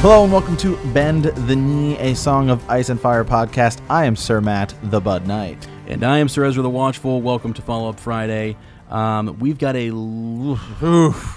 [0.00, 3.80] Hello and welcome to Bend the Knee, a Song of Ice and Fire podcast.
[3.90, 5.68] I am Sir Matt, the Bud Knight.
[5.88, 7.20] And I am Sir Ezra the Watchful.
[7.20, 8.56] Welcome to Follow Up Friday.
[8.88, 10.58] Um, we've got a l-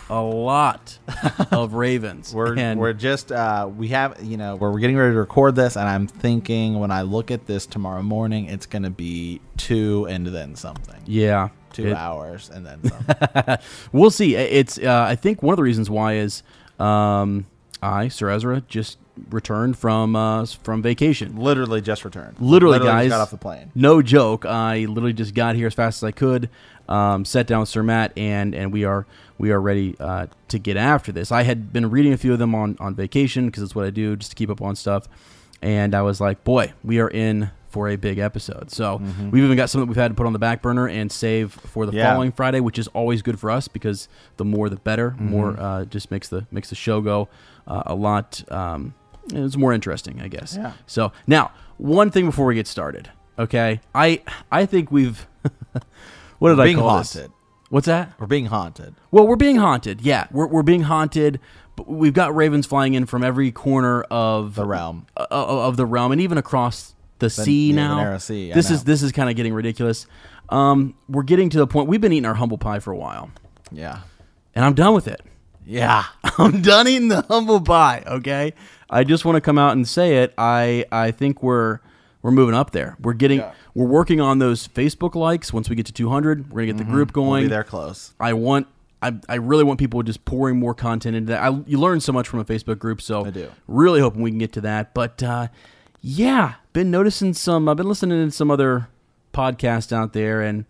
[0.10, 0.98] a lot
[1.52, 2.34] of Ravens.
[2.34, 5.76] We're, and we're just, uh, we have, you know, we're getting ready to record this,
[5.76, 10.08] and I'm thinking when I look at this tomorrow morning, it's going to be two
[10.10, 11.02] and then something.
[11.06, 13.58] yeah, Two it- hours and then something.
[13.92, 14.36] we'll see.
[14.36, 16.44] It's uh, I think one of the reasons why is
[16.80, 17.46] um,
[17.84, 18.98] I Sir Ezra just
[19.30, 21.36] returned from uh, from vacation.
[21.38, 22.40] literally just returned.
[22.40, 23.72] Literally, just guys, got off the plane.
[23.76, 24.46] No joke.
[24.46, 26.50] I literally just got here as fast as I could.
[26.90, 29.06] Um, sat down with Sir Matt, and and we are
[29.38, 31.32] we are ready uh, to get after this.
[31.32, 33.90] I had been reading a few of them on on vacation because it's what I
[33.90, 35.08] do just to keep up on stuff.
[35.62, 38.70] And I was like, boy, we are in for a big episode.
[38.70, 41.54] So we've even got something we've had to put on the back burner and save
[41.54, 41.98] for the Mm-hmm.
[42.00, 42.12] Yeah.
[42.14, 45.12] following Friday, which is always good for us because the more the better.
[45.12, 45.30] Mm-hmm.
[45.30, 47.30] More uh, just makes the makes the show go
[47.68, 48.44] uh, a lot.
[48.52, 48.94] Um,
[49.34, 50.56] it's more interesting, I guess.
[50.58, 50.74] Yeah.
[50.86, 53.80] So now, one thing before we get started, okay?
[53.96, 55.26] I I think we've
[56.40, 57.14] what did We're I call this?
[57.14, 57.32] haunted.
[57.70, 58.14] What's that?
[58.20, 58.96] We're being haunted.
[59.12, 60.02] Well, we're being haunted.
[60.02, 61.40] Yeah, we're we're being haunted.
[61.76, 65.08] But we've got ravens flying in from every corner of The realm.
[65.18, 68.18] uh, of the realm, and even across the, sea the now.
[68.20, 68.76] sea, this know.
[68.76, 70.06] is this is kind of getting ridiculous.
[70.50, 71.88] Um, we're getting to the point.
[71.88, 73.32] We've been eating our humble pie for a while,
[73.72, 74.02] Yeah.
[74.54, 75.22] and I'm done with it.
[75.66, 76.04] Yeah.
[76.38, 78.04] I'm done eating the humble pie.
[78.06, 78.54] Okay,
[78.90, 80.34] I just want to come out and say it.
[80.38, 81.80] I I think we're
[82.22, 82.96] we're moving up there.
[83.02, 83.52] We're getting Yeah.
[83.74, 85.52] we're working on those Facebook likes.
[85.54, 87.20] Once we get to 200, we're gonna get the group Mm-hmm.
[87.20, 87.44] We'll going.
[87.46, 88.14] be there close.
[88.20, 88.68] I want.
[89.02, 91.44] I, I really want people just pouring more content into that.
[91.44, 93.50] I, you learn so much from a Facebook group, so I do.
[93.68, 94.94] really hoping we can get to that.
[94.94, 95.48] But uh,
[96.02, 97.68] yeah, been noticing some.
[97.68, 98.88] I've been listening to some other
[99.34, 100.64] podcasts out there, and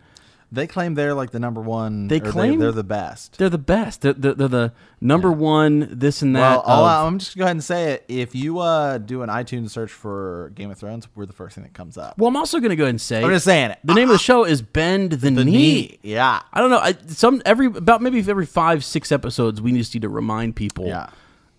[0.54, 2.08] They claim they're like the number one.
[2.08, 3.40] They claim- they're the best.
[3.40, 4.02] they're the best.
[4.02, 5.88] They're, they're, they're the number one.
[5.92, 6.66] This and that.
[6.68, 8.06] Well, of- I'm just gonna go ahead and say it.
[8.08, 11.64] If you uh, do an iTunes search for Game of Thrones, we're the first thing
[11.64, 12.18] that comes up.
[12.20, 13.80] well, I'm also going to go ahead and say I'm just saying it.
[13.84, 15.52] the name of the show is Bend the, The knee.
[15.52, 16.00] knee.
[16.04, 16.42] Yeah.
[16.54, 16.78] I don't know.
[16.80, 20.86] I, some every about maybe every five six episodes, we just need to remind people
[20.86, 21.10] Yeah.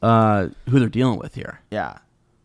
[0.02, 1.60] uh, who they're dealing with here.
[1.70, 1.98] Yeah.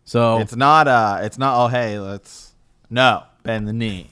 [0.04, 0.88] So It's not.
[0.88, 1.20] Uh.
[1.22, 1.64] It's not.
[1.64, 2.48] Oh, hey, let's.
[2.92, 4.10] No, bend the knee.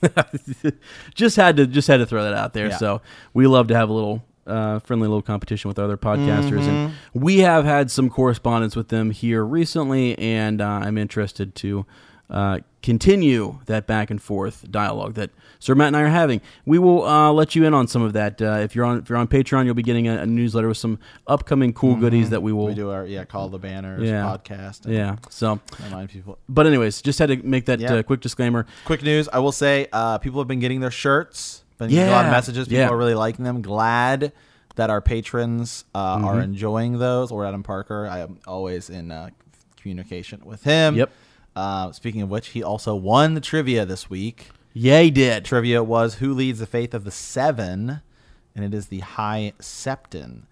[1.15, 2.69] just had to just had to throw that out there.
[2.69, 2.77] Yeah.
[2.77, 3.03] So
[3.35, 7.21] we love to have a little uh, friendly little competition with other podcasters, and Mm-hmm.
[7.21, 11.85] we have had some correspondence with them here recently, and uh, I'm interested to
[12.31, 16.41] uh, continue that back and forth dialogue that Sir Matt and I are having.
[16.67, 18.41] We will uh, let you in on some of that.
[18.41, 20.77] Uh, if you're on if you're on Patreon, you'll be getting a, a newsletter with
[20.77, 22.65] some upcoming cool goodies that we will.
[22.65, 22.69] Mm-hmm.
[22.69, 24.23] we do our yeah call the banners Yeah.
[24.25, 24.85] podcast.
[24.85, 25.17] and Yeah.
[25.31, 26.39] So, Remind people.
[26.49, 27.95] but anyways, just had to make that Yeah.
[27.95, 28.67] uh, quick disclaimer.
[28.85, 29.29] Quick news.
[29.33, 31.65] I will say, uh, people have been getting their shirts.
[31.79, 32.69] Been getting a lot of messages.
[32.69, 32.89] People Yeah.
[32.91, 33.63] are really liking them.
[33.63, 34.33] Glad
[34.77, 36.25] that our patrons uh, Mm-hmm.
[36.25, 37.31] are enjoying those.
[37.33, 38.07] Or Adam Parker.
[38.07, 39.31] I am always in uh,
[39.81, 40.95] communication with him.
[40.97, 41.11] Yep.
[41.59, 44.49] Uh, speaking of which, he also won the trivia this week.
[44.75, 45.45] Yay, did.
[45.45, 48.01] Trivia was who leads the faith of the seven,
[48.55, 50.43] and it is the High Septon,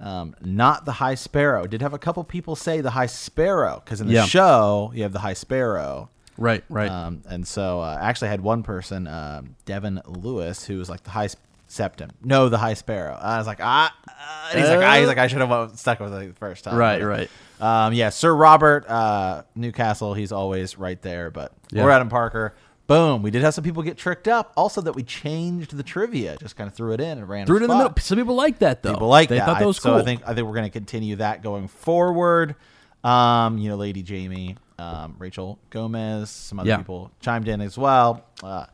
[0.00, 1.66] um, not the High Sparrow.
[1.66, 4.24] Did have a couple people say the High Sparrow because in the Yeah.
[4.24, 6.10] show you have the High Sparrow.
[6.38, 6.64] Right.
[6.68, 6.90] Right.
[6.90, 11.02] Um, and so uh, I actually had one person, um, Devin Lewis, who was like
[11.02, 11.28] the high
[11.66, 12.10] septum.
[12.22, 13.14] No, the high sparrow.
[13.20, 13.94] I was like, ah.
[14.06, 16.76] Uh, he's like, ah, he's like, I should have stuck with it the first time.
[16.76, 17.30] Right, But, right.
[17.60, 20.14] Um, yeah, Sir Robert uh, Newcastle.
[20.14, 21.30] He's always right there.
[21.30, 21.84] But Yeah.
[21.84, 22.54] or Adam Parker.
[22.86, 23.22] Boom.
[23.22, 24.52] We did have some people get tricked up.
[24.56, 26.36] Also, that we changed the trivia.
[26.38, 27.44] Just kind of threw it in and ran.
[27.46, 27.92] Threw it in the middle.
[27.98, 28.92] Some people like that though.
[28.92, 29.46] People like they that.
[29.46, 29.96] thought that I- was so.
[29.98, 32.54] I think I think we're going to continue that going forward.
[33.02, 36.76] Um, you know, Lady Jamie, um, Rachel Gomez, some other Yeah.
[36.78, 38.24] people chimed in as well.
[38.42, 38.66] Uh,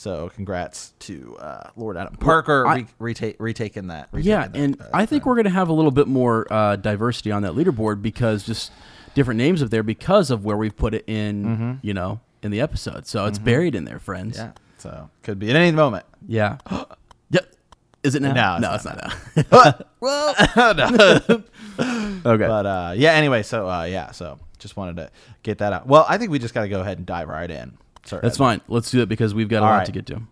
[0.00, 4.08] so congrats to uh, Lord Adam Parker I- re- retake, retaking that.
[4.14, 6.76] yeah, retaking and uh, I think we're going to have a little bit more uh,
[6.76, 8.72] diversity on that leaderboard because just
[9.14, 12.62] different names up there because of where we've put it in, you know, in the
[12.62, 13.06] episode.
[13.06, 14.38] So it's buried in there, friends.
[14.38, 14.52] yeah.
[14.78, 16.06] So could be at any moment.
[16.26, 16.56] Yeah.
[17.30, 17.54] yep.
[18.02, 18.56] Is it now?
[18.56, 19.84] No, it's no, not it's not now.
[20.00, 20.34] well,
[22.24, 22.46] okay.
[22.46, 23.12] But uh, yeah.
[23.12, 24.12] Anyway, so uh, yeah.
[24.12, 25.10] So just wanted to
[25.42, 25.86] get that out.
[25.86, 27.76] Well, I think we just got to go ahead and dive right in.
[28.04, 28.60] Sorry, That's fine.
[28.68, 29.86] Let's do it because we've got a All lot right.
[29.86, 30.22] to get to.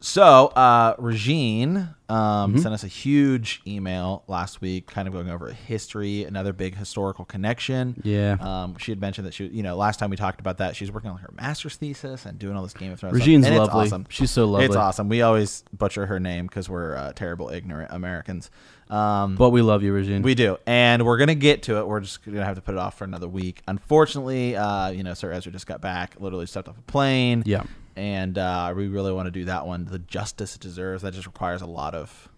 [0.00, 1.76] So, uh, Regine
[2.08, 2.58] um, Mm-hmm.
[2.58, 7.24] sent us a huge email last week, kind of going over history, another big historical
[7.24, 8.00] connection.
[8.04, 8.36] Yeah.
[8.40, 10.92] Um, she had mentioned that she, you know, last time we talked about that, she's
[10.92, 13.16] working on her master's thesis and doing all this Game of Thrones.
[13.16, 13.86] stuff, Regine's it's lovely.
[13.86, 14.06] awesome.
[14.08, 14.66] She's so lovely.
[14.66, 15.08] It's awesome.
[15.08, 18.50] We always butcher her name because we're uh, terrible, ignorant Americans.
[18.90, 20.22] Um, But we love you, Regine.
[20.22, 21.86] we do, and we're gonna get to it.
[21.86, 23.60] We're just gonna have to put it off for another week.
[23.68, 27.42] Unfortunately, uh, you know, Sir Ezra just got back, literally stepped off a plane.
[27.44, 27.64] Yeah.
[27.96, 29.84] and uh, we really want to do that one.
[29.84, 31.02] The justice it deserves.
[31.02, 32.28] That just requires a lot of.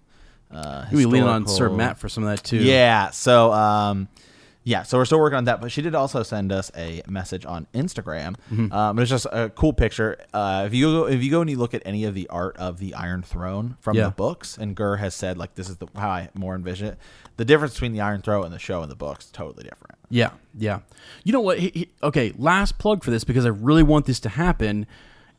[0.50, 2.56] Uh, we lean on Sir Matt for some of that too.
[2.56, 3.10] Yeah.
[3.10, 4.08] So, um,
[4.62, 5.60] Yeah, so we're still working on that.
[5.62, 8.36] But she did also send us a message on Instagram.
[8.52, 8.70] Mm-hmm.
[8.72, 10.18] Um, it's just a cool picture.
[10.34, 12.56] Uh, if you go, if you go and you look at any of the art
[12.58, 14.04] of the Iron Throne from Yeah.
[14.04, 16.98] the books, and Gurr has said like this is the how I more envision it.
[17.38, 19.96] The difference between the Iron Throne and the show and the books totally different.
[20.10, 20.80] Yeah, yeah.
[21.24, 21.58] You know what?
[21.58, 24.86] He, he- okay, last plug for this because I really want this to happen.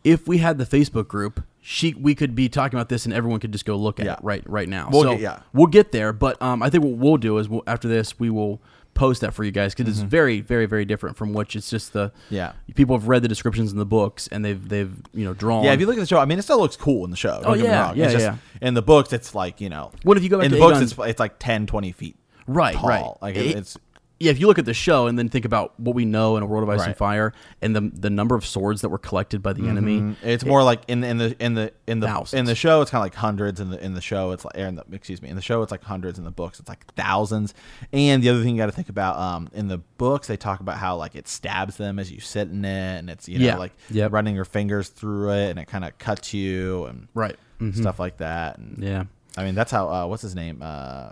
[0.04, 3.40] If we had the Facebook group, she we could be talking about this and everyone
[3.40, 4.14] could just go look at Yeah.
[4.14, 4.90] it right right now.
[4.92, 5.40] We'll so get- yeah.
[5.54, 6.12] we'll get there.
[6.12, 8.60] But um, I think what we'll do is we'll, after this we will
[8.94, 10.04] post that for you guys because Mm-hmm.
[10.04, 12.52] it's very very very different from what it's just the Yeah.
[12.76, 15.64] people have read the descriptions in the books and they've they've you know drawn.
[15.64, 17.18] Yeah, if you look at the show, I mean, it still looks cool in the
[17.18, 17.42] show.
[17.44, 17.98] Oh, get me yeah, wrong.
[17.98, 18.36] yeah, just- yeah.
[18.62, 19.92] In the books, it's like you know.
[20.04, 20.78] What if you go back in to the books?
[20.80, 22.16] Aegon- It's it's like 10, 20 feet.
[22.48, 22.90] right tall.
[22.90, 23.78] right Like It- it's
[24.22, 26.44] yeah, if you look at the show and then think about what we know in
[26.44, 29.42] a world of ice and fire and the the number of swords that were collected
[29.44, 32.40] by the enemy, Mm, It's more like in in the in the in the Thousands.
[32.40, 34.56] in the show it's kind of like hundreds in the in the show it's like
[34.56, 36.86] in the, excuse me in the show it's like hundreds in the books it's like
[36.96, 37.54] thousands
[37.92, 40.60] and the other thing you got to think about um in the books they talk
[40.60, 43.46] about how like it stabs them as you sit in it and it's you know
[43.46, 43.58] Yeah.
[43.58, 44.12] like Yep.
[44.14, 47.36] running your fingers through it and it kind of cuts you and right?
[47.60, 47.76] Mhm.
[47.76, 49.04] stuff like that and Yeah,
[49.38, 51.12] I mean that's how uh, what's his name uh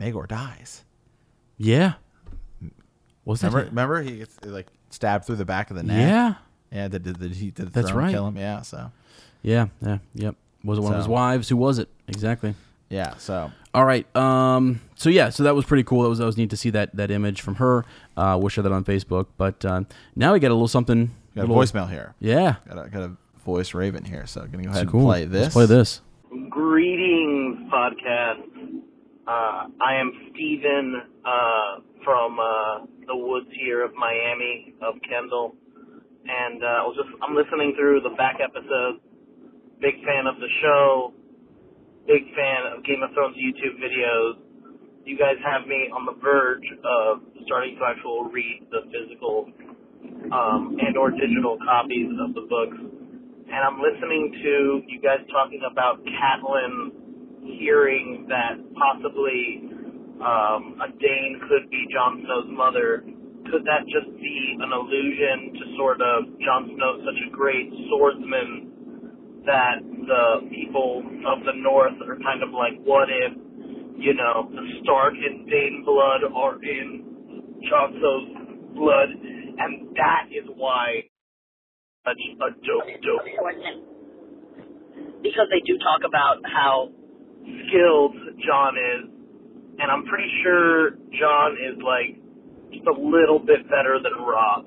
[0.00, 0.84] Maegor dies
[1.56, 1.94] yeah.
[3.28, 3.48] Was that?
[3.52, 3.70] remember it?
[3.70, 6.34] remember he gets like stabbed through the back of the neck Yeah,
[6.72, 8.10] yeah did, did, did he did the That's right.
[8.10, 8.90] kill him yeah so
[9.42, 10.34] yeah, yeah, yep.
[10.64, 11.48] Was it one of his wives?
[11.48, 12.54] Who was it exactly?
[12.90, 14.04] yeah so All right.
[14.16, 14.80] Um.
[14.96, 15.28] So yeah.
[15.28, 16.02] So that was pretty cool.
[16.02, 17.84] That was that was neat to see that that image from her.
[18.16, 19.26] Uh, we'll share that on Facebook.
[19.36, 19.82] But uh,
[20.16, 21.14] now we got a little something.
[21.36, 22.56] got a voicemail here Yeah.
[22.68, 23.12] Got a, got a
[23.44, 25.00] voice Raven here, so I'm gonna go ahead So cool.
[25.00, 25.42] and play this.
[25.42, 26.00] Let's play this.
[26.50, 28.42] Greetings, podcast.
[29.26, 35.52] Uh, I am Stephen uh, from uh, the woods here of Miami, of Kendall,
[36.24, 39.04] and uh, I was just I'm listening through the back episodes.
[39.76, 41.12] Big fan of the show.
[42.08, 44.40] Big fan of Game of Thrones YouTube videos.
[45.04, 49.52] You guys have me on the verge of starting to actually read the physical
[50.32, 52.80] um, and or digital copies of the books
[53.48, 56.92] and I'm listening to you guys talking about Catelyn
[57.58, 59.77] hearing that possibly
[60.18, 63.04] um, a Dayne could be Jon Snow's mother.
[63.50, 69.42] Could that just be an allusion to sort of Jon Snow such a great swordsman
[69.46, 73.32] that the people of the North are kind of like, what if,
[73.96, 78.28] you know, the Stark and Dayne blood are in Jon Snow's
[78.76, 81.08] blood, and that is why
[82.04, 83.82] such a dope, dope swordsman.
[85.22, 86.90] Because they do talk about how
[87.68, 89.17] skilled Jon is,
[89.78, 92.18] and I'm pretty sure Jon is like
[92.72, 94.66] just a little bit better than Robb,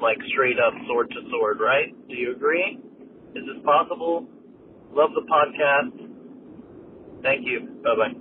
[0.00, 1.94] like straight up sword to sword, right?
[2.08, 2.78] Do you agree?
[3.34, 4.26] Is this possible?
[4.92, 7.22] Love the podcast.
[7.22, 7.60] Thank you.
[7.82, 8.14] Bye bye.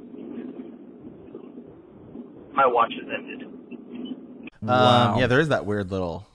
[2.54, 3.48] My watch has ended.
[4.62, 5.14] Wow.
[5.14, 6.26] Um, yeah, there is that weird little,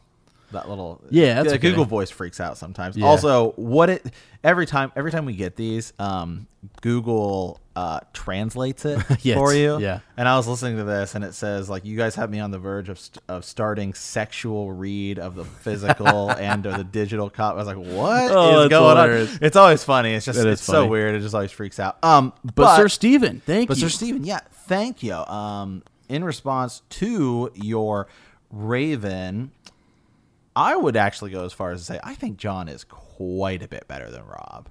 [0.53, 1.01] that little.
[1.11, 1.59] Yeah, that's the.
[1.59, 2.97] Google Voice freaks out sometimes.
[2.97, 3.07] Yeah.
[3.07, 4.05] Also, what it
[4.45, 6.47] every time every time we get these, um,
[6.83, 9.79] Google uh, translates it Yes, for you.
[9.79, 10.01] yeah.
[10.17, 12.51] And I was listening to this, and it says like you guys have me on
[12.51, 17.31] the verge of st- of starting sexual read of the physical and or the digital
[17.31, 17.55] copy.
[17.55, 19.33] I was like, what is Oh, that's going hilarious.
[19.35, 19.39] on?
[19.43, 20.15] It's always funny.
[20.15, 21.15] It's just is it's so weird.
[21.15, 22.03] It just always freaks out.
[22.05, 23.83] Um, But, Sir Steven, thank but you.
[23.83, 25.15] Sir Steven, yeah, thank you.
[25.15, 28.09] Um, in response to your
[28.51, 29.53] Raven,
[30.57, 33.69] I would actually go as far as to say I think Jon is quite a
[33.69, 34.69] bit better than Robb.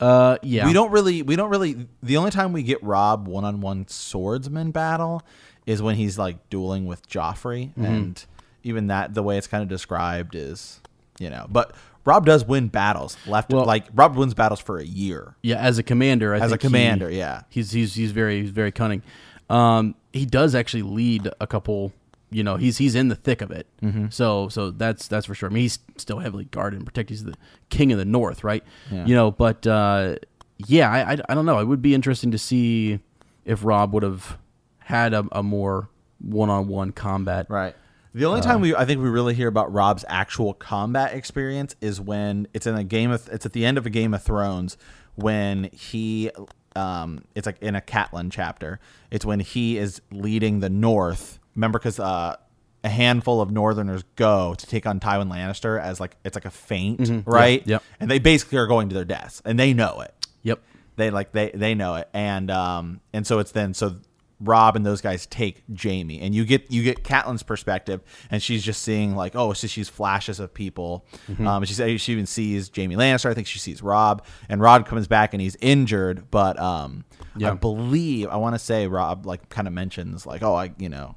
[0.00, 0.66] uh, yeah.
[0.66, 1.86] We don't really, we don't really.
[2.02, 5.22] The only time we get Robb one on one swordsman battle
[5.66, 7.84] is when he's like dueling with Joffrey, Mm-hmm.
[7.84, 8.24] and
[8.62, 10.80] even that, the way it's kind of described is,
[11.18, 11.74] you know, but.
[12.06, 15.34] Robb does win battles left Well- like Robb wins battles for a year.
[15.42, 17.42] Yeah, as a commander, I As a think he- commander, yeah.
[17.50, 19.02] he's he's he's very he's very cunning.
[19.50, 21.92] Um, he does actually lead a couple.
[22.30, 23.66] You know, he's he's in the thick of it.
[23.82, 24.06] Mm-hmm.
[24.10, 25.50] So so that's that's for sure.
[25.50, 27.10] I mean, he's still heavily guarded and protected.
[27.16, 27.34] He's the
[27.70, 28.62] king of the North, right?
[28.90, 29.04] Yeah.
[29.04, 30.16] You know, but uh,
[30.58, 31.58] yeah, I, I I don't know.
[31.58, 33.00] It would be interesting to see
[33.44, 34.38] if Robb would have
[34.78, 35.88] had a, a more
[36.20, 37.46] one-on-one combat.
[37.48, 37.74] Right.
[38.14, 42.00] The only time we I think we really hear about Robb's actual combat experience is
[42.00, 44.76] when it's in a game of it's at the end of a Game of Thrones
[45.14, 46.30] when he
[46.76, 48.78] um it's like in a Catelyn chapter.
[49.10, 51.39] It's when he is leading the North.
[51.54, 52.36] Remember cuz uh
[52.82, 56.50] a handful of Northerners go to take on Tywin Lannister as like it's like a
[56.50, 57.62] feint, right?
[57.66, 57.82] yep.
[58.00, 60.14] And they basically are going to their deaths, and they know it.
[60.42, 60.60] Yep.
[60.96, 62.08] they like they they know it.
[62.14, 63.96] And um and so it's then so
[64.42, 68.62] Robb and those guys take Jaime and you get you get Catelyn's perspective and she's
[68.64, 71.04] just seeing like oh so she's flashes of people.
[71.44, 73.28] Um she she even sees Jaime Lannister.
[73.28, 74.24] I think she sees Robb.
[74.48, 77.04] And Robb comes back and he's injured but um
[77.52, 80.88] I believe I want to say Robb like kind of mentions like oh I you
[80.88, 81.16] know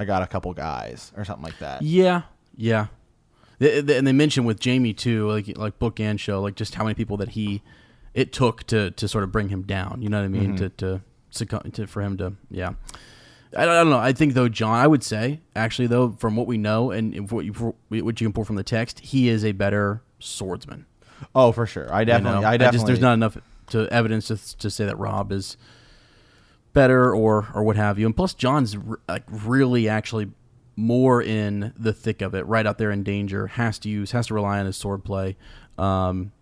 [0.00, 1.82] I got a couple guys or something like that.
[1.82, 2.22] Yeah,
[2.56, 2.86] yeah.
[3.58, 6.74] They, they- and they mentioned with Jaime too, like like book and show, like just
[6.74, 7.62] how many people that he
[8.14, 10.02] it took to to sort of bring him down.
[10.02, 10.56] You know what I mean?
[10.56, 10.56] Mm-hmm.
[10.56, 12.74] To to, succumb, to for him to yeah.
[13.54, 13.98] I don't, I don't know.
[13.98, 17.44] I think though, Jon, I would say actually though, from what we know and what
[17.44, 20.86] you what you can pull from the text, he is a better swordsman.
[21.34, 21.92] Oh, for sure.
[21.92, 22.48] I you definitely, know?
[22.48, 22.76] I definitely.
[22.76, 23.36] just there's not enough
[23.68, 25.56] to evidence to, to say that Robb is
[26.72, 28.06] better or or what have you.
[28.06, 30.30] And plus, Jon's r- like really actually
[30.76, 33.46] more in the thick of it, right out there in danger.
[33.48, 35.36] Has to use, has to rely on his sword play.
[35.78, 36.32] Um,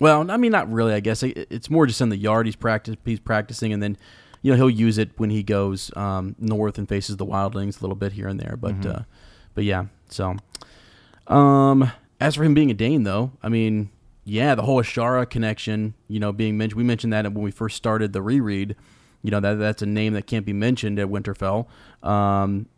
[0.00, 0.92] well, I mean, not really.
[0.92, 2.46] I guess It- it's more just in the yard.
[2.46, 3.96] He's practice, he's practicing, and then
[4.42, 7.82] you know he'll use it when he goes um, north and faces the wildlings a
[7.82, 8.56] little bit here and there.
[8.56, 9.00] But uh,
[9.54, 10.36] but yeah, so.
[11.26, 13.90] Um, as for him being a Dayne, though, I mean,
[14.24, 16.78] yeah, the whole Ashara connection, you know, being mentioned.
[16.78, 18.76] We mentioned that when we first started the reread.
[19.26, 21.66] You know that that's a name that can't be mentioned at Winterfell.
[22.00, 22.68] Um,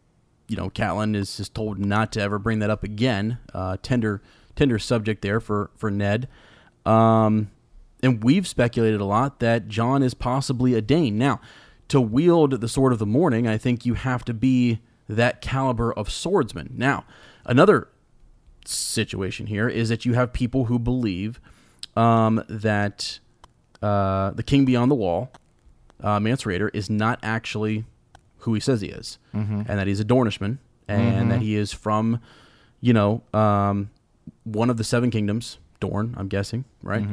[0.48, 3.36] you know, Catelyn is, is told not to ever bring that up again.
[3.52, 4.22] Uh, tender
[4.56, 6.26] tender subject there for for Ned.
[6.86, 7.50] Um,
[8.02, 11.18] and we've speculated a lot that Jon is possibly a Dayne.
[11.18, 11.38] Now,
[11.88, 15.92] to wield the sword of the morning, I think you have to be that caliber
[15.92, 16.72] of swordsman.
[16.74, 17.04] Now,
[17.44, 17.88] another
[18.64, 21.42] situation here is that you have people who believe
[21.94, 23.18] um, that
[23.82, 25.30] uh, the king beyond the wall,
[26.02, 27.84] uh, Mance Rayder, is not actually
[28.38, 32.20] who he says he is, and that he's a Dornishman, and that he is from,
[32.80, 33.90] you know, um,
[34.44, 37.06] one of the seven kingdoms, Dorne, I'm guessing, right?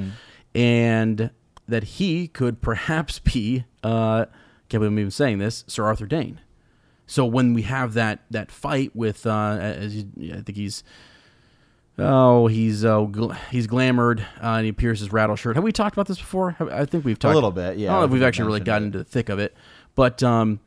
[0.53, 1.29] And
[1.67, 4.25] that he could perhaps be, uh,
[4.69, 6.39] can't believe I'm even saying this, Sir Arthur Dayne.
[7.07, 10.83] So when we have that that fight with, uh, as you, I think he's,
[11.99, 15.55] oh, he's uh, gl- he's glamored uh, and he pierces rattleshirt.
[15.55, 16.55] Have we talked about this before?
[16.59, 18.59] I think we've talked a little bit, yeah, I don't know if we've actually really
[18.61, 18.85] gotten it.
[18.87, 19.55] into the thick of it,
[19.95, 20.59] but um,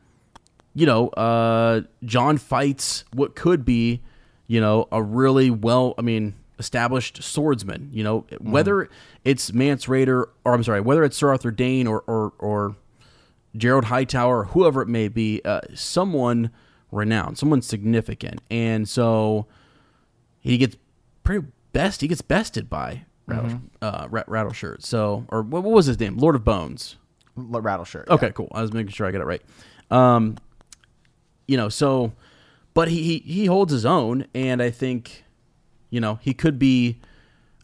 [0.75, 4.01] you know, uh, Jon fights what could be,
[4.47, 7.91] you know, a really well, I mean, established swordsman.
[7.93, 8.51] You know, Mm-hmm.
[8.53, 8.89] whether
[9.25, 12.77] it's Mance Rayder or I'm sorry, whether it's Sir Arthur Dayne or or, or
[13.57, 16.51] Gerold Hightower, or whoever it may be, uh, someone
[16.93, 19.47] renowned, someone significant, and so
[20.41, 20.77] he gets
[21.29, 22.01] pretty best.
[22.01, 23.67] He gets bested by Rattle, Mm-hmm.
[23.83, 24.83] uh, Ra- Rattleshirt.
[24.83, 26.17] So, or what, what was his name?
[26.17, 26.97] Lord of Bones.
[27.37, 28.09] L- rattleshirt.
[28.09, 28.49] Okay, cool.
[28.53, 29.43] I was making sure I got it right.
[29.91, 30.37] Um,
[31.47, 32.13] you know, so,
[32.75, 35.25] but he, he he holds his own, and I think,
[35.91, 36.99] you know, he could be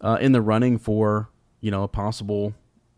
[0.01, 1.29] uh, in the running for
[1.61, 2.55] you know a possible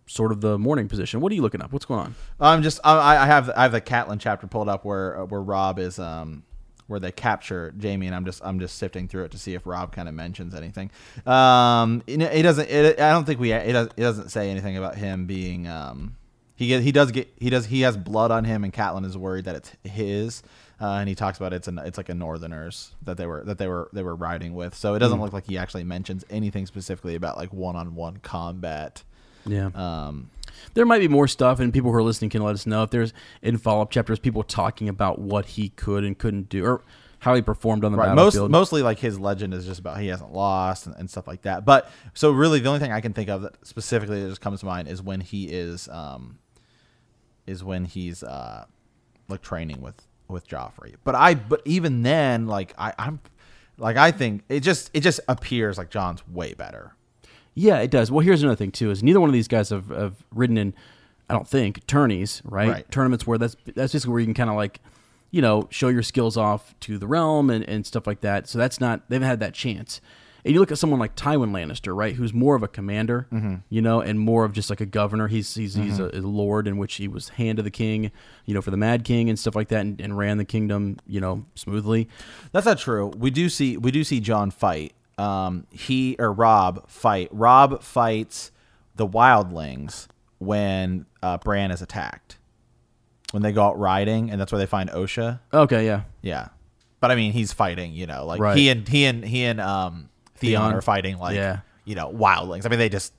[0.07, 1.21] sort of the morning position.
[1.21, 1.73] What are you looking up?
[1.73, 2.15] What's going on?
[2.41, 5.41] I'm just I, I have I have the Catelyn chapter pulled up where uh, where
[5.43, 6.43] Robb is um
[6.87, 9.67] where they capture Jaime and I'm just I'm just sifting through it to see if
[9.67, 10.91] Robb kind of mentions anything.
[11.27, 12.69] Um, know, it doesn't.
[12.69, 13.53] It, I don't think we.
[13.53, 16.17] It, it doesn't say anything about him being um
[16.57, 19.17] he get, he does get he does he has blood on him and Catelyn is
[19.17, 20.43] worried that it's his.
[20.81, 23.59] Uh, and he talks about it's an it's like a Northerners that they were that
[23.59, 24.75] they were they were riding with.
[24.75, 28.19] So it doesn't look like he actually mentions anything specifically about like one on one
[28.19, 29.05] combat.
[29.47, 29.71] Yeah.
[29.75, 30.31] Um,
[30.75, 32.91] there might be more stuff, and people who are listening can let us know if
[32.91, 33.13] there's
[33.43, 36.83] in follow up chapters people talking about what he could and couldn't do, or
[37.21, 38.15] how he performed on the Right.
[38.15, 41.43] Most mostly like his legend is just about he hasn't lost and, and stuff like
[41.43, 41.65] that.
[41.65, 44.61] But so really the only thing I can think of that specifically that just comes
[44.61, 46.39] to mind is when he is um
[47.47, 48.67] is when he's uh
[49.29, 50.97] like training with with Joffrey.
[51.05, 53.21] But I but even then like I I'm
[53.79, 56.96] like I think it just it just appears like Jon's way better.
[57.59, 58.13] Yeah, it does.
[58.13, 60.75] Well, here's another thing too: is neither one of these guys have, have ridden in,
[61.29, 62.69] I don't think, tourneys, right?
[62.69, 62.91] Right.
[62.93, 64.81] Tournaments where that's that's basically where you can kind of like,
[65.31, 68.47] you know, show your skills off to the realm and, and stuff like that.
[68.47, 70.03] So that's not they haven't had that chance.
[70.45, 73.57] And you look at someone like Tywin Lannister, right, who's more of a commander, mm-hmm.
[73.69, 75.27] you know, and more of just like a governor.
[75.27, 76.17] He's he's he's mm-hmm.
[76.17, 78.13] a, a lord in which he was hand of the king,
[78.45, 80.99] you know, for the Mad King and stuff like that, and, and ran the kingdom,
[81.07, 82.09] you know, smoothly.
[82.53, 83.09] That's not true.
[83.17, 84.93] We do see we do see Jon fight.
[85.19, 87.29] Um, he or Robb fight.
[87.33, 88.51] Robb fights
[88.97, 90.07] the wildlings
[90.39, 92.37] when uh, Bran is attacked.
[93.33, 95.41] When they go out riding, and that's where they find Osha.
[95.53, 96.49] Okay, yeah, Yeah,
[97.01, 97.93] but I mean, he's fighting.
[97.93, 98.57] You know, like Right.
[98.57, 100.75] he and he and he and um, Theon, Theon.
[100.75, 101.61] are fighting like Yeah.
[101.85, 102.65] you know wildlings.
[102.67, 103.13] I mean, they just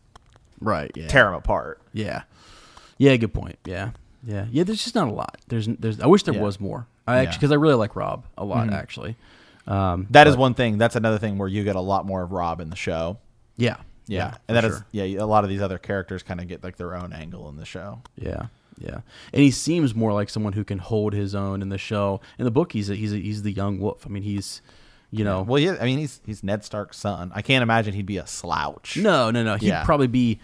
[0.61, 1.07] right, yeah.
[1.07, 1.81] tear them apart.
[1.93, 2.23] Yeah,
[2.97, 3.57] yeah, good point.
[3.65, 3.91] Yeah,
[4.23, 4.63] yeah, yeah.
[4.63, 5.37] There's just not a lot.
[5.49, 5.99] There's, there's.
[5.99, 6.41] I wish there Yeah.
[6.41, 6.87] was more.
[7.05, 7.11] I.
[7.11, 7.21] Mm-hmm.
[7.27, 8.71] actually because I really like Rob a lot.
[8.71, 9.17] Actually,
[9.67, 10.77] um, That is but- one thing.
[10.77, 13.17] That's another thing where you get a lot more of Robb in the show.
[13.57, 14.85] Yeah, Yeah, for and that is sure.
[14.91, 15.21] yeah.
[15.21, 17.65] A lot of these other characters kind of get like their own angle in the
[17.65, 18.01] show.
[18.15, 18.47] Yeah,
[18.77, 18.99] yeah.
[19.33, 22.21] And he seems more like someone who can hold his own in the show.
[22.37, 24.05] In the book, he's a, he's a, he's the young wolf.
[24.05, 24.61] I mean, he's,
[25.11, 25.75] you know, Well, yeah.
[25.81, 27.31] I mean, he's he's Ned Stark's son.
[27.33, 28.95] I can't imagine he'd be a slouch.
[28.97, 29.55] no, no, no.
[29.55, 29.83] He'd Yeah.
[29.83, 30.39] probably be.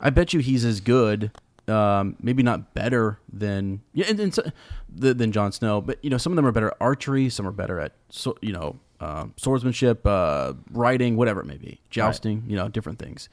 [0.00, 1.30] I bet you he's as good
[1.68, 4.42] um, maybe not better than yeah, and, and so,
[4.88, 7.46] the, than Jon Snow, but you know, some of them are better at archery, some
[7.46, 12.42] are better at so, you know uh, swordsmanship, uh, riding, whatever it may be, jousting,
[12.46, 13.28] you know, different things.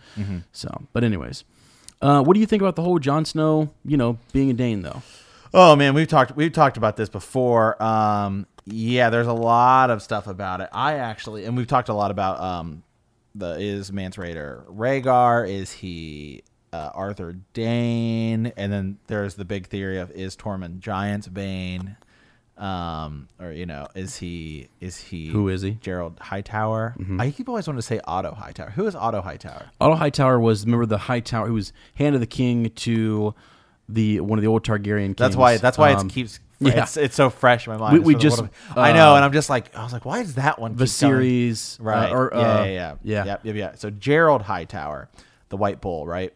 [0.51, 1.43] So, but anyways,
[2.01, 4.81] uh, what do you think about the whole Jon Snow, you know, being a Dayne
[4.81, 5.01] though?
[5.53, 7.81] Oh man, we've talked we've talked about this before.
[7.81, 10.69] Um, yeah, there's a lot of stuff about it.
[10.71, 12.83] I actually, and we've talked a lot about um,
[13.35, 15.49] the is Mance Rayder Rhaegar?
[15.49, 18.53] Is he uh, Arthur Dayne?
[18.57, 21.95] And then there's the big theory of is Tormund Giant's Bane?
[22.57, 25.71] Um, or you know, is he is he Who is he?
[25.81, 26.95] Gerold Hightower.
[27.17, 28.69] I keep always wanting to say Otto Hightower.
[28.71, 29.67] Who is Otto Hightower?
[29.79, 33.33] Otto Hightower was remember the Hightower who was hand of the king to
[33.89, 35.15] the one of the old Targaryen kings.
[35.17, 35.57] That's why.
[35.57, 36.39] That's why Um, it keeps.
[36.59, 36.83] yeah.
[36.83, 37.93] It's, it's so fresh in my mind.
[38.05, 40.05] We- we sort of just, I'm- know, uh, and I'm just like, I was like,
[40.05, 40.73] why is that one?
[40.75, 40.85] coming?
[40.87, 42.11] Viserys, uh, Right.
[42.11, 43.75] or, yeah, uh, yeah, yeah, yeah, Yep, yep, yeah.
[43.75, 45.09] So Gerold Hightower,
[45.49, 46.31] the White Bull, right?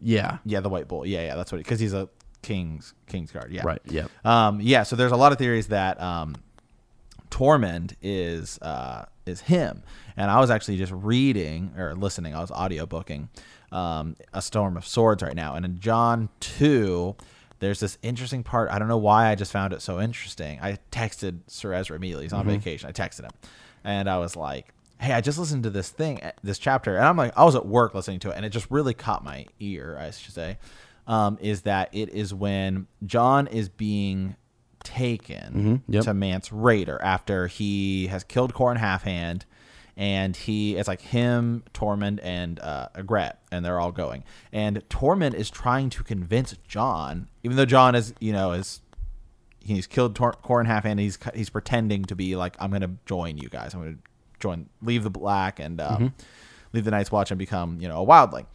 [0.00, 1.06] Yeah, Yeah, the White Bull.
[1.06, 1.36] Yeah, yeah.
[1.36, 2.08] That's what because he's a
[2.42, 3.50] king's king's guard.
[3.50, 3.62] Yeah.
[3.64, 4.82] right, yeah, Um, yeah.
[4.82, 6.36] So there's a lot of theories that um,
[7.30, 9.82] Tormund is uh, is him,
[10.16, 12.34] and I was actually just reading or listening.
[12.34, 13.28] I was audiobooking
[13.72, 17.16] um, a Storm of Swords right now, and in Jon two.
[17.58, 18.70] There's this interesting part.
[18.70, 20.58] I don't know why I just found it so interesting.
[20.60, 22.26] I texted Sir Ezra immediately.
[22.26, 22.86] He's on vacation.
[22.86, 23.30] I texted him,
[23.82, 27.16] and I was like, "Hey, I just listened to this thing, this chapter, and I'm
[27.16, 29.96] like, I was at work listening to it, and it just really caught my ear.
[30.00, 30.58] I should say,
[31.06, 34.36] um, is that it is when Jon is being
[34.86, 36.04] taken yep.
[36.04, 39.42] to Mance Rayder after he has killed Qhorin Halfhand,
[39.96, 44.24] and he it's like him, Tormund, and uh, Egret, and they're all going.
[44.52, 48.80] And Tormund is trying to convince Jon, even though Jon is you know is
[49.60, 53.48] he's killed Tor- Qhorin Halfhand, he's he's pretending to be like I'm gonna join you
[53.48, 53.96] guys, I'm gonna
[54.46, 56.14] join, leave the Black and um,
[56.72, 58.46] leave the Night's Watch and become you know a wildling.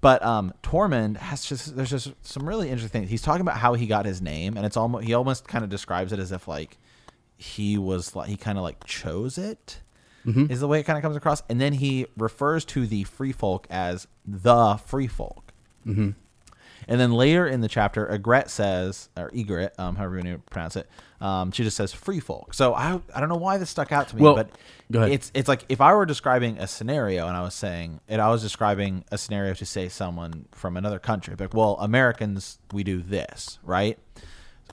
[0.00, 3.10] But um, Tormund has just there's just some really interesting things.
[3.10, 5.70] He's talking about how he got his name, and it's almost he almost kind of
[5.70, 6.78] describes it as if like
[7.36, 9.80] he was like he kind of like chose it
[10.24, 13.32] is the way it kind of comes across, and then he refers to the free
[13.32, 15.52] folk as the free folk.
[15.86, 16.10] Mm-hmm.
[16.88, 20.50] And then later in the chapter, Egret says, or Egret, um, however you want to
[20.50, 20.88] pronounce it,
[21.22, 22.52] um, she just says free folk.
[22.52, 24.50] So I, I don't know why this stuck out to me, Well, but
[24.90, 25.12] go ahead.
[25.12, 28.28] it's it's like if I were describing a scenario and I was saying, and I
[28.30, 33.00] was describing a scenario to say someone from another country, like, well, Americans, we do
[33.00, 33.98] this, right?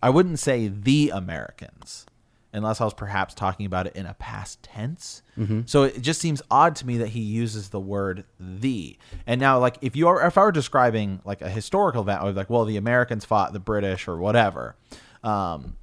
[0.02, 2.06] I wouldn't say the Americans
[2.52, 5.22] unless I was perhaps talking about it in a past tense.
[5.68, 8.98] So it just seems odd to me that he uses the word the.
[9.28, 12.24] And now, like, if you are, if I were describing like a historical event, I
[12.26, 14.76] would be like, well, the Americans fought the British or whatever.
[15.24, 15.76] Um,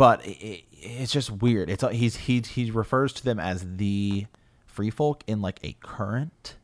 [0.00, 1.70] but it, it, it's just weird.
[1.70, 4.26] It's he's he he refers to them as the
[4.66, 6.56] free folk in like a current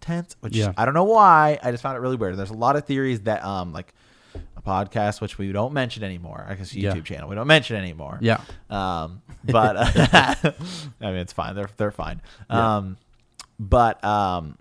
[0.00, 0.72] tense, which Yeah.
[0.76, 1.58] I don't know why.
[1.62, 2.36] I just found it really weird.
[2.36, 3.92] There's a lot of theories that um like
[4.56, 6.46] a podcast which we don't mention anymore.
[6.48, 7.00] I guess YouTube Yeah.
[7.02, 8.18] channel we don't mention anymore.
[8.22, 8.40] Yeah.
[8.70, 10.54] Um, but I
[11.00, 11.54] mean it's fine.
[11.54, 12.22] They're they're fine.
[12.48, 12.76] Yeah.
[12.76, 12.96] Um,
[13.58, 14.56] but um,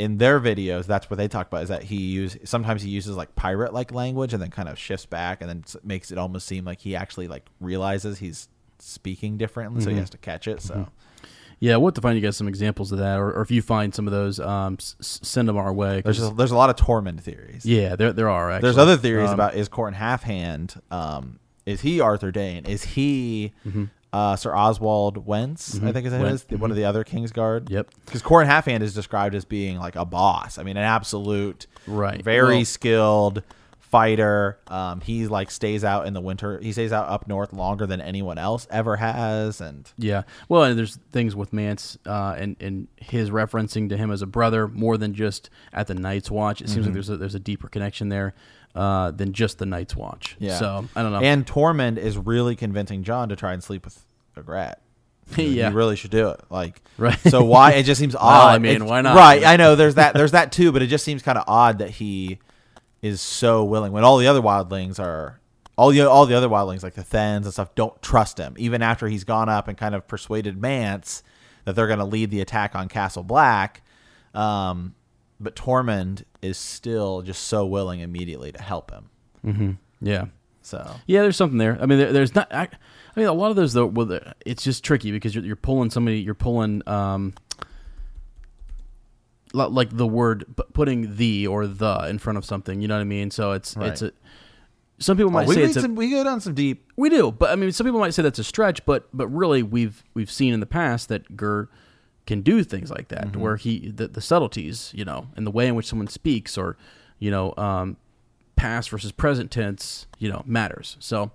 [0.00, 3.16] in their videos, that's what they talk about is that he use sometimes he uses
[3.16, 6.46] like pirate like language and then kind of shifts back and then makes it almost
[6.46, 10.00] seem like he actually like realizes he's speaking differently, so he Mm-hmm.
[10.00, 10.62] has to catch it.
[10.62, 10.88] So.
[11.60, 11.76] yeah.
[11.76, 13.94] We'll have to find you guys some examples of that, or, or if you find
[13.94, 16.00] some of those, um, s- send them our way.
[16.00, 17.66] There's just, there's a lot of Tormund theories.
[17.66, 18.50] yeah, there there are.
[18.50, 18.66] Actually.
[18.66, 20.80] There's other theories Um, about is Qhorin Halfhand.
[20.90, 22.64] Um, is he Arthur Dayne?
[22.64, 23.52] Is he
[24.12, 25.76] uh, Sir Oswald Wentz?
[25.82, 27.70] I think is Wen- his one of the other Kingsguard.
[27.70, 27.90] Yep.
[28.04, 30.58] Because Qhorin Halfhand is described as being like a boss.
[30.58, 32.22] I mean, an absolute, Right.
[32.22, 33.42] very Well- skilled
[33.78, 34.58] fighter.
[34.68, 36.60] Um, he like stays out in the winter.
[36.60, 39.60] He stays out up north longer than anyone else ever has.
[39.60, 40.22] And Yeah.
[40.48, 44.26] Well, and there's things with Mance uh, and and his referencing to him as a
[44.26, 46.60] brother more than just at the Night's Watch.
[46.60, 46.84] It seems Mm-hmm.
[46.86, 48.32] like there's a, there's a deeper connection there
[48.74, 50.36] uh, than just the Night's Watch.
[50.38, 51.20] yeah, So I don't know.
[51.20, 53.98] And Tormund is really convincing Jon to try and sleep with
[54.36, 54.74] Egret.
[55.36, 55.68] Yeah.
[55.70, 56.40] you really should do it.
[56.50, 57.18] Like, Right.
[57.20, 58.54] So why it just seems odd.
[58.54, 59.16] I mean, It's- why not?
[59.16, 59.44] Right.
[59.44, 60.14] I know there's that.
[60.14, 60.72] There's that too.
[60.72, 62.38] But it just seems kind of odd that he
[63.02, 65.40] is so willing when all the other wildlings are.
[65.76, 68.82] All the all the other wildlings like the Thenns and stuff don't trust him even
[68.82, 71.22] after he's gone up and kind of persuaded Mance
[71.64, 73.82] that they're going to lead the attack on Castle Black,
[74.34, 74.94] um,
[75.40, 79.78] but Tormund is still just so willing immediately to help him.
[80.00, 80.26] yeah.
[80.62, 81.78] So Yeah, there's something there.
[81.80, 82.52] I mean, there, there's not.
[82.52, 82.68] I, I
[83.18, 83.86] mean, a lot of those though.
[83.86, 86.20] Well, it's just tricky because you're, you're pulling somebody.
[86.20, 87.32] You're pulling um,
[89.52, 92.80] like the word putting the or the in front of something.
[92.80, 93.30] You know what I mean?
[93.30, 94.12] So it's it's a.
[94.98, 96.86] Some people might Oh, we say it's a, some, we go down some deep.
[96.94, 99.62] we do, but I mean, some people might say that's a stretch, but but really,
[99.62, 101.70] we've we've seen in the past that Gur
[102.30, 105.66] can do things like that, where he the, the subtleties, you know, and the way
[105.66, 106.76] in which someone speaks, or
[107.18, 107.96] you know, um,
[108.56, 110.96] past versus present tense, you know, matters.
[111.00, 111.30] So,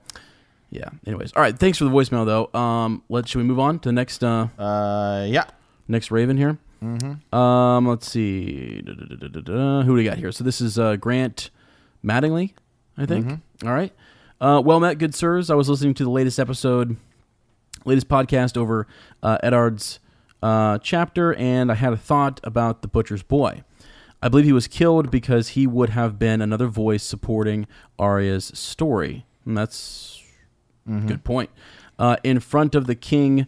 [0.69, 0.89] yeah.
[1.05, 1.57] Anyways, all right.
[1.57, 2.59] Thanks for the voicemail, though.
[2.59, 5.45] Um, let should we move on to the next uh Uh, yeah.
[5.87, 6.57] next Raven here?
[6.83, 7.35] Mm-hmm.
[7.35, 8.81] Um, let's see.
[8.85, 10.31] Who do we got here?
[10.31, 11.49] So this is uh, Grant
[12.03, 12.53] Mattingly,
[12.97, 13.41] I think.
[13.63, 13.91] All right.
[14.39, 15.49] Uh, well met, good sirs.
[15.49, 16.97] I was listening to the latest episode,
[17.85, 18.85] latest podcast over
[19.23, 19.99] uh, Eddard's
[20.45, 23.63] uh, chapter, and I had a thought about the butcher's boy.
[24.21, 27.65] I believe he was killed because he would have been another voice supporting
[27.97, 29.25] Arya's story.
[29.43, 30.21] And that's
[31.07, 31.49] good point.
[31.97, 33.47] Uh, in front of the king,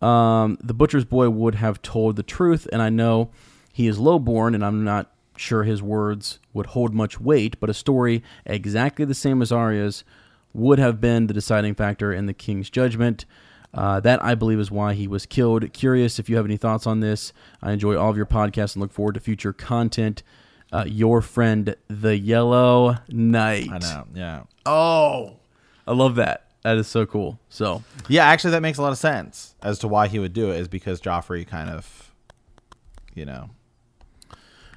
[0.00, 3.30] um, the butcher's boy would have told the truth, and I know
[3.70, 7.74] he is lowborn, and I'm not sure his words would hold much weight, but a
[7.74, 10.04] story exactly the same as Arya's
[10.54, 13.26] would have been the deciding factor in the king's judgment.
[13.72, 15.72] Uh, that I believe is why he was killed.
[15.72, 17.32] Curious if you have any thoughts on this.
[17.62, 20.22] I enjoy all of your podcasts and look forward to future content.
[20.72, 23.68] Uh, your friend, the Yellow Knight.
[23.70, 24.06] I know.
[24.14, 24.42] Yeah.
[24.66, 25.36] Oh,
[25.86, 26.46] I love that.
[26.62, 27.38] That is so cool.
[27.48, 30.50] So, Yeah, actually, that makes a lot of sense as to why he would do
[30.50, 30.58] it.
[30.58, 32.12] Is because Joffrey kind of,
[33.14, 33.50] you know,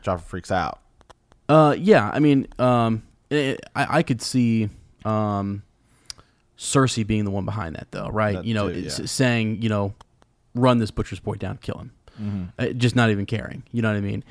[0.03, 0.79] Joffrey freaks out.
[1.49, 4.69] Uh, yeah, I mean, um, it, I, I could see
[5.03, 5.63] um,
[6.57, 8.35] Cersei being the one behind that, though, right?
[8.35, 9.05] That you know, too, it's yeah.
[9.05, 9.93] saying, you know,
[10.55, 12.43] run this butcher's boy down, kill him, Mm-hmm.
[12.59, 13.63] uh, just not even caring.
[13.71, 14.23] You know what I mean?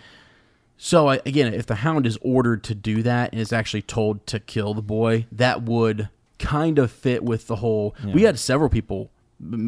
[0.79, 4.27] So I, again, if the Hound is ordered to do that and is actually told
[4.29, 6.09] to kill the boy, that would
[6.39, 7.95] kind of fit with the whole.
[8.05, 9.11] We had several people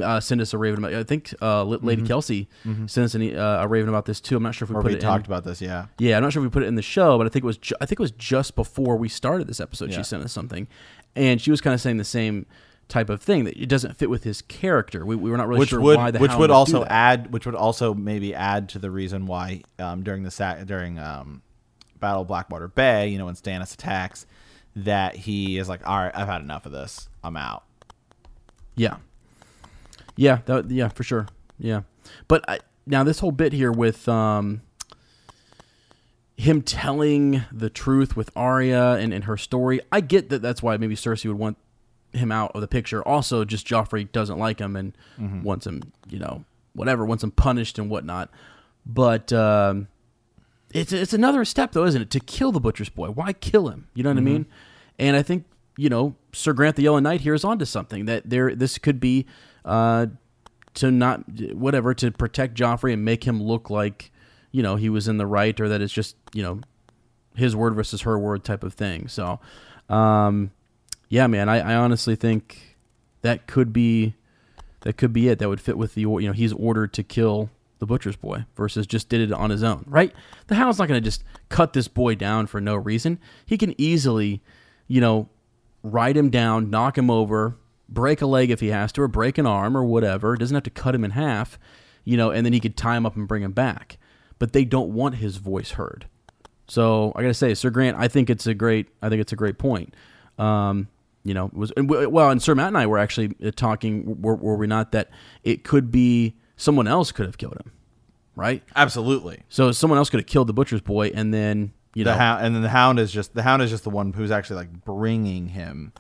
[0.03, 0.95] uh, send us a raven about.
[0.95, 2.07] I think uh, Lady Mm-hmm.
[2.07, 2.49] Kelsey
[2.87, 4.37] sent us an, uh, a raven about this too.
[4.37, 5.33] I'm not sure if we Or put we it talked in.
[5.33, 5.61] about this.
[5.61, 5.87] Yeah.
[5.99, 7.47] Yeah, I'm not sure if we put it in the show, but I think it
[7.47, 9.91] was ju- I think it was just before we started this episode.
[9.91, 9.99] Yeah.
[9.99, 10.67] She sent us something,
[11.17, 12.47] and she was kind of saying the same
[12.89, 15.07] type of thing that it doesn't fit with his character.
[15.07, 16.93] We, we were not really which sure would why the which Hound would also that.
[16.93, 21.43] add which would also maybe add to the reason why um, during the during um,
[21.99, 24.27] Battle of Blackwater Bay, you know, when Stannis attacks,
[24.77, 27.09] that he is like, all right, I've had enough of this.
[27.23, 27.65] I'm out.
[28.77, 28.97] Yeah,
[30.17, 31.27] yeah, that, yeah, for sure.
[31.59, 31.83] Yeah,
[32.29, 34.63] but I, now this whole bit here with um,
[36.45, 40.43] him telling the truth with Arya and, and her story, I get that.
[40.43, 41.57] That's why maybe Cersei would want
[42.13, 43.03] him out of the picture.
[43.03, 44.97] Also, just Joffrey doesn't like him and
[45.43, 48.31] wants him, you know, whatever, wants him punished and whatnot.
[48.87, 49.89] But um,
[50.73, 53.09] it's it's another step though, isn't it, to kill the butcher's boy?
[53.09, 53.89] Why kill him?
[53.95, 54.47] You know what I mean?
[54.99, 55.47] And I think
[55.79, 59.01] you know Sir Grant the Yellow Knight here is onto something that there this could
[59.01, 59.25] be
[59.65, 60.07] uh,
[60.75, 64.13] to not whatever to protect Joffrey and make him look like
[64.55, 66.61] you know he was in the right or that it's just you know
[67.35, 69.09] his word versus her word type of thing.
[69.09, 69.41] So,
[69.89, 70.53] um,
[71.09, 72.77] yeah, man, I, I honestly think
[73.23, 74.15] that could be
[74.83, 75.41] that could be it.
[75.41, 78.87] That would fit with the you know he's ordered to kill the butcher's boy versus
[78.87, 80.13] just did it on his own, right?
[80.47, 83.19] The Hound's not going to just cut this boy down for no reason.
[83.45, 84.41] He can easily,
[84.87, 85.29] you know,
[85.83, 87.57] ride him down, knock him over,
[87.89, 90.37] break a leg if he has to, or break an arm or whatever.
[90.37, 91.59] Doesn't have to cut him in half,
[92.05, 93.99] you know, and then he could tie him up and bring him back.
[94.45, 96.05] But they don't want his voice heard.
[96.69, 99.37] So I gotta say, Sir Grant, I think it's a great, I think it's a
[99.37, 99.95] great point.
[100.39, 100.89] Um,
[101.23, 103.53] you know, it was and w- well, and Sir Matt and I were actually uh,
[103.57, 105.09] talking, were, were we not, that
[105.45, 107.73] it could be someone else could have killed him,
[108.37, 108.63] right?
[108.77, 109.41] Absolutely.
[109.49, 112.45] So someone else could have killed the butcher's boy, and then you The know, hound,
[112.45, 114.85] and then the hound is just the hound is just the one who's actually like
[114.85, 115.95] bringing him,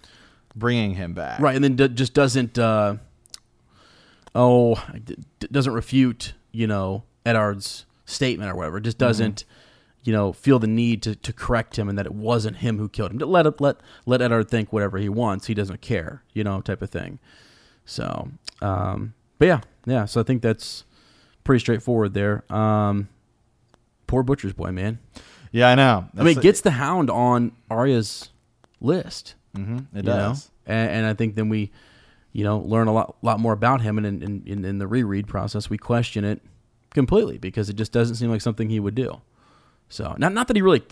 [0.54, 1.40] bringing him back.
[1.40, 2.96] right, and then d- just doesn't, uh,
[4.35, 5.16] oh, d-
[5.50, 8.80] doesn't refute, you know, Eddard's statement or whatever.
[8.80, 9.44] Just doesn't.
[10.02, 12.90] You know, feel the need to, to correct him and that it wasn't him who
[12.90, 13.18] killed him.
[13.20, 15.46] To Let let let Eddard think whatever he wants.
[15.46, 17.18] He doesn't care, you know, type of thing.
[17.86, 18.28] So,
[18.60, 20.04] um, but yeah, yeah.
[20.04, 20.84] So I think that's
[21.42, 22.44] pretty straightforward there.
[22.52, 23.08] Um,
[24.06, 24.98] poor butcher's boy, man.
[25.52, 26.06] Yeah, I know.
[26.18, 28.28] I mean, it gets the hound on Arya's
[28.82, 29.36] list.
[29.56, 30.50] hmm it does.
[30.66, 31.70] And, and I think then we,
[32.32, 35.26] you know, learn a lot, lot more about him, and in, in, in the reread
[35.28, 36.42] process, we question it
[36.94, 39.20] completely because it just doesn't seem like something he would do.
[39.88, 40.83] So, not not that he really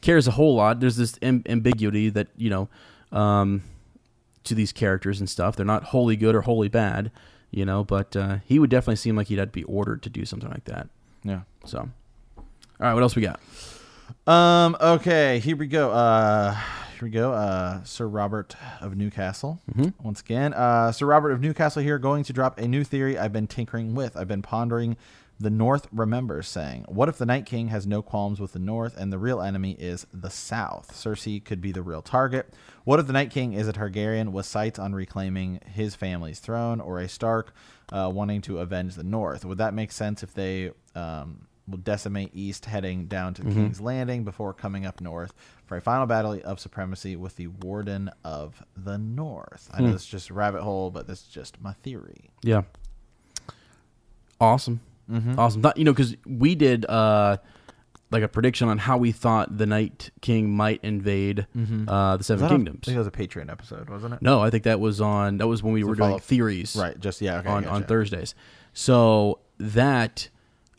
[0.00, 0.80] cares a whole lot.
[0.80, 2.68] There's this am- ambiguity that you know,
[3.10, 3.62] um,
[4.44, 5.56] to these characters and stuff.
[5.56, 7.10] They're not wholly good or wholly bad,
[7.50, 7.82] you know.
[7.82, 10.48] But uh, he would definitely seem like he'd have to be ordered to do something
[10.48, 10.88] like that.
[11.24, 11.40] Yeah.
[11.64, 12.44] So, all
[12.78, 13.40] right, what else we got?
[14.26, 14.76] Um.
[14.80, 15.40] Okay.
[15.40, 15.90] Here we go.
[15.90, 16.54] Uh.
[16.54, 17.32] Here we go.
[17.32, 17.82] Uh.
[17.84, 19.60] Sir Robert of Newcastle.
[20.02, 20.54] Once again.
[20.54, 20.92] Uh.
[20.92, 24.16] Sir Robert of Newcastle here, going to drop a new theory I've been tinkering with.
[24.16, 24.96] I've been pondering
[25.40, 28.94] the North remembers, saying, What if the Night King has no qualms with the North
[28.96, 30.92] and the real enemy is the South?
[30.92, 32.52] Cersei could be the real target.
[32.84, 36.78] What if the Night King is a Targaryen with sights on reclaiming his family's throne
[36.80, 37.54] or a Stark
[37.90, 39.44] uh, wanting to avenge the North?
[39.46, 44.24] Would that make sense if they um, will decimate East heading down to King's Landing
[44.24, 45.32] before coming up North
[45.64, 49.70] for a final battle of supremacy with the Warden of the North?
[49.72, 52.30] I know this is just a rabbit hole, but that's just my theory.
[52.42, 52.62] Yeah.
[54.38, 54.80] Awesome.
[55.38, 55.62] Awesome.
[55.62, 57.38] Thought- you know, because we did uh,
[58.10, 61.46] like a prediction on how we thought the Night King might invade
[61.88, 62.80] uh, the Seven that Kingdoms.
[62.82, 64.22] I think it was a Patreon episode, wasn't it?
[64.22, 65.38] no, I think that was on.
[65.38, 66.22] That was when we were doing follow-up.
[66.22, 66.76] theories.
[66.76, 66.98] Right.
[66.98, 67.38] Just yeah.
[67.38, 67.48] Okay.
[67.48, 67.74] on, gotcha.
[67.74, 68.34] on Thursdays.
[68.72, 70.28] So that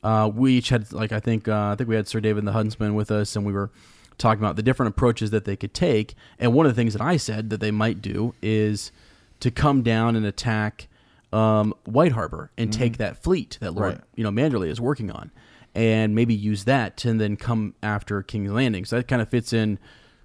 [0.03, 2.51] uh, we each had like I think uh, I think we had Sir David the
[2.53, 3.69] Huntsman with us, and we were
[4.17, 6.15] talking about the different approaches that they could take.
[6.37, 8.91] And one of the things that I said that they might do is
[9.39, 10.87] to come down and attack
[11.33, 14.01] um, White Harbor and take that fleet that Lord Right.
[14.15, 15.31] you know Manderley is working on,
[15.75, 18.85] and maybe use that to then come after King's Landing.
[18.85, 19.79] So that kind of fits in.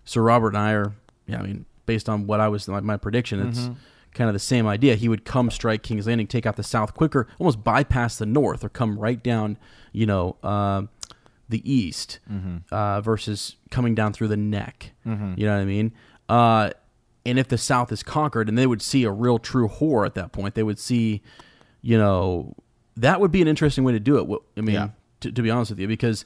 [0.05, 0.92] Sir Robert and I are,
[1.27, 3.71] yeah, I mean, based on what I was my, my prediction, it's
[4.14, 4.95] kind of the same idea.
[4.95, 8.62] He would come strike King's Landing, take out the South quicker, almost bypass the North,
[8.64, 9.59] or come right down,
[9.92, 10.83] you know, uh,
[11.49, 12.21] the East,
[12.71, 14.92] uh, versus coming down through the neck.
[15.37, 15.92] You know what I mean?
[16.29, 16.71] Uh,
[17.26, 20.14] and if the South is conquered, and they would see a real true whore at
[20.14, 21.22] that point, they would see,
[21.82, 22.54] you know,
[22.96, 24.40] that would be an interesting way to do it.
[24.56, 24.88] I mean, Yeah.
[25.20, 26.24] to, to be honest with you, because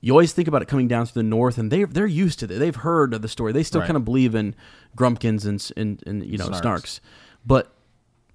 [0.00, 2.44] you always think about it coming down to the north, and they they're used to
[2.46, 2.58] it.
[2.58, 3.52] They've heard of the story.
[3.52, 3.86] They still Right.
[3.88, 4.54] kind of believe in
[4.96, 6.62] Grumpkins and and, and you know Snarks.
[6.62, 7.00] Snarks,
[7.44, 7.72] but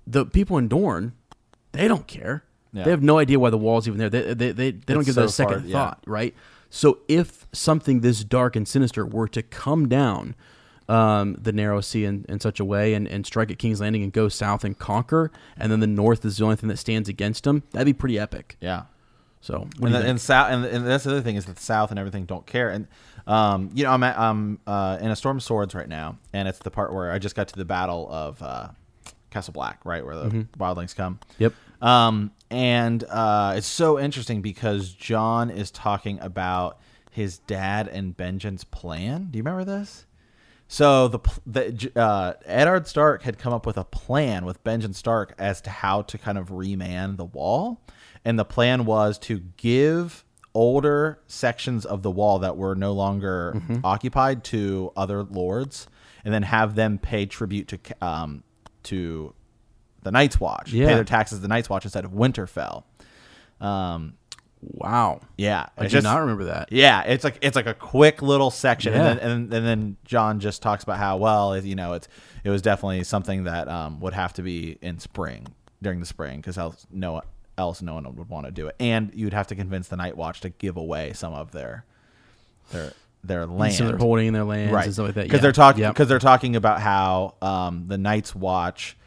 [0.05, 1.13] the people in Dorne,
[1.71, 2.43] they don't care.
[2.73, 2.83] Yeah.
[2.83, 4.09] They have no idea why the wall's even there.
[4.09, 5.73] They they they, they don't give that a so far- second yeah.
[5.73, 6.35] thought, right?
[6.69, 10.35] So if something this dark and sinister were to come down
[10.89, 14.04] um, the narrow sea in, in such a way and, and strike at King's Landing
[14.04, 17.08] and go south and conquer, and then the north is the only thing that stands
[17.10, 18.58] against them, that'd be pretty epic.
[18.62, 18.84] Yeah.
[19.41, 21.62] So what and, the, and south and, and that's the other thing is that the
[21.63, 22.88] south and everything don't care and
[23.28, 26.48] um you know i'm at, i'm uh in a storm of swords right now and
[26.48, 28.69] it's the part where i just got to the battle of uh
[29.32, 30.63] castle black right where the Mm-hmm.
[30.63, 31.54] wildlings come Yep.
[31.82, 36.80] um and uh it's so interesting because jon is talking about
[37.12, 40.06] his dad and benjen's plan do you remember this
[40.73, 45.36] so the the uh, Eddard Stark had come up with a plan with Benjen Stark
[45.38, 47.79] as to how to kind of reman the wall,
[48.25, 53.62] and the plan was to give older sections of the wall that were no longer
[53.83, 55.88] occupied to other lords,
[56.25, 58.41] and then have them pay tribute to um,
[58.81, 59.31] to
[60.01, 60.88] the Night's Watch, Yeah.
[60.88, 62.83] pay their taxes to the Night's Watch instead of Winterfell.
[63.62, 64.15] Um,
[64.71, 65.21] wow.
[65.38, 66.71] yeah, I it's do not remember that.
[66.71, 69.12] yeah, it's like it's like a quick little section, Yeah.
[69.12, 72.08] and, then, and and then Jon just talks about how well you know it's
[72.43, 75.47] it was definitely something that um, would have to be in spring
[75.82, 77.21] during the spring because else no
[77.58, 80.17] else no one would want to do it, and you'd have to convince the Night
[80.17, 81.86] Watch to give away some of their
[82.71, 83.73] their their land.
[83.76, 85.23] So they're holding in their lands right and stuff like that.
[85.26, 85.41] because Yeah.
[85.41, 85.93] they're talking Yep.
[85.93, 88.97] because they're talking about how um, the Night's Watch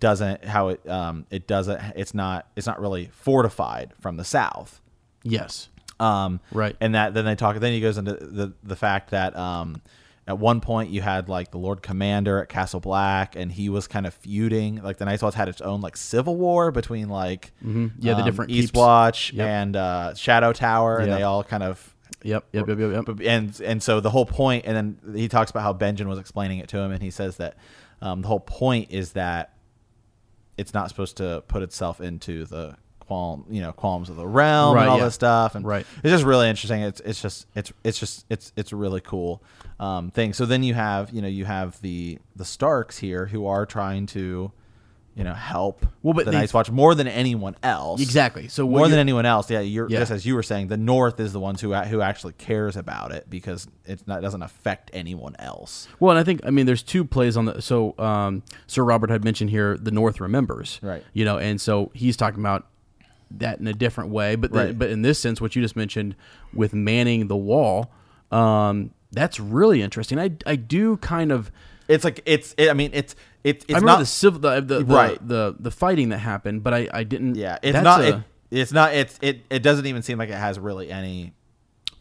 [0.00, 4.80] doesn't how it um, it doesn't it's not it's not really fortified from the south.
[5.22, 5.68] Yes.
[6.00, 6.76] Um, Right.
[6.80, 7.56] And that then they talk.
[7.58, 9.82] Then he goes into the the fact that um,
[10.28, 13.88] at one point you had like the Lord Commander at Castle Black, and he was
[13.88, 14.80] kind of feuding.
[14.82, 18.24] Like the Night's Watch had its own like civil war between like Yeah, the um,
[18.24, 18.78] different East keeps.
[18.78, 19.46] Watch Yep.
[19.48, 21.94] and uh, Shadow Tower, and they all kind of.
[22.22, 22.46] Yep.
[22.52, 22.68] Yep.
[22.68, 22.78] Yep.
[22.78, 23.08] Yep.
[23.08, 23.20] yep.
[23.24, 26.58] And and so the whole point, and then he talks about how Benjen was explaining
[26.58, 27.56] it to him, and he says that
[28.02, 29.54] um, the whole point is that
[30.56, 32.76] it's not supposed to put itself into the
[33.08, 35.04] qualm, you know, qualms of the realm Right, and all yeah.
[35.06, 35.54] this stuff.
[35.54, 35.86] And Right.
[36.04, 36.82] it's just really interesting.
[36.82, 39.42] It's it's just it's it's just it's it's a really cool
[39.80, 40.34] um, thing.
[40.34, 44.04] So then you have you know you have the the Starks here who are trying
[44.08, 44.52] to
[45.14, 48.00] you know help Well, but the Night's Watch more than anyone else.
[48.02, 48.46] Exactly.
[48.48, 49.50] So more than anyone else.
[49.50, 50.00] Yeah, you're Yeah.
[50.00, 53.10] just as you were saying, the North is the ones who who actually cares about
[53.12, 55.88] it because it's not it doesn't affect anyone else.
[55.98, 59.10] Well, and I think I mean there's two plays on the so um, Sir Robert
[59.10, 61.02] had mentioned here the North remembers, Right.
[61.14, 62.66] You know, and so he's talking about
[63.30, 64.78] that in a different way, but the, Right.
[64.78, 66.16] but in this sense, what you just mentioned
[66.54, 67.90] with manning the wall,
[68.30, 70.18] um, that's really interesting.
[70.18, 71.50] I I do kind of
[71.88, 72.54] It's like it's.
[72.58, 73.14] It, I mean, it's
[73.44, 75.18] it's it's I remember not the civil the the, the, Right.
[75.28, 77.34] the the fighting that happened, but I I didn't.
[77.36, 78.00] Yeah, it's not.
[78.02, 78.94] a- it, it's not.
[78.94, 79.44] It's it.
[79.50, 81.32] It doesn't even seem like it has really any.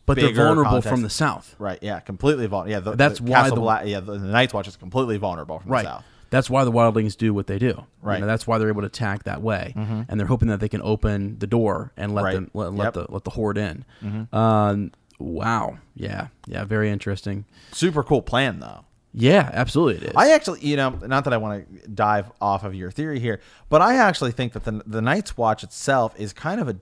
[0.05, 0.89] but they're vulnerable context.
[0.89, 1.79] from the south, Right.
[1.81, 1.99] Yeah.
[1.99, 2.71] Completely vulnerable.
[2.71, 2.79] Yeah.
[2.79, 3.85] The, That's the why Castle the- Black.
[3.85, 3.99] Yeah.
[3.99, 5.83] The, the Night's Watch is completely vulnerable from right?
[5.83, 6.05] the south.
[6.29, 7.85] That's why the wildlings do what they do.
[8.01, 8.15] Right.
[8.15, 8.21] Mm-hmm.
[8.21, 10.81] know, that's why they're able to attack that way, and they're hoping that they can
[10.81, 12.33] open the door and let Right.
[12.35, 12.93] them let, let Yep.
[12.93, 13.05] Mm-hmm.
[13.07, 13.85] the let the horde in.
[14.33, 15.77] Um, wow.
[15.95, 16.27] Yeah.
[16.45, 16.63] Yeah.
[16.65, 17.45] Very interesting.
[17.71, 18.85] Super cool plan though.
[19.13, 19.49] Yeah.
[19.53, 20.15] Absolutely, it is.
[20.15, 23.39] I actually, you know, not that I want to dive off of your theory here,
[23.69, 26.75] but I actually think that the the Night's Watch itself is kind of a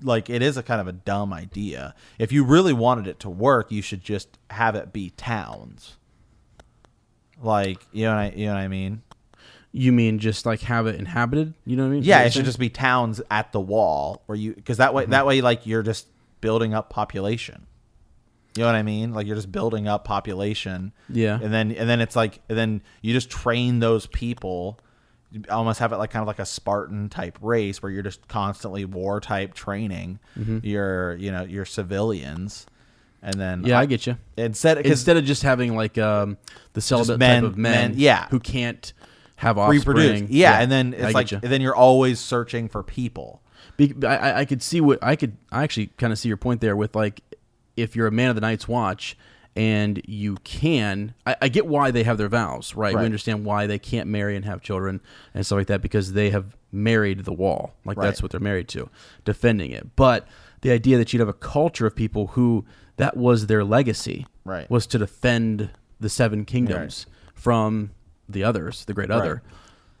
[0.00, 1.94] like it is a kind of a dumb idea.
[2.18, 5.96] If you really wanted it to work, you should just have it be towns.
[7.42, 9.02] Like you know, what I, you know what I mean?
[9.72, 11.54] You mean just like have it inhabited?
[11.64, 12.02] You know what I mean?
[12.02, 15.12] Yeah, it should just be towns at the wall where you because that way Mm-hmm.
[15.12, 16.06] that way like you're just
[16.40, 17.66] building up population.
[18.56, 19.12] You know what I mean?
[19.14, 20.92] Like you're just building up population.
[21.08, 21.38] Yeah.
[21.40, 24.80] And then and then it's like and then you just train those people.
[25.30, 28.26] You almost have it like kind of like a Spartan type race where you're just
[28.26, 30.60] constantly war type training Mm-hmm.
[30.66, 32.66] your you know your civilians,
[33.22, 34.16] and then Yeah, I get you.
[34.36, 36.36] instead Instead of just having like um,
[36.74, 38.28] the celibate men- type of men, men- yeah.
[38.28, 38.92] who can't
[39.36, 39.78] have offspring.
[39.78, 40.30] reproduce.
[40.30, 41.38] Yeah, and then it's like you.
[41.40, 43.42] then you're always searching for people.
[43.76, 45.36] Be- I, I- I could see what I could.
[45.52, 47.20] I actually kind of see your point there with like,
[47.76, 49.16] if you're a man of the Night's Watch
[49.54, 52.94] and you can, I, I get why they have their vows, right?
[52.94, 53.00] Right.
[53.00, 55.00] We understand why they can't marry and have children
[55.34, 58.68] and stuff like that because they have married the wall, like that's what they're married
[58.68, 58.88] to,
[59.24, 59.96] defending it.
[59.96, 60.26] But
[60.60, 62.64] the idea that you'd have a culture of people who
[62.96, 64.68] that was their legacy, Right.
[64.70, 67.90] was to defend the seven kingdoms from
[68.28, 69.42] the others, the great other.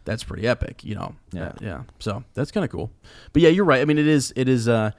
[0.04, 1.14] That's pretty epic, you know.
[1.32, 1.48] Yeah.
[1.48, 1.82] Uh, yeah.
[1.98, 2.90] So that's kind of cool.
[3.32, 3.80] But yeah, you're right.
[3.82, 4.32] I mean, it is.
[4.36, 4.66] It is.
[4.68, 4.92] Uh,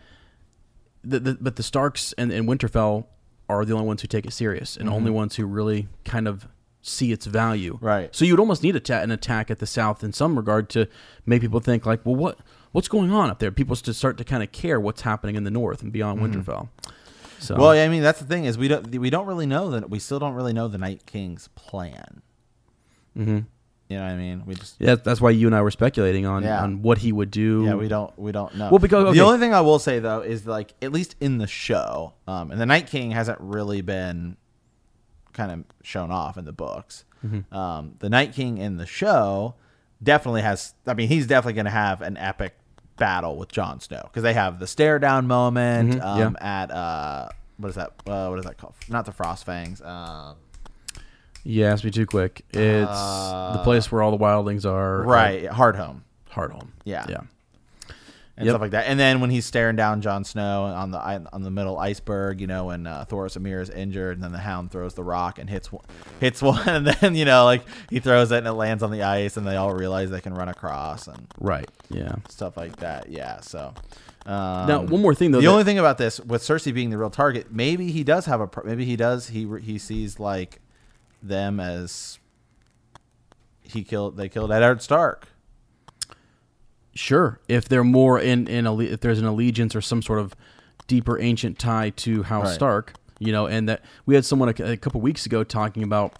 [1.03, 3.05] the, the, but the Starks and, and Winterfell
[3.47, 6.47] are the only ones who take it serious, and only ones who really kind of
[6.81, 7.75] see its value.
[7.75, 7.85] Mm-hmm.
[7.85, 8.15] Right.
[8.15, 10.69] So you would almost need a ta- an attack at the South in some regard
[10.69, 10.87] to
[11.25, 12.39] make people think like, well, what
[12.71, 13.51] what's going on up there?
[13.51, 16.69] People to start to kind of care what's happening in the North and beyond Winterfell.
[17.39, 17.61] So Mm-hmm.
[17.61, 19.99] Well, I mean that's the thing is we don't we don't really know that we
[19.99, 22.21] still don't really know the Night King's plan.
[23.17, 23.39] Mm-hmm.
[23.89, 24.43] You know what I mean?
[24.45, 26.61] We just yeah, that's why you and I were speculating on Yeah.
[26.61, 27.63] on what he would do.
[27.65, 28.69] yeah we don't we don't know.
[28.69, 29.17] Well, because- okay.
[29.17, 32.51] the only thing I will say though is like at least in the show, um,
[32.51, 34.37] and the Night King hasn't really been
[35.39, 37.05] kind of shown off in the books.
[37.25, 37.53] Mm-hmm.
[37.55, 39.55] Um, the Night King in the show
[40.03, 40.73] definitely has.
[40.85, 42.55] I mean, he's definitely going to have an epic
[42.97, 47.29] battle with Jon Snow because they have the stare down moment Mhm, um, at uh,
[47.57, 47.91] what is that?
[48.05, 48.73] Uh, what is that called?
[48.89, 49.81] Not the Frost Fangs.
[49.81, 50.35] Um,
[51.43, 52.41] Yeah, ask me too quick.
[52.51, 52.91] It's
[53.55, 55.03] the place where all the wildlings are.
[55.03, 56.01] Uh, right, Hardhome.
[56.31, 56.67] Hardhome.
[56.83, 57.05] Yeah.
[57.09, 57.21] Yeah.
[58.39, 58.53] And Yep.
[58.53, 58.85] stuff like that.
[58.87, 62.47] And then when he's staring down Jon Snow on the on the middle iceberg, you
[62.47, 65.39] know, when uh, Thoros of Myr is injured, and then the Hound throws the rock
[65.39, 65.83] and hits one,
[66.21, 69.03] hits one, and then you know, like he throws it and it lands on the
[69.03, 71.69] ice, and they all realize they can run across and Right.
[71.89, 72.15] Yeah.
[72.29, 73.09] stuff like that.
[73.09, 73.41] Yeah.
[73.41, 73.73] So.
[74.25, 76.91] Um, Now, one more thing, though, The that- only thing about this, with Cersei being
[76.91, 78.47] the real target, maybe he does have a.
[78.47, 79.27] pro- Maybe he does.
[79.29, 80.61] He he sees like
[81.21, 82.19] them as
[83.61, 84.17] he killed.
[84.17, 85.27] They killed Eddard Stark.
[86.99, 87.39] Sure.
[87.47, 90.35] If they're more in in alle- if there's an allegiance or some sort of
[90.87, 92.53] deeper ancient tie to House Right.
[92.55, 96.13] Stark, you know, and that we had someone a, a couple weeks ago talking about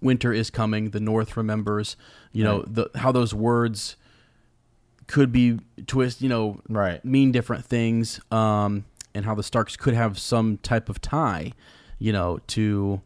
[0.00, 1.96] winter is coming, the North remembers,
[2.32, 3.96] you know, the how those words
[5.08, 5.58] could be
[5.88, 7.04] twist, you know, Right.
[7.04, 8.84] mean different things, um,
[9.14, 11.52] and how the Starks could have some type of tie,
[11.98, 13.00] you know, to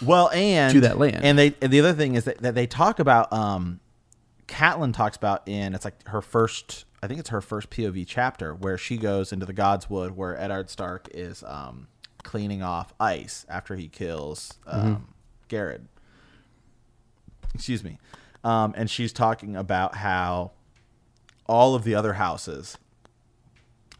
[0.00, 1.20] Well, and to that land.
[1.22, 3.80] And they and the other thing is that, that they talk about um
[4.48, 8.54] Catelyn talks about in it's like her first I think it's her first POV chapter
[8.54, 11.88] where she goes into the Godswood where Eddard Stark is um
[12.22, 15.14] cleaning off ice after he kills um
[15.48, 15.86] Gared.
[17.54, 17.98] Excuse me.
[18.44, 20.52] Um and she's talking about how
[21.46, 22.78] all of the other houses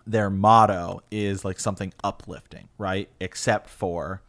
[0.06, 3.08] their motto is like something uplifting, right?
[3.20, 4.20] Except for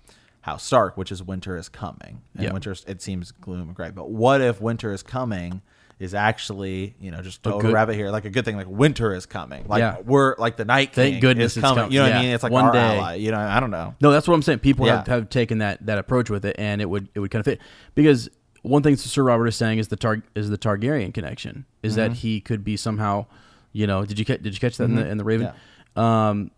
[0.41, 2.21] House Stark, which is winter is coming.
[2.35, 2.53] And Yeah.
[2.53, 3.89] winter it seems gloom and gray.
[3.89, 5.61] But what if winter is coming
[5.99, 8.67] is actually, you know, just throw a good- rabbit here, like a good thing, like
[8.67, 9.65] winter is coming.
[9.67, 9.97] Like Yeah.
[10.05, 11.83] we're like the night Thank king goodness is coming.
[11.85, 12.13] com- You know what.
[12.15, 12.29] I mean?
[12.33, 12.97] It's like One our day.
[12.97, 13.13] ally.
[13.15, 13.95] You know, I don't know.
[14.01, 14.59] No, that's what I'm saying.
[14.59, 15.13] People have, Yeah.
[15.13, 17.59] have taken that that approach with it, and it would it would kind of fit
[17.95, 18.29] because
[18.63, 22.01] one thing Sir Robert is saying is the Tar is the Targaryen connection is Mm-hmm.
[22.01, 23.25] that he could be somehow,
[23.71, 25.51] you know, did you ca- did you catch that in the in the Raven?
[25.95, 26.51] Um,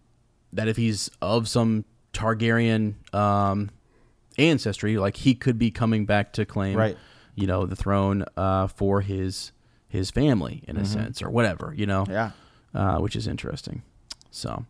[0.54, 3.69] that if he's of some Targaryen um,
[4.38, 6.98] ancestry, like he could be coming back to claim, Right.
[7.36, 9.51] You know, the throne uh, for his
[9.88, 12.12] his family in a sense or whatever, you know, Mm-hmm.
[12.14, 12.32] Yeah.
[12.74, 13.82] uh, which is interesting.
[14.32, 14.66] So,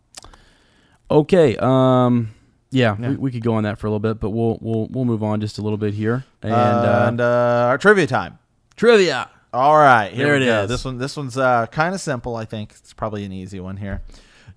[1.10, 2.30] okay, um,
[2.70, 3.10] yeah, Yeah.
[3.10, 5.22] We, we could go on that for a little bit, but we'll we'll we'll move
[5.22, 8.38] on just a little bit here and, And, uh, and uh, our trivia time.
[8.76, 9.30] trivia.
[9.52, 10.62] All right, here There it go.
[10.64, 10.68] is.
[10.68, 12.36] This one, this one's uh, kind of simple.
[12.36, 14.02] I think it's probably an easy one here.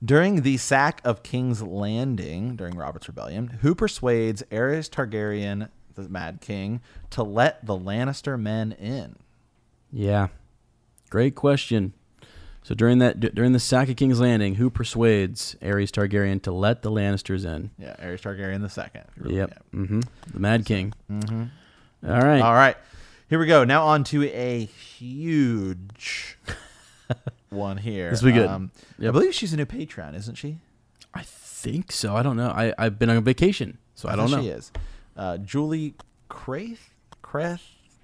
[0.03, 5.69] During the sack of King's Landing during Robert's Rebellion, who persuades Aerys Targaryen,
[6.03, 6.81] the Mad King,
[7.11, 9.15] to let the Lannister men in?
[9.91, 10.27] Yeah,
[11.09, 11.93] great question.
[12.61, 16.51] So during that d- during the sack of King's Landing, who persuades Aerys Targaryen to
[16.51, 17.71] let the Lannisters in?
[17.79, 19.05] Yeah, Aerys Targaryen the second.
[19.17, 19.63] really- Yep.
[19.73, 19.99] Mm-hmm.
[20.33, 20.93] The Mad King.
[21.09, 21.43] Mm-hmm.
[22.09, 22.41] All right.
[22.41, 22.77] All right,
[23.29, 23.63] here we go.
[23.63, 26.37] Now on to a huge
[27.49, 28.11] one here.
[28.11, 28.47] This will be good.
[28.47, 28.71] Um,
[29.01, 30.57] I believe she's a new patron, isn't she?
[31.13, 32.15] I think so.
[32.15, 32.49] I don't know.
[32.49, 34.43] I I've been on vacation, so I, don't think know.
[34.43, 34.71] She is.
[35.19, 35.95] Uh, Julie
[36.29, 36.79] Krath,
[37.23, 37.61] Krath,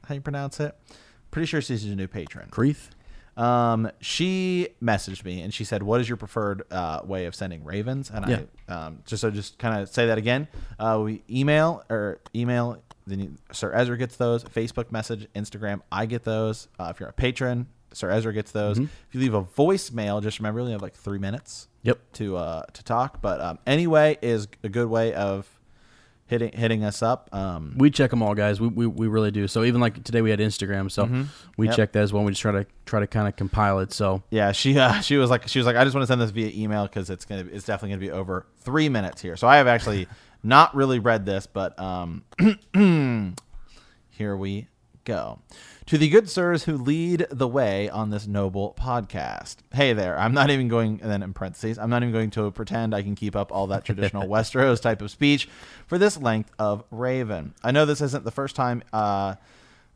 [0.08, 0.76] how you pronounce it?
[1.32, 2.50] Pretty sure she's a new patron.
[2.52, 2.90] Creeth.
[3.38, 7.64] Um, she messaged me and she said, "What is your preferred uh, way of sending
[7.64, 8.42] ravens?" And Yeah.
[8.70, 10.48] I um, just so just kind of say that again.
[10.80, 12.82] Uh, we email or email.
[13.08, 14.44] Then you, Sir Ezra gets those.
[14.46, 15.82] Facebook message, Instagram.
[15.92, 16.68] I get those.
[16.80, 18.78] Uh, if you're a patron, Sir Ezra gets those.
[18.78, 18.86] Mm-hmm.
[19.10, 22.00] If you leave a voicemail, just remember you only have like three minutes Yep.
[22.14, 23.22] to uh, to talk.
[23.22, 25.48] But um, anyway, is a good way of
[26.28, 27.30] hitting hitting us up.
[27.34, 28.60] Um, We check them all, guys.
[28.60, 29.48] We, we, we really do.
[29.48, 31.64] So even like today, we had Instagram, so we Mm-hmm.
[31.66, 31.76] Yep.
[31.76, 32.24] check that as well.
[32.24, 33.94] We just try to try to kind of compile it.
[33.94, 36.22] So Yeah, she uh, she was like she was like I just want to send
[36.22, 39.36] this via email because it's gonna it's definitely gonna be over three minutes here.
[39.38, 40.08] So I have actually
[40.44, 42.24] not really read this, but um,
[44.10, 44.68] here we
[45.06, 45.40] go.
[45.86, 49.58] To the good sirs who lead the way on this noble podcast.
[49.72, 52.50] Hey there, I'm not even going, and then in parentheses, I'm not even going to
[52.52, 55.48] pretend I can keep up all that traditional Westeros type of speech
[55.86, 57.54] for this length of Raven.
[57.64, 59.36] I know this isn't the first time uh,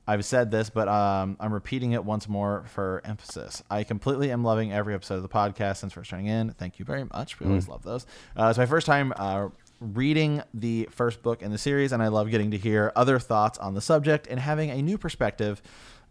[0.10, 3.62] I've said this, but um, I'm repeating it once more for emphasis.
[3.70, 6.51] I completely am loving every episode of the podcast since first turning in.
[6.51, 7.39] Thank you very much.
[7.39, 8.07] We always love those.
[8.36, 9.49] Uh, it's my first time uh,
[9.80, 13.57] reading the first book in the series, and I love getting to hear other thoughts
[13.57, 15.61] on the subject and having a new perspective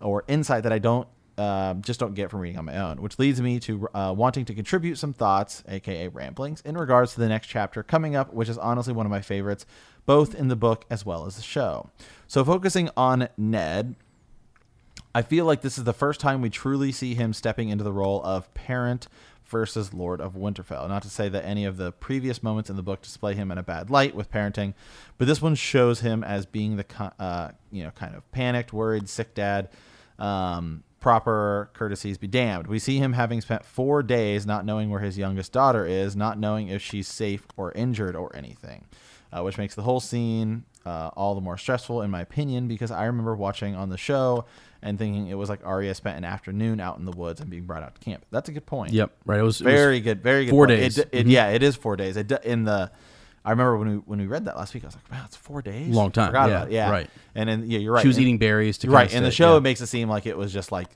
[0.00, 1.08] or insight that I don't
[1.38, 4.44] um, just don't get from reading on my own, which leads me to uh, wanting
[4.46, 8.48] to contribute some thoughts, aka ramblings, in regards to the next chapter coming up, which
[8.48, 9.64] is honestly one of my favorites,
[10.04, 11.90] both in the book as well as the show.
[12.26, 13.94] So, focusing on Ned,
[15.14, 17.92] I feel like this is the first time we truly see him stepping into the
[17.92, 19.06] role of parent
[19.48, 20.88] versus Lord of Winterfell.
[20.88, 23.58] Not to say that any of the previous moments in the book display him in
[23.58, 24.74] a bad light with parenting,
[25.16, 29.08] but this one shows him as being the uh, you know kind of panicked, worried,
[29.08, 29.68] sick dad.
[30.18, 32.66] Um, proper courtesies be damned.
[32.66, 36.38] We see him having spent four days not knowing where his youngest daughter is, not
[36.38, 38.86] knowing if she's safe or injured or anything,
[39.32, 42.90] uh, which makes the whole scene uh, all the more stressful, in my opinion, because
[42.90, 44.44] I remember watching on the show
[44.82, 47.64] and thinking it was like Arya spent an afternoon out in the woods and being
[47.64, 48.24] brought out to camp.
[48.30, 48.92] That's a good point.
[48.92, 49.40] yep, right.
[49.40, 50.22] It was it was- Very good.
[50.22, 50.50] Very good.
[50.52, 50.80] four point.
[50.80, 50.98] days.
[50.98, 51.30] It, it, Mhm.
[51.30, 52.16] Yeah, it is four days.
[52.16, 52.90] It, in the,
[53.44, 55.36] I remember when we when we read that last week, I was like, wow, it's
[55.36, 55.88] four days.
[55.94, 56.28] Long time.
[56.28, 56.66] Forgot Yeah.
[56.68, 56.90] Yeah.
[56.90, 57.10] right.
[57.34, 58.02] And then yeah, you're right.
[58.02, 59.12] She was In- eating berries to right.
[59.12, 59.58] In the show, yeah.
[59.58, 60.88] it makes it seem like it was just like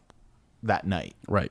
[0.63, 1.15] that night.
[1.29, 1.51] right.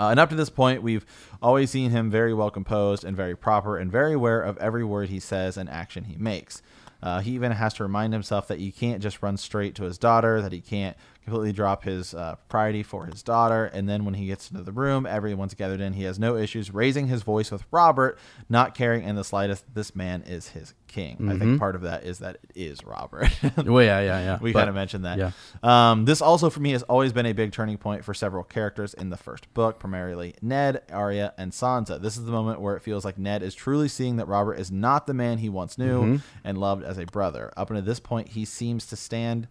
[0.00, 1.04] Uh, and up to this point, we've
[1.42, 5.08] always seen him very well composed and very proper and very aware of every word
[5.08, 6.62] he says and action he makes.
[7.02, 9.98] Uh, he even has to remind himself that you can't just run straight to his
[9.98, 10.96] daughter, that he can't
[11.28, 13.66] completely drop his uh, propriety for his daughter.
[13.66, 15.92] And then when he gets into the room, everyone's gathered in.
[15.92, 18.18] He has no issues raising his voice with Robert,
[18.48, 19.64] not caring in the slightest.
[19.74, 21.28] This man is his king.
[21.30, 23.28] I think part of that is that it is Robert.
[23.68, 24.38] Well, yeah, yeah, yeah.
[24.40, 25.18] we kind of mentioned that.
[25.18, 25.30] yeah.
[25.62, 28.94] Um, this also for me has always been a big turning point for several characters
[28.94, 32.00] in the first book, primarily Ned, Arya, and Sansa.
[32.00, 34.70] This is the moment where it feels like Ned is truly seeing that Robert is
[34.70, 36.16] not the man he once knew Mm-hmm.
[36.44, 37.52] and loved as a brother.
[37.56, 39.46] Up until this point, he seems to stand.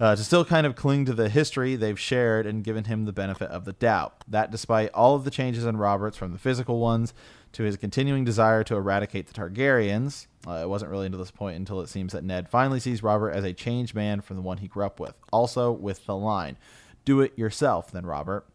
[0.00, 3.12] Uh, to still kind of cling to the history they've shared and given him the
[3.12, 4.24] benefit of the doubt.
[4.26, 7.14] That, despite all of the changes in Roberts, from the physical ones
[7.52, 11.56] to his continuing desire to eradicate the Targaryens, uh, it wasn't really until this point
[11.56, 14.58] until it seems that Ned finally sees Robert as a changed man from the one
[14.58, 15.14] he grew up with.
[15.32, 16.56] Also, with the line,
[17.04, 18.46] Do it yourself, then, Robert.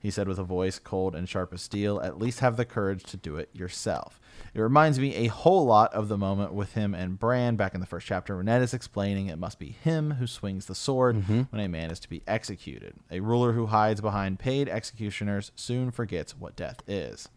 [0.00, 3.04] He said with a voice cold and sharp as steel, At least have the courage
[3.04, 4.20] to do it yourself.
[4.54, 7.80] It reminds me a whole lot of the moment with him and Bran back in
[7.80, 11.16] the first chapter Ned is explaining it must be him who swings the sword
[11.50, 12.94] when a man is to be executed.
[13.10, 17.28] A ruler who hides behind paid executioners soon forgets what death is.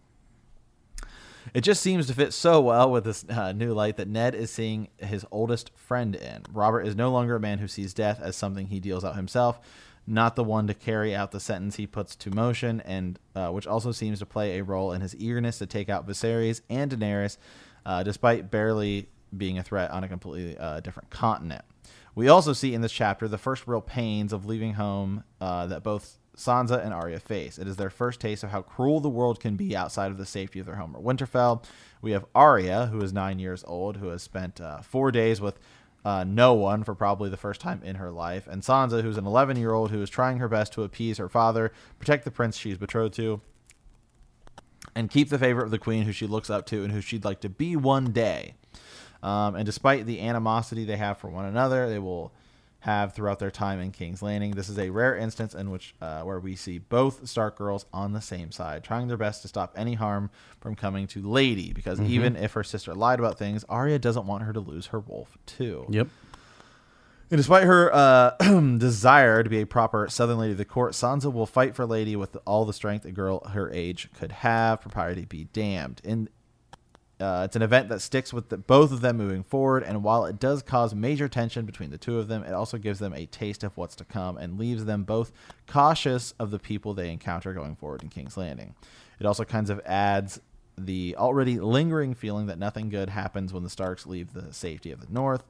[1.54, 4.52] It just seems to fit so well with this uh, new light that Ned is
[4.52, 6.44] seeing his oldest friend in.
[6.54, 9.60] Robert is no longer a man who sees death as something he deals out himself,
[10.08, 13.68] not the one to carry out the sentence he puts to motion, and uh, which
[13.68, 17.38] also seems to play a role in his eagerness to take out Viserys and Daenerys,
[17.86, 21.64] uh, despite barely being a threat on a completely uh, different continent.
[22.14, 25.84] We also see in this chapter the first real pains of leaving home uh, that
[25.84, 27.58] both Sansa and Arya face.
[27.58, 30.26] It is their first taste of how cruel the world can be outside of the
[30.26, 31.64] safety of their home or Winterfell.
[32.02, 35.60] We have Arya, who is nine years old, who has spent uh, four days with
[36.04, 39.26] uh, no one for probably the first time in her life, and Sansa, who's an
[39.26, 42.58] 11 year old who is trying her best to appease her father, protect the prince
[42.58, 43.42] she's betrothed to,
[44.96, 47.26] and keep the favor of the queen who she looks up to and who she'd
[47.26, 48.56] like to be one day.
[49.24, 52.34] Um, and despite the animosity they have for one another, they will
[52.82, 54.52] have throughout their time in King's Landing.
[54.52, 58.14] This is a rare instance in which uh, where we see both Stark girls on
[58.14, 60.30] the same side, trying their best to stop any harm
[60.60, 61.74] from coming to Lady.
[61.74, 65.00] Because even if her sister lied about things, Arya doesn't want her to lose her
[65.00, 65.86] wolf too.
[65.90, 66.08] Yep.
[67.30, 68.32] And despite her uh,
[68.78, 72.16] desire to be a proper Southern lady of the court, Sansa will fight for Lady
[72.16, 74.82] with all the strength a girl her age could have.
[74.82, 76.02] Propriety be damned.
[76.04, 76.30] And
[77.22, 80.26] uh, it's an event that sticks with the, both of them moving forward, and while
[80.26, 83.26] it does cause major tension between the two of them, it also gives them a
[83.28, 85.32] taste of what's to come and leaves them both
[85.68, 88.76] cautious of the people they encounter going forward in King's Landing.
[89.20, 90.42] It also kind of adds
[90.78, 95.00] the already lingering feeling that nothing good happens when the Starks leave the safety of
[95.00, 95.44] the North.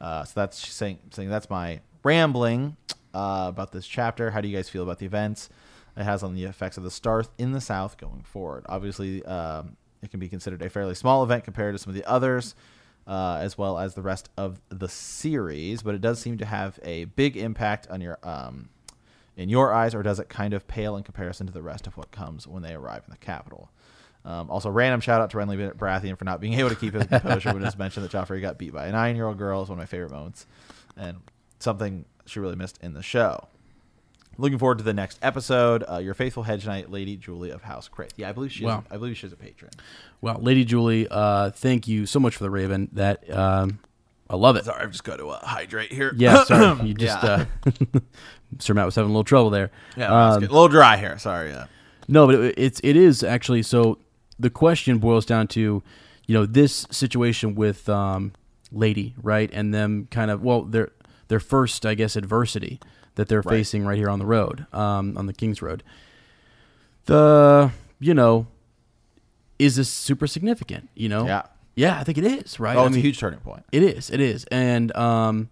[0.00, 2.76] Uh, so that's saying, saying that's my rambling
[3.14, 4.30] uh, about this chapter.
[4.30, 5.48] How do you guys feel about the events
[5.96, 8.66] it has on the effects of the Stark in the South going forward?
[8.68, 12.04] Obviously, um, it can be considered a fairly small event compared to some of the
[12.04, 12.54] others,
[13.06, 15.82] uh, as well as the rest of the series.
[15.82, 18.68] But it does seem to have a big impact on your um,
[19.36, 21.96] in your eyes, or does it kind of pale in comparison to the rest of
[21.96, 23.70] what comes when they arrive in the capital?
[24.24, 27.06] Um, also, random shout out to Renly Baratheon for not being able to keep his
[27.06, 29.68] composure when it's mentioned that Joffrey got beat by a nine year old girl is
[29.68, 30.46] one of my favorite moments,
[30.96, 31.18] and
[31.58, 33.48] something she really missed in the show.
[34.38, 35.84] Looking forward to the next episode.
[35.88, 38.12] Uh, your faithful hedge knight, Lady Julie of House Crate.
[38.16, 38.64] Yeah, I believe she.
[38.64, 38.84] Wow.
[38.90, 39.70] I believe she's a patron.
[40.20, 42.88] Well, Lady Julie, uh, thank you so much for the Raven.
[42.92, 43.78] That um,
[44.28, 44.64] I love it.
[44.64, 46.12] Sorry, I've just got to uh, hydrate here.
[46.16, 47.44] Yeah, sorry, you just Yeah.
[47.66, 48.00] uh,
[48.58, 49.70] Sir Matt was having a little trouble there.
[49.96, 51.18] Yeah, Um, a little dry here.
[51.18, 51.50] Sorry.
[51.50, 51.66] Yeah.
[52.08, 53.98] No, but it, it's it is actually so.
[54.38, 55.60] The question boils down to,
[56.26, 58.32] you know, this situation with um,
[58.72, 60.90] Lady, right, and them kind of well, their
[61.28, 62.80] their first, I guess, adversity
[63.16, 63.56] that they're Right.
[63.58, 65.82] facing right here on the road, um, on the King's Road.
[67.06, 68.46] The you know,
[69.58, 70.88] is this super significant?
[70.94, 71.42] You know, Yeah.
[71.76, 72.58] yeah, I think it is.
[72.60, 73.64] Right, Oh, I it's mean, a huge turning point.
[73.72, 75.48] It is, it is, and um,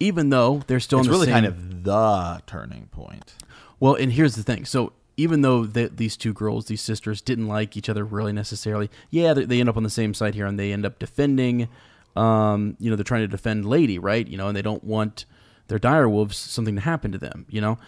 [0.00, 3.34] even though they're still It's in the really same, kind of the turning point.
[3.80, 4.64] well, and here's the thing.
[4.64, 8.88] So even though the, these two girls, these sisters, didn't like each other really necessarily,
[9.10, 11.68] yeah, they, they end up on the same side here, and they end up defending.
[12.16, 14.26] Um, you know, they're trying to defend Lady, right?
[14.26, 15.24] You know, and they don't want
[15.68, 17.46] their dire wolves something to happen to them.
[17.48, 17.78] You know,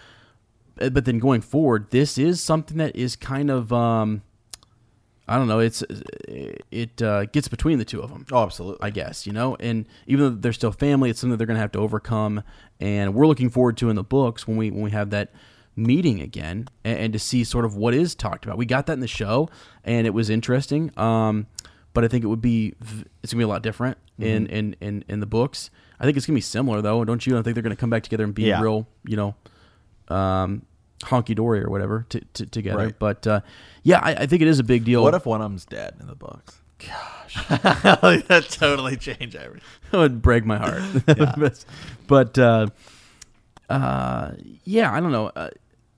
[0.81, 3.73] Uh, but then going forward, this is something that is kind of.
[3.73, 4.23] Um,
[5.29, 5.61] I don't know.
[5.61, 5.85] It's
[6.73, 8.27] it uh, gets between the two of them.
[8.33, 8.85] Oh, absolutely.
[8.85, 11.61] I guess, you know, and even though they're still family, it's something they're going to
[11.61, 12.43] have to overcome,
[12.81, 15.31] and we're looking forward to in the books when we when we have that
[15.77, 18.59] meeting again and, and to see sort of what is talked about.
[18.59, 19.49] We got that in the show,
[19.85, 20.91] and it was interesting.
[20.99, 21.47] Um,
[21.93, 22.75] but I think it would be
[23.23, 25.71] it's gonna be a lot different in, in in in the books.
[25.99, 27.39] I think it's gonna be similar though, don't you?
[27.39, 28.61] I think they're gonna come back together and be Yeah.
[28.61, 29.35] real, you know,
[30.09, 30.63] um,
[31.03, 32.77] honky dory or whatever together.
[32.77, 32.99] Right.
[32.99, 33.41] But uh,
[33.83, 35.03] yeah, I, I think it is a big deal.
[35.03, 36.61] What if one of them's dead in the books?
[36.79, 39.61] Gosh, that totally change everything.
[39.91, 40.83] that would break my heart.
[41.07, 41.65] but
[42.07, 42.67] but uh,
[43.69, 44.33] uh,
[44.65, 45.27] yeah, I don't know.
[45.37, 45.51] Uh,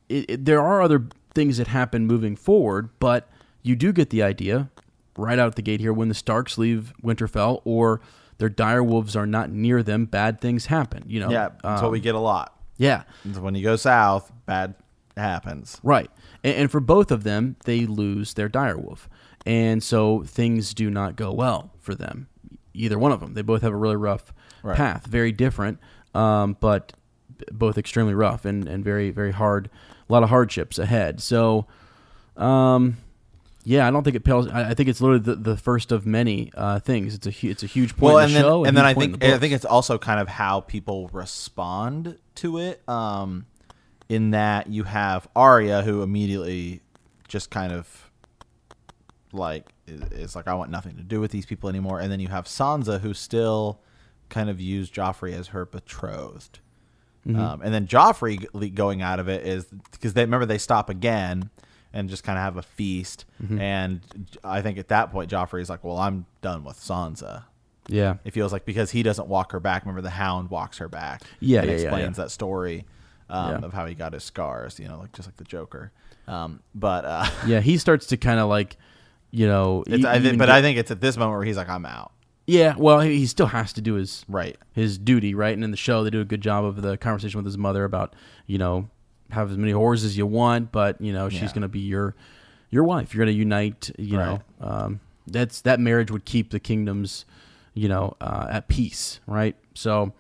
[0.09, 3.28] it, it, there are other things that happen moving forward, but
[3.62, 4.70] you do get the idea
[5.16, 8.00] right out the gate here when the Starks leave Winterfell or
[8.38, 11.04] their dire wolves are not near them, bad things happen.
[11.06, 12.56] You know, Yeah, that's what Um, we get a lot.
[12.78, 13.02] Yeah,
[13.38, 14.74] When you go south, bad
[15.16, 15.78] happens.
[15.82, 16.10] Right.
[16.42, 19.06] And, and for both of them, they lose their direwolf.
[19.46, 22.28] And so things do not go well for them.
[22.74, 23.34] Either one of them.
[23.34, 24.32] They both have a really rough
[24.62, 24.76] Right.
[24.76, 25.06] path.
[25.06, 25.78] Very different,
[26.14, 26.92] um, but
[27.50, 29.68] both extremely rough and, and very, very hard.
[30.08, 31.20] A lot of hardships ahead.
[31.20, 31.66] So,
[32.36, 32.96] um,
[33.64, 34.48] yeah, I don't think it pales.
[34.48, 37.14] I, I think it's literally the, the first of many uh, things.
[37.14, 38.84] It's a hu- it's a huge point Well, in and the then show, and then
[38.84, 42.86] I think the I think it's also kind of how people respond to it.
[42.88, 43.46] Um,
[44.08, 46.82] in that you have Arya who immediately
[47.28, 48.10] just kind of
[49.32, 52.20] like is, is like I want nothing to do with these people anymore, and then
[52.20, 53.80] you have Sansa who still
[54.28, 56.58] kind of views Joffrey as her betrothed.
[57.26, 57.40] Mm-hmm.
[57.40, 61.50] Um, and then Joffrey going out of it is because they remember they stop again
[61.93, 63.24] and just kind of have a feast.
[63.43, 63.61] Mm-hmm.
[63.61, 64.01] And
[64.45, 67.45] I think at that point Joffrey's like, "Well, I'm done with Sansa."
[67.88, 68.14] yeah.
[68.24, 69.82] It feels like because he doesn't walk her back.
[69.84, 71.22] Remember, the Hound walks her back.
[71.40, 72.24] Yeah, and yeah, explains yeah.
[72.24, 72.84] that story
[73.28, 73.66] um, Yeah.
[73.66, 74.78] of how he got his scars.
[74.78, 75.90] You know, like just like the Joker.
[76.28, 78.76] Um, but uh, Yeah, he starts to kind of like,
[79.32, 81.57] you know, it's, I think, but get- I think it's at this moment where he's
[81.57, 82.12] like, "I'm out."
[82.47, 84.57] Yeah, well, he he still has to do his Right.
[84.72, 85.55] his duty, right?
[85.55, 87.84] And in the show, they do a good job of the conversation with his mother
[87.84, 88.14] about,
[88.47, 88.88] you know,
[89.33, 91.49] have as many whores as you want, but you know, she's Yeah.
[91.49, 92.14] going to be your
[92.70, 93.14] your wife.
[93.14, 93.91] You're going to unite.
[93.99, 94.26] You Right.
[94.61, 97.24] know, um, that's that marriage would keep the kingdoms,
[97.74, 99.57] you know, uh, at peace, right?
[99.74, 100.12] So.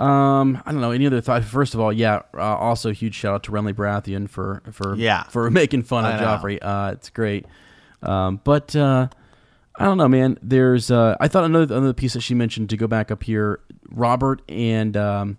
[0.00, 0.92] Um, I don't know.
[0.92, 1.42] Any other thought?
[1.42, 2.20] First of all, yeah.
[2.32, 5.24] Uh, also, huge shout out to Renly Baratheon for for Yeah.
[5.24, 6.26] for making fun I of know.
[6.28, 6.58] Joffrey.
[6.62, 7.46] Uh, it's great.
[8.04, 9.08] Um, but uh,
[9.76, 10.38] I don't know, man.
[10.40, 13.58] There's uh, I thought another another piece that she mentioned to go back up here,
[13.90, 15.36] Robert and um,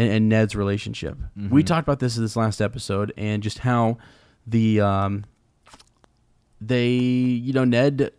[0.00, 1.18] and, and Ned's relationship.
[1.50, 3.98] We talked about this in this last episode and just how
[4.46, 5.24] the um,
[6.60, 8.12] they you know Ned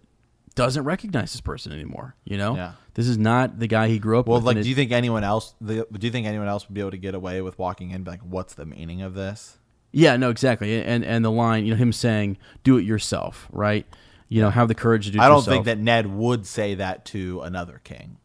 [0.56, 2.16] doesn't recognize this person anymore.
[2.26, 2.74] You know, Yeah.
[2.96, 4.46] this is not the guy he grew up Well, with.
[4.46, 5.56] like, do it- you think anyone else?
[5.62, 7.96] The, do you think anyone else would be able to get away with walking in,
[7.98, 9.58] and be like, what's the meaning of this?
[9.94, 10.82] Yeah, no, exactly.
[10.84, 13.86] And and the line, you know, him saying, "Do it yourself," right?
[14.30, 15.18] You know, have the courage to do.
[15.18, 15.54] it I don't yourself.
[15.54, 18.16] think that Ned would say that to another king.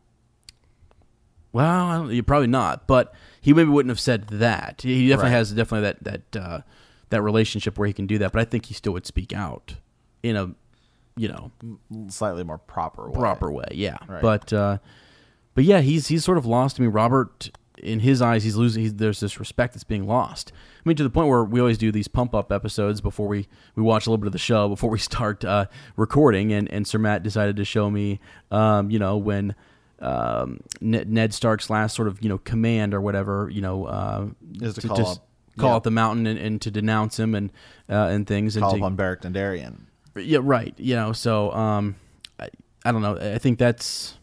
[1.57, 4.83] Well, I don't, you probably not, but he maybe wouldn't have said that.
[4.83, 5.37] He definitely Right.
[5.39, 6.61] has definitely that that uh,
[7.11, 8.33] that relationship where he can do that.
[8.33, 9.77] But I think he still would speak out
[10.23, 10.51] in a
[11.17, 11.51] you know
[12.09, 13.19] Slightly more proper way.
[13.19, 13.69] proper way.
[13.73, 14.21] Yeah, Right.
[14.21, 14.79] but uh,
[15.55, 16.79] but yeah, he's he's sort of lost.
[16.79, 18.83] I mean, Robert, in his eyes, he's losing.
[18.83, 20.53] He's, there's this respect that's being lost.
[20.85, 23.49] I mean, to the point where we always do these pump up episodes before we
[23.77, 26.53] we watch a little bit of the show before we start uh, recording.
[26.53, 29.55] And and Sir Matt decided to show me, um, you know, when.
[29.99, 34.27] Um, Ned, Ned Stark's last sort of you know command or whatever you know uh,
[34.61, 35.29] Is to call just up-
[35.59, 35.77] call yeah.
[35.77, 37.51] out the mountain and, and to denounce him and
[37.89, 39.81] uh, and things Call and to, upon Beric Dondarrion.
[40.17, 40.75] yeah, right.
[40.77, 41.97] You know, so um,
[42.39, 42.51] I,
[42.85, 43.17] I don't know.
[43.17, 44.19] I think that's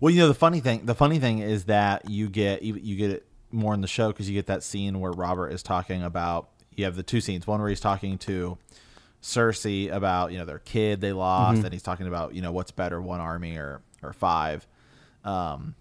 [0.00, 0.86] Well, you know the funny thing.
[0.86, 4.08] The funny thing is that you get you, you get it more in the show
[4.08, 6.48] because you get that scene where Robert is talking about.
[6.74, 7.46] You have the two scenes.
[7.46, 8.58] One where he's talking to
[9.22, 12.72] Cersei about you know their kid they lost, and he's talking about you know what's
[12.72, 14.66] better, one army or or five.
[15.24, 15.74] Um,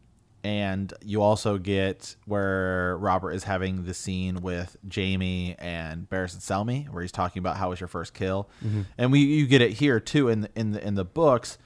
[0.43, 6.89] and you also get where Robert is having the scene with Jaime and Barristan Selmy,
[6.89, 8.49] where he's talking about how was your first kill,
[8.97, 11.59] and we you get it here too in the, in the in the books,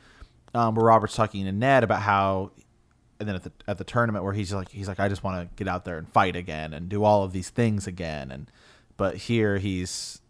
[0.53, 2.51] um, where Robert's talking to Ned about how,
[3.19, 5.49] and then at the at the tournament where he's like he's like I just want
[5.49, 8.51] to get out there and fight again and do all of these things again, and
[8.97, 10.21] but here he's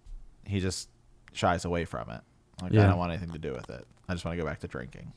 [0.45, 0.88] he just
[1.34, 2.21] shies away from it.
[2.61, 3.88] Like I don't want anything to do with it.
[4.07, 5.13] I just want to go back to drinking.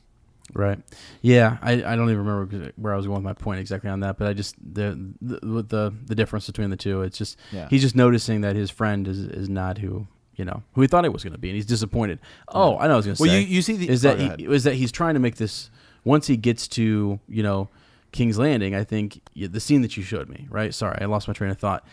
[0.53, 0.79] Right.
[1.21, 3.99] Yeah, I, I don't even remember where I was going with my point exactly on
[4.01, 7.01] that, but I just the the the the difference between the two.
[7.03, 7.67] It's just Yeah.
[7.69, 11.05] he's just noticing that his friend is is not who you know who he thought
[11.05, 12.19] it was going to be, and he's disappointed.
[12.47, 13.41] Oh, I know I was going to Well, say.
[13.41, 15.69] you- you see the- is oh, that he, is that he's trying to make this
[16.03, 17.67] once he gets to you know
[18.11, 18.73] King's Landing.
[18.75, 20.47] I think the scene that you showed me.
[20.49, 20.73] Right.
[20.73, 21.85] Sorry, I lost my train of thought.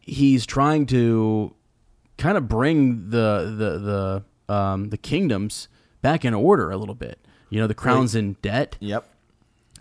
[0.00, 1.54] He's trying to
[2.18, 5.68] kind of bring the the the um, the kingdoms
[6.02, 7.18] back in order a little bit.
[7.50, 9.08] You know, the crown's in debt, Yep.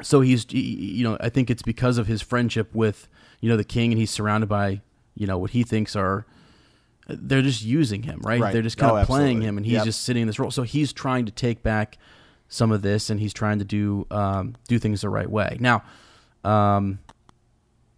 [0.01, 3.07] so he's you know I think it's because of his friendship with
[3.41, 4.81] you know the king, and he's surrounded by
[5.15, 6.25] you know what he thinks are
[7.07, 8.41] they're just using him, right?
[8.41, 8.51] Right.
[8.53, 9.47] They're just kind Oh, of playing absolutely.
[9.47, 9.85] him, and he's Yep.
[9.85, 10.49] just sitting in this role.
[10.51, 11.97] So he's trying to take back
[12.47, 15.57] some of this, and he's trying to do um, do things the right way.
[15.59, 15.83] Now,
[16.43, 16.99] um,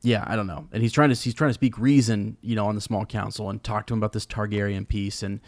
[0.01, 2.68] yeah, I don't know, and he's trying to he's trying to speak reason, you know,
[2.68, 5.39] on the small council and talk to him about this Targaryen piece and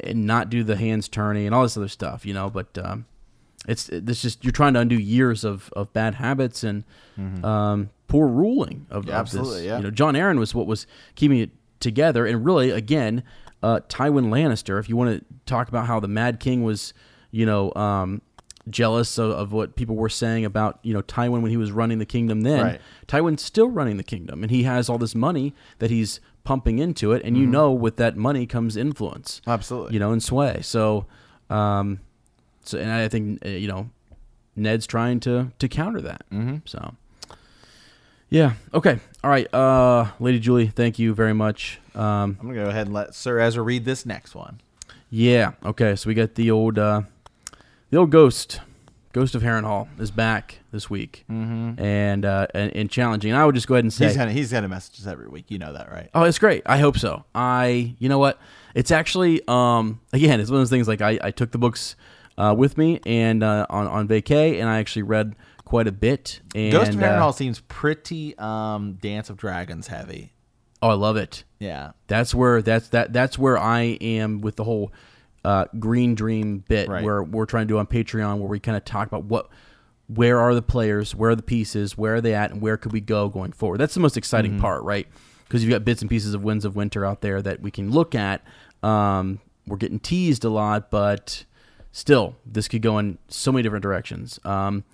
[0.00, 2.50] and not do the hands turning and all this other stuff, you know.
[2.50, 3.04] But um,
[3.68, 6.84] it's it's just you're trying to undo years of, of bad habits and
[7.44, 9.10] um, poor ruling of, Mm-hmm.
[9.10, 9.38] Yeah, of this.
[9.40, 9.76] absolutely, yeah.
[9.78, 11.50] You know, Jon Arryn was what was keeping it
[11.80, 13.22] together, and really, again,
[13.62, 14.78] uh, Tywin Lannister.
[14.80, 16.92] If you want to talk about how the Mad King was,
[17.30, 18.20] you know, um,
[18.70, 21.98] jealous of, of what people were saying about you know Tywin when he was running
[21.98, 22.80] the kingdom, then Right.
[23.06, 27.12] Tywin's still running the kingdom, and he has all this money that he's pumping into
[27.12, 29.50] it, and you know, with that money comes influence Mm-hmm.
[29.50, 29.94] Absolutely.
[29.94, 30.60] you know, and sway.
[30.62, 31.06] So,
[31.50, 32.00] um,
[32.68, 33.90] so and I think uh, you know,
[34.56, 36.24] Ned's trying to to counter that.
[36.30, 36.56] Mm-hmm.
[36.64, 36.94] So,
[38.30, 41.80] yeah, okay, all right, uh, Lady Julie, thank you very much.
[41.94, 44.60] Um, I'm gonna go ahead and let Sir Ezra read this next one.
[45.10, 47.02] yeah, okay, so we got the old uh,
[47.90, 48.60] the old ghost.
[49.12, 51.80] Ghost of Harrenhal is back this week, mm-hmm.
[51.80, 53.30] and, uh, and and challenging.
[53.30, 55.28] And I would just go ahead and say He's gonna he's gonna message us every
[55.28, 55.52] week.
[55.52, 56.10] You know that, right?
[56.16, 56.64] Oh, it's great.
[56.66, 57.24] I hope so.
[57.32, 58.40] I, you know what?
[58.74, 60.88] It's actually, um, again, it's one of those things.
[60.88, 61.94] Like I, I took the books
[62.38, 66.40] uh, with me and uh, on on vacay, and I actually read quite a bit.
[66.54, 70.32] And, Ghost of uh, Harrenhal seems pretty um, Dance of Dragons heavy.
[70.82, 71.44] oh, I love it.
[71.58, 71.92] Yeah.
[72.08, 74.92] That's where that's that that's where I am with the whole
[75.44, 77.02] uh, Green Dream bit, Right.
[77.04, 79.48] where we're trying to do on Patreon, where we kind of talk about what.
[80.06, 81.14] Where are the players?
[81.14, 81.96] Where are the pieces?
[81.96, 82.50] Where are they at?
[82.50, 83.78] And where could we go going forward?
[83.78, 84.60] That's the most exciting Mm-hmm.
[84.60, 85.06] part, right?
[85.44, 87.90] Because you've got bits and pieces of Winds of Winter out there that we can
[87.90, 88.44] look at.
[88.82, 91.46] Um, we're getting teased a lot, but
[91.94, 94.40] still, this could go in so many different directions.
[94.44, 94.84] Um,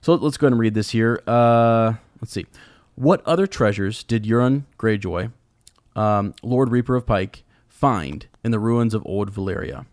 [0.00, 1.22] so let's go ahead and read this here.
[1.26, 2.46] Uh, let's see.
[2.94, 5.30] What other treasures did Euron Greyjoy,
[5.94, 9.86] um, Lord Reaper of Pike, find in the ruins of Old Valyria?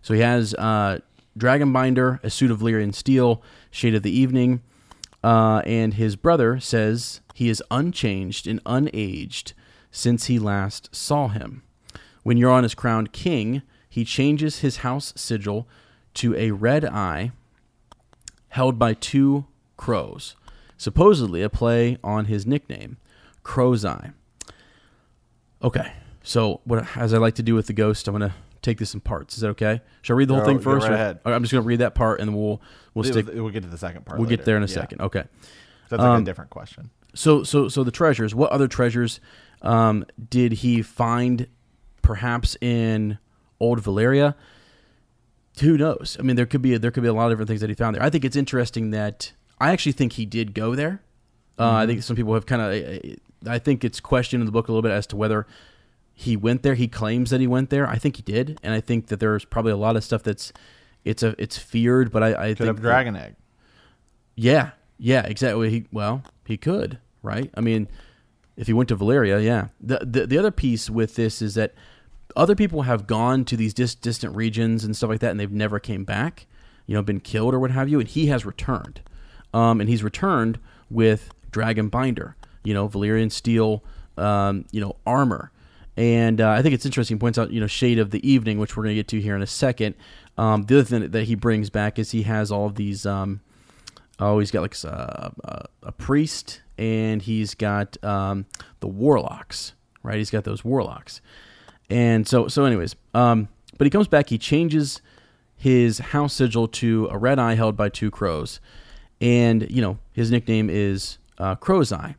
[0.00, 1.00] So he has uh,
[1.36, 4.62] Dragonbinder, a suit of Valyrian steel, Shade of the Evening,
[5.24, 9.52] uh, and his brother says he is unchanged and unaged
[9.90, 11.62] since he last saw him.
[12.22, 15.66] When Euron is crowned king, he changes his house sigil
[16.14, 17.32] to a red eye
[18.48, 19.46] held by two
[19.76, 20.36] crows,
[20.76, 22.96] supposedly a play on his nickname,
[23.42, 24.10] Crow's Eye.
[25.62, 25.92] Okay,
[26.22, 29.00] so what as I like to do with the ghost, I'm gonna take this in
[29.00, 29.34] parts.
[29.34, 29.80] Is that okay?
[30.02, 30.84] Should I read the whole Go- thing first?
[30.84, 31.20] right ahead.
[31.24, 32.60] I'm just going to read that part, and then we'll
[32.94, 33.26] we'll stick.
[33.32, 34.18] we'll get to the second part.
[34.18, 34.74] We'll get there in a Yeah.
[34.74, 35.00] second.
[35.02, 35.24] Okay.
[35.88, 36.90] That's like Um, a different question.
[37.14, 38.34] So so so the treasures.
[38.34, 39.20] What other treasures
[39.62, 41.46] um, did he find?
[42.02, 43.18] Perhaps in
[43.60, 44.34] old Valyria.
[45.60, 46.16] Who knows?
[46.18, 47.74] I mean, there could be there could be a lot of different things that he
[47.74, 48.02] found there.
[48.02, 51.02] I think it's interesting that I actually think he did go there.
[51.58, 53.16] Uh, I think some people have kind of.
[53.46, 55.46] I think it's questioned in the book a little bit as to whether
[56.14, 56.74] he went there.
[56.74, 57.86] He claims that he went there.
[57.86, 60.52] I think he did, and I think that there's probably a lot of stuff that's
[61.04, 62.10] it's a it's feared.
[62.10, 63.34] But I, I Could think have that- dragon egg.
[64.36, 65.70] yeah, yeah, exactly.
[65.70, 67.50] He well, he could, right?
[67.54, 67.88] I mean,
[68.56, 69.68] if he went to Valyria, yeah.
[69.80, 71.74] The the, the other piece with this is that
[72.36, 75.50] other people have gone to these dis- distant regions and stuff like that, and they've
[75.50, 76.46] never came back.
[76.86, 79.00] You know, been killed or what have you, and he has returned,
[79.54, 80.58] um, and he's returned
[80.90, 82.34] with Dragonbinder.
[82.64, 83.84] You know, Valyrian steel,
[84.16, 85.52] um, you know, armor.
[85.96, 87.18] And uh, I think it's interesting.
[87.18, 89.36] Points out, you know, shade of the evening, which we're going to get to here
[89.36, 89.94] in a second.
[90.38, 93.06] Um, the other thing that he brings back is he has all of these.
[93.06, 93.40] Um,
[94.20, 98.44] Oh, he's got like a, a, a priest, and he's got um,
[98.80, 99.72] the warlocks,
[100.02, 100.18] right?
[100.18, 101.22] He's got those warlocks,
[101.90, 102.64] and so so.
[102.64, 104.28] Anyways, um, but he comes back.
[104.28, 105.02] He changes
[105.56, 108.60] his house sigil to a red eye held by two crows,
[109.20, 112.16] and you know his nickname is uh, Crow's Eye.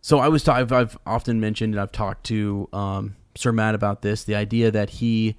[0.00, 3.74] So I was ta- I've, I've often mentioned and I've talked to um, Sir Matt
[3.74, 4.24] about this.
[4.24, 5.34] The idea that he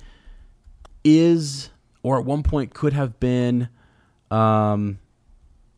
[1.04, 1.70] is,
[2.02, 3.70] or at one point could have been,
[4.32, 4.98] um,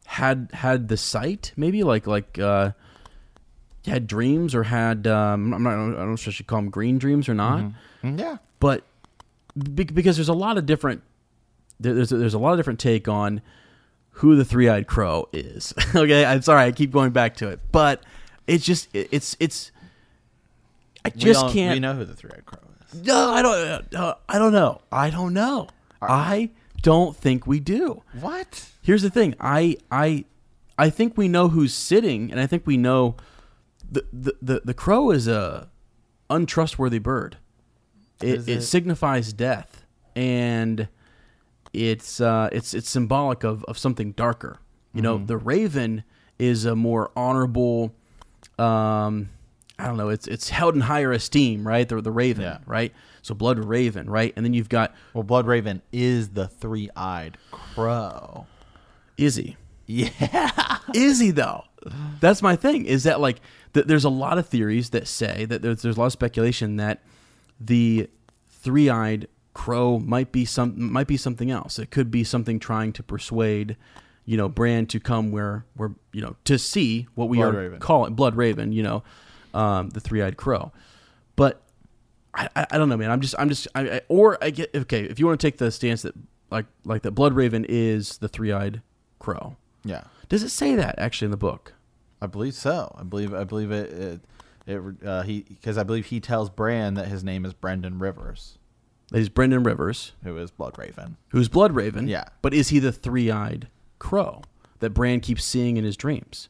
[0.05, 2.71] had had the sight maybe like like uh,
[3.87, 6.69] had dreams or had um, I'm not I don't know if I should call them
[6.69, 7.63] green dreams or not,
[8.03, 8.37] Mm, Yeah.
[8.59, 8.83] but
[9.73, 11.01] because there's a lot of different
[11.79, 13.41] there's a, there's a lot of different take on
[14.11, 15.73] who the three-eyed crow is.
[15.95, 18.03] okay, I'm sorry I keep going back to it, but
[18.47, 19.71] it's just it's it's
[21.05, 22.59] I just don't- can't We know who the three-eyed crow
[22.93, 23.01] is.
[23.05, 23.93] no, I don't.
[23.95, 24.81] Uh, I don't know.
[24.91, 25.67] I don't know.
[26.01, 26.49] I
[26.81, 28.03] don't think we do.
[28.19, 28.69] What?
[28.81, 29.35] Here's the thing.
[29.39, 30.25] I I
[30.77, 33.15] I think we know who's sitting, and I think we know
[33.91, 35.69] the the the, the crow is a
[36.29, 37.37] untrustworthy bird.
[38.21, 38.61] It, it it?
[38.61, 39.85] signifies death,
[40.15, 40.87] and
[41.73, 44.59] it's uh, it's it's symbolic of, of something darker.
[44.93, 46.03] You know, the raven
[46.39, 47.93] is a more honorable.
[48.57, 49.29] Um,
[49.77, 50.09] I don't know.
[50.09, 51.87] It's it's held in higher esteem, right?
[51.87, 52.57] The the raven, Yeah.
[52.65, 52.91] right?
[53.21, 54.33] So blood raven, right?
[54.35, 58.47] And then you've got Well, Blood Raven is the three-eyed crow.
[59.17, 59.57] Is he?
[59.85, 60.77] Yeah.
[60.95, 61.65] Is he though?
[62.19, 62.85] That's my thing.
[62.85, 63.39] Is that like
[63.73, 66.77] th- there's a lot of theories that say that there's, there's a lot of speculation
[66.77, 67.03] that
[67.59, 68.09] the
[68.49, 71.79] three-eyed crow might be some might be something else.
[71.79, 73.77] It could be something trying to persuade,
[74.25, 77.57] you know, Bran to come where where you know to see what we Blood are
[77.59, 77.79] Raven.
[77.79, 78.71] calling Blood Raven.
[78.71, 79.03] You know,
[79.53, 80.71] um, the three-eyed crow.
[81.35, 81.61] But
[82.33, 83.11] I, I, I don't know, man.
[83.11, 85.03] I'm just I'm just I, I, or I get okay.
[85.03, 86.15] If you want to take the stance that
[86.51, 88.81] like like that Blood Raven is the three-eyed
[89.19, 89.55] crow.
[89.85, 90.03] Yeah.
[90.29, 91.73] Does it say that actually in the book?
[92.21, 92.93] I believe so.
[92.97, 93.91] I believe I believe it.
[93.93, 94.21] It,
[94.65, 98.57] it uh, he because I believe he tells Bran that his name is Brendan Rivers,
[99.11, 101.17] That he's Brendan Rivers, who is Blood Raven.
[101.29, 102.07] who's Blood Raven.
[102.07, 102.25] Yeah.
[102.41, 103.67] But is he the three-eyed
[103.99, 104.41] crow
[104.79, 106.49] that Bran keeps seeing in his dreams?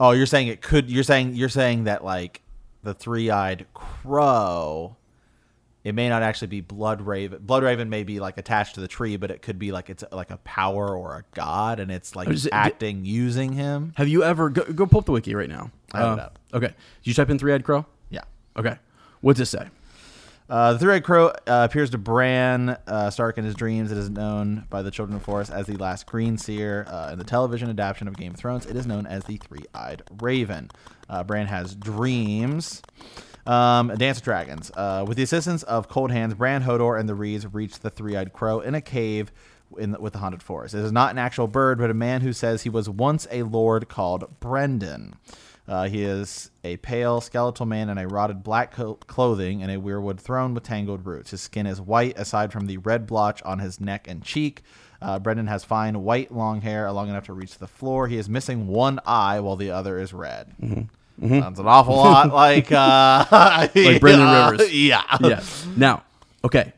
[0.00, 0.90] Oh, you're saying it could.
[0.90, 2.40] You're saying you're saying that like
[2.82, 4.96] the three-eyed crow.
[5.84, 7.40] It may not actually be Blood Raven.
[7.42, 10.02] Blood Raven may be like attached to the tree, but it could be like it's
[10.10, 13.92] like a power or a god, and it's like it- acting using him.
[13.96, 15.70] Have you ever go, go pull up the wiki right now?
[15.92, 16.38] I have it Uh, up.
[16.54, 16.66] Okay.
[16.68, 16.74] Did
[17.04, 17.84] you type in three-eyed crow?
[18.10, 18.22] Yeah.
[18.56, 18.76] Okay.
[19.20, 19.68] What's it say?
[20.48, 21.32] Uh, the three-eyed crow uh,
[21.70, 23.90] appears to Bran uh, Stark in his dreams.
[23.92, 26.86] It is known by the Children of the Forest as the Last Green Seer.
[26.88, 30.02] Uh, in the television adaptation of Game of Thrones, it is known as the Three-Eyed
[30.20, 30.70] Raven.
[31.08, 32.82] Uh, Bran has dreams.
[33.46, 34.70] Um, Dance of Dragons.
[34.74, 38.32] Uh, with the assistance of Cold Hands, Bran, Hodor, and the Reeds reach the Three-Eyed
[38.32, 39.30] Crow in a cave
[39.78, 40.74] in the, with the Haunted Forest.
[40.74, 43.42] It is not an actual bird, but a man who says he was once a
[43.42, 45.14] lord called Brendan.
[45.66, 49.78] Uh, he is a pale, skeletal man in a rotted black co- clothing and a
[49.78, 51.30] weirwood throne with tangled roots.
[51.30, 54.62] His skin is white, aside from the red blotch on his neck and cheek.
[55.00, 58.08] Uh, Brendan has fine, white, long hair, long enough to reach the floor.
[58.08, 60.54] He is missing one eye, while the other is red.
[61.20, 63.24] Sounds an awful lot like uh,
[63.74, 64.74] Like Brendan yeah, Rivers.
[64.74, 65.02] Yeah.
[65.20, 65.42] yeah.
[65.76, 66.04] Now,
[66.44, 66.72] okay,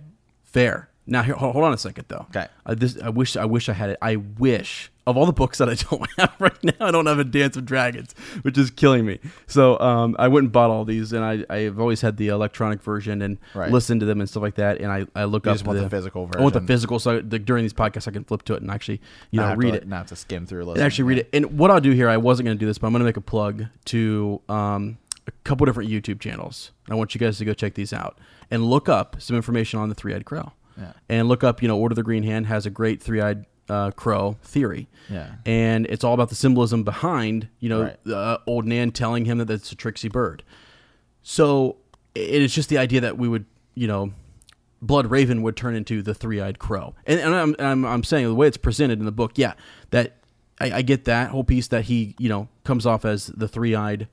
[0.45, 0.89] fair.
[1.07, 2.27] Now, here, hold, on a second though.
[2.31, 2.47] Okay.
[2.65, 3.99] Uh, this, I wish, I wish I had it.
[4.03, 7.19] I wish of all the books that I don't have right now, I don't have
[7.19, 9.21] a Dance of Dragons, which is killing me.
[9.47, 12.83] So, um, I went and bought all these, and I, I've always had the electronic
[12.83, 13.71] version and Right.
[13.71, 14.81] listened to them and stuff like that.
[14.81, 16.41] And I, I look You up want the physical version.
[16.41, 18.71] I want the physical, so the, during these podcasts, I can flip to it and
[18.71, 19.01] actually,
[19.31, 19.89] you Not know, to, read like, it.
[19.89, 20.71] Not have to skim through.
[20.71, 21.29] and actually read it.
[21.33, 23.07] And what I'll do here, I wasn't going to do this, but I'm going to
[23.07, 26.73] make a plug to um, a couple different YouTube channels.
[26.91, 28.19] I want you guys to go check these out
[28.51, 30.53] and look up some information on the three eyed crow.
[30.79, 30.93] Yeah.
[31.09, 33.47] And look up, you know, Order of the Green Hand has a great three eyed
[33.69, 34.89] uh, crow theory.
[35.11, 35.33] Yeah.
[35.45, 38.13] And it's all about the symbolism behind, you know, Right.
[38.13, 40.43] uh, old Nan telling him that it's a tricksy bird.
[41.23, 41.77] So
[42.15, 43.45] it is just the idea that we would,
[43.75, 44.13] you know,
[44.83, 48.35] Blood Raven would turn into the three-eyed crow, and, and I'm, I'm I'm saying the
[48.35, 49.55] way it's presented in the book, yeah,
[49.91, 50.19] that
[50.61, 54.07] I, I get that whole piece that he you know comes off as the three-eyed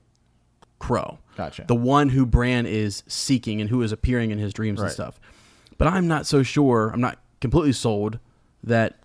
[0.78, 1.66] crow, Gotcha.
[1.68, 5.20] the one who Bran is seeking and who is appearing in his dreams and stuff.
[5.76, 6.90] But I'm not so sure.
[6.92, 8.18] I'm not completely sold
[8.64, 8.98] that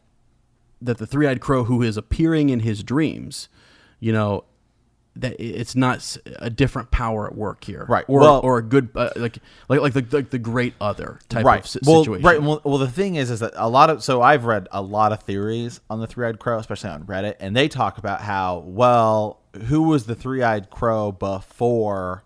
[0.82, 3.50] that the three-eyed crow who is appearing in his dreams,
[4.00, 4.46] you know,
[5.16, 8.06] that it's not a different power at work here, Right.
[8.08, 11.44] Or Well- or a good uh, like like like the like the great other type
[11.44, 11.60] right.
[11.62, 12.26] of si- well, situation.
[12.26, 12.42] Right.
[12.42, 15.12] Well, well, the thing is, is that a lot of so I've read a lot
[15.12, 19.40] of theories on the three-eyed crow, especially on Reddit, and they talk about how well
[19.66, 22.24] who was the three-eyed crow before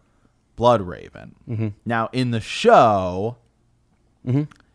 [0.55, 1.33] Blood Raven.
[1.49, 1.67] Mm-hmm.
[1.85, 3.37] Now in the show,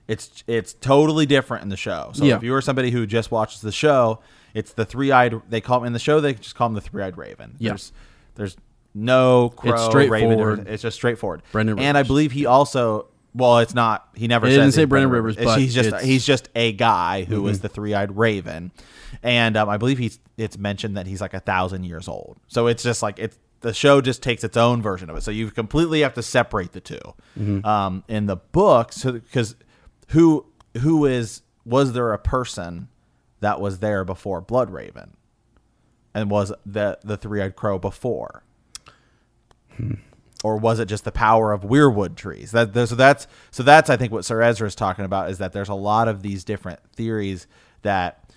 [0.08, 2.10] it's it's totally different in the show.
[2.14, 2.36] So Yeah.
[2.36, 4.20] if you are somebody who just watches the show,
[4.54, 5.40] it's the three-eyed.
[5.48, 6.20] They call him in the show.
[6.20, 7.54] They just call him the three-eyed Raven.
[7.58, 7.70] Yeah.
[7.70, 7.92] There's
[8.34, 8.56] there's
[8.94, 9.90] no crow Raven.
[9.90, 10.66] straightforward.
[10.68, 11.42] It's just straightforward.
[11.52, 12.08] Brendan and I Rivers.
[12.08, 13.06] believe he also.
[13.34, 14.08] Well, it's not.
[14.14, 16.10] He never It didn't say Brendan Rivers, It's- but he's just it's- Mm-hmm.
[16.10, 18.72] he's just a guy who is the three-eyed Raven,
[19.22, 22.38] and um, I believe he's it's mentioned that he's like a thousand years old.
[22.48, 25.22] So it's just like it's the show just takes its own version of it.
[25.22, 26.98] So you completely have to separate the 2
[27.38, 27.66] Mm-hmm.
[27.66, 29.56] Um, in the book, so because
[30.08, 30.46] who
[30.78, 32.88] who is was there a person
[33.40, 35.16] that was there before Blood Raven,
[36.14, 38.44] and was the the three-eyed crow before?
[39.76, 39.94] Hmm.
[40.42, 42.52] or was it just the power of weirwood trees?
[42.52, 45.52] That so that's so that's I think what Sir Ezra is talking about is that
[45.52, 47.46] there's a lot of these different theories
[47.82, 48.32] that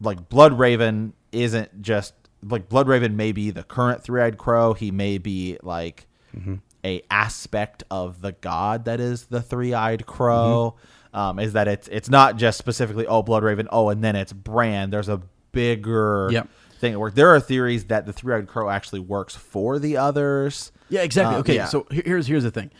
[0.00, 4.74] like Blood Raven isn't just like Blood Raven may be the current three-eyed crow.
[4.74, 6.06] He may be like
[6.36, 6.56] mm-hmm.
[6.84, 10.74] a aspect of the god that is the three-eyed crow.
[10.76, 11.01] Mm-hmm.
[11.14, 14.32] Um, is that it's it's not just specifically oh Blood Raven oh and then it's
[14.32, 14.90] Bran.
[14.90, 15.20] There's a
[15.52, 16.48] bigger Yep.
[16.78, 17.14] thing at work.
[17.14, 20.72] There are theories that the three-eyed crow actually works for the others.
[20.88, 21.34] Yeah, exactly.
[21.34, 21.66] Um, okay, yeah.
[21.66, 22.70] so here's here's the thing.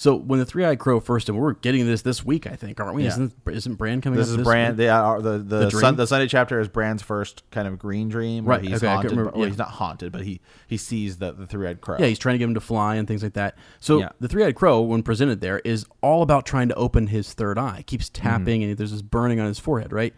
[0.00, 2.94] So when the three-eyed crow first, and we're getting this this week, I think, aren't
[2.94, 3.02] we?
[3.02, 3.08] Yeah.
[3.08, 4.16] Isn't isn't Bran coming?
[4.16, 4.70] This is Bran.
[4.70, 4.76] week?
[4.76, 8.08] The uh, the the, The sun, the Sunday chapter is Bran's first kind of green
[8.08, 8.44] dream.
[8.44, 9.10] Right, He's okay, haunted.
[9.10, 9.50] remember- but- well, yeah.
[9.50, 11.96] he's not haunted, but he he sees the the three eyed crow.
[11.98, 13.56] Yeah, he's trying to get him to fly and things like that.
[13.80, 14.10] So Yeah.
[14.20, 17.82] the three-eyed crow, when presented there, is all about trying to open his third eye.
[17.88, 18.22] Keeps Mm-hmm.
[18.22, 20.14] tapping, and there's this burning on his forehead, right?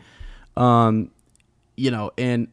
[0.58, 1.10] Um,
[1.78, 2.48] you know, and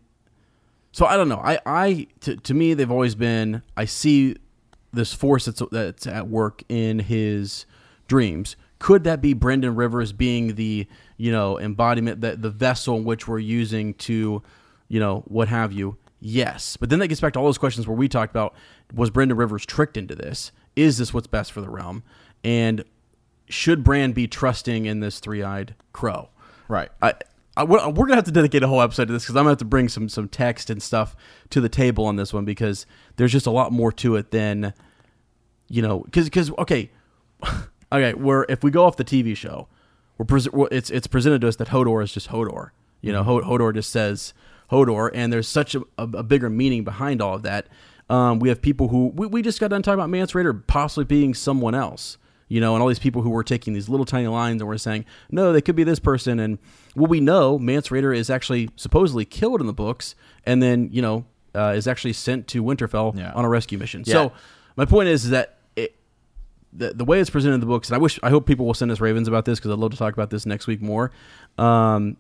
[0.93, 1.41] so I don't know.
[1.43, 3.63] I, I to, to me, they've always been.
[3.75, 4.37] I see
[4.93, 7.65] this force that's that's at work in his
[8.07, 8.55] dreams.
[8.79, 13.27] Could that be Brendan Rivers being the you know embodiment that the vessel in which
[13.27, 14.41] we're using to,
[14.87, 15.97] you know, what have you?
[16.19, 18.55] Yes, but then that gets back to all those questions where we talked about
[18.93, 20.51] was Brendan Rivers tricked into this?
[20.75, 22.03] Is this what's best for the realm?
[22.43, 22.83] And
[23.49, 26.29] should Bran be trusting in this three-eyed crow?
[26.67, 26.89] right.
[27.01, 27.13] I,
[27.57, 29.51] I, we're we're gonna have to dedicate a whole episode to this because I'm gonna
[29.51, 31.15] have to bring some some text and stuff
[31.49, 32.85] to the table on this one because
[33.15, 34.73] there's just a lot more to it than
[35.67, 36.91] you know because because okay
[37.91, 39.67] okay we're if we go off the TV show
[40.17, 42.69] we're, pres- we're it's it's presented to us that Hodor is just Hodor.
[43.01, 44.33] You know Ho- Hodor just says
[44.71, 47.67] Hodor and there's such a, a, a bigger meaning behind all of that.
[48.09, 51.05] Um, we have people who we, we just got done talking about Mance Rayder possibly
[51.05, 52.17] being someone else
[52.47, 54.77] you know, and all these people who were taking these little tiny lines and were
[54.77, 56.39] saying, no, they could be this person.
[56.39, 56.57] And
[56.95, 61.01] well, we know Mance Rayder is actually supposedly killed in the books and then, you
[61.01, 61.25] know,
[61.55, 63.31] uh, is actually sent to Winterfell Yeah.
[63.33, 64.03] on a rescue mission.
[64.05, 64.13] Yeah.
[64.13, 64.31] So
[64.75, 65.95] my point is, is that it,
[66.71, 68.73] the, the way it's presented in the books, and I wish, I hope people will
[68.73, 71.11] send us Ravens about this because I'd love to talk about this next week more.
[71.57, 72.17] Um,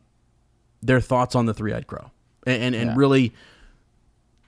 [0.81, 2.11] their thoughts on the three eyed crow
[2.45, 2.95] and, and, and Yeah.
[2.97, 3.33] really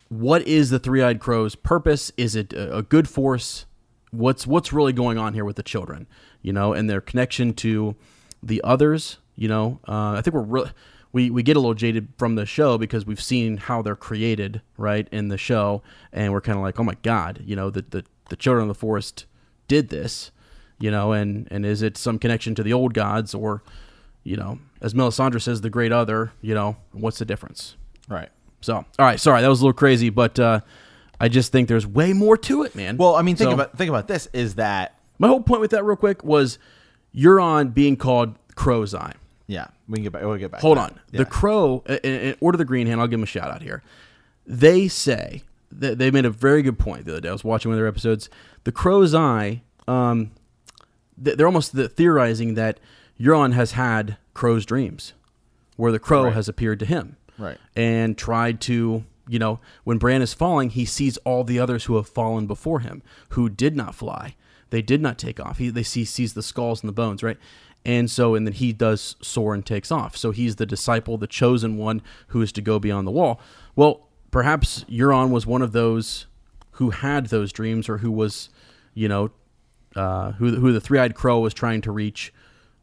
[0.10, 2.12] what is the three eyed crow's purpose?
[2.18, 3.66] Is it a, a good force?
[4.12, 6.07] What's what's really going on here with the children,
[6.41, 7.95] you know, and their connection to
[8.41, 9.80] the others, you know?
[9.88, 10.72] Uh, I think we're really
[11.12, 14.62] we, we get a little jaded from the show because we've seen how they're created,
[14.78, 15.82] right, in the show,
[16.14, 18.68] and we're kind of like, oh my god, you know, the, the the children of
[18.68, 19.26] the forest
[19.68, 20.32] did this,
[20.80, 23.64] you know, and and is it some connection to the old gods or,
[24.24, 27.76] you know, as Melisandre says, the great other, you know, what's the difference?
[28.07, 28.30] Right.
[28.62, 30.60] So, all right, sorry, that was a little crazy, but uh,
[31.20, 32.98] I just think there's way more to it, man.
[32.98, 34.28] Well, I mean, think So, about think about this.
[34.34, 36.58] Is that my whole point with that, real quick, was
[37.16, 39.14] Euron being called Crow's Eye.
[39.48, 39.68] yeah?
[39.88, 40.22] We can get back.
[40.24, 40.62] We'll get back.
[40.62, 41.18] Hold on, that.
[41.18, 43.02] the Crow, in, in Order of the Green Hand.
[43.02, 43.82] I'll give them a shout out here.
[44.46, 45.42] They say
[45.72, 47.30] that they made a very good point the other day.
[47.30, 48.30] I was watching one of their episodes.
[48.64, 49.62] The Crow's Eye.
[49.88, 50.32] Um,
[51.18, 52.80] they're almost the- theorizing that
[53.20, 55.14] Euron has had Crow's dreams,
[55.76, 56.34] where the Crow Right.
[56.34, 57.18] has appeared to him.
[57.38, 57.58] Right.
[57.74, 61.96] and tried to you know, when Bran is falling, he sees all the others who
[61.98, 64.36] have fallen before him, who did not fly,
[64.72, 65.60] they did not take off.
[65.60, 67.38] He they see sees the skulls and the bones, right?
[67.86, 70.18] And so, and then he does soar and takes off.
[70.18, 73.40] So he's the disciple, the chosen one, who is to go beyond the wall.
[73.76, 76.26] Well, perhaps Euron was one of those
[76.72, 78.50] who had those dreams, or who was,
[78.94, 79.32] you know,
[79.96, 82.34] uh, who who the three eyed crow was trying to reach,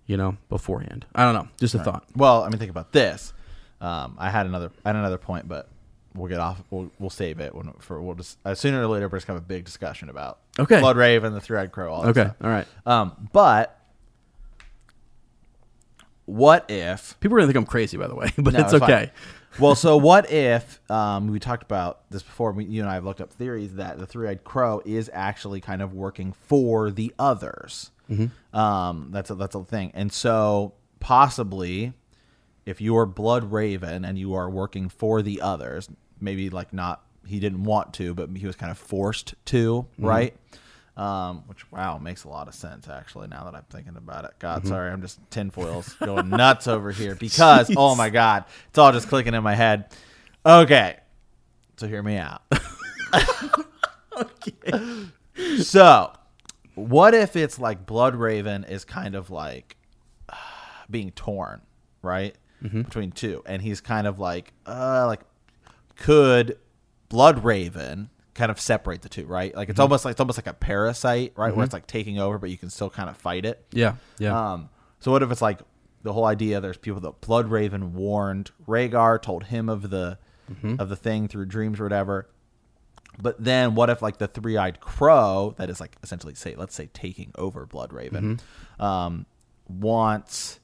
[0.07, 1.07] you know, beforehand.
[1.15, 1.49] I don't know.
[1.59, 2.05] Just a thought.
[2.15, 3.33] Well, I mean, think about this.
[3.81, 5.69] Um, I had another, I had another point, but
[6.17, 6.63] we'll get off.
[6.71, 9.09] We'll, we'll save it when, for we'll just uh, sooner or later.
[9.09, 10.81] We're just gonna have a big discussion about Okay.
[10.81, 11.93] Blood Raven, the Three Eyed Crow.
[11.93, 12.23] All Okay.
[12.25, 12.37] stuff.
[12.43, 12.67] All right.
[12.87, 13.79] Um, but
[16.25, 18.83] what if People are gonna think I'm crazy, by the way, but No, it's fine.
[18.83, 19.11] okay.
[19.61, 22.53] well, so what if um, we talked about this before?
[22.53, 25.83] We, you and I have looked up theories that the three-eyed crow is actually kind
[25.83, 27.91] of working for the others.
[28.53, 31.93] Um, that's a, that's a thing, and so possibly,
[32.65, 35.89] if you are Blood Raven and you are working for the others,
[36.21, 40.35] maybe like not he didn't want to, but he was kind of forced to, right?
[40.97, 43.29] Um, which wow makes a lot of sense actually.
[43.29, 47.15] Now that I'm thinking about it, God, sorry, I'm just tinfoils going nuts over here
[47.21, 49.93] because oh my God, it's all just clicking in my head.
[50.45, 50.97] Okay,
[51.77, 52.43] so hear me out.
[54.17, 55.07] Okay.
[55.61, 56.13] So,
[56.75, 59.77] what if it's like Blood Raven is kind of like
[60.91, 61.61] being torn,
[62.03, 62.35] right?
[62.85, 63.43] Between two.
[63.47, 65.21] And he's kind of like, uh, like,
[65.97, 66.59] could
[67.09, 69.55] Blood Raven kind of separate the two, right?
[69.55, 71.55] Like, it's almost like, it's almost like a parasite, right?
[71.55, 73.65] Where it's like taking over, but you can still kind of fight it.
[73.73, 73.95] Yeah.
[74.19, 74.53] Yeah.
[74.53, 74.69] Um,
[75.01, 75.61] so what if it's like
[76.03, 76.61] the whole idea?
[76.61, 80.19] There's people that Blood Raven warned Rhaegar, told him of the
[80.79, 82.29] of the thing through dreams or whatever.
[83.21, 86.75] But then what if like the three eyed crow that is like essentially say let's
[86.75, 88.41] say taking over Blood Raven
[88.79, 89.27] um,
[89.69, 90.61] wants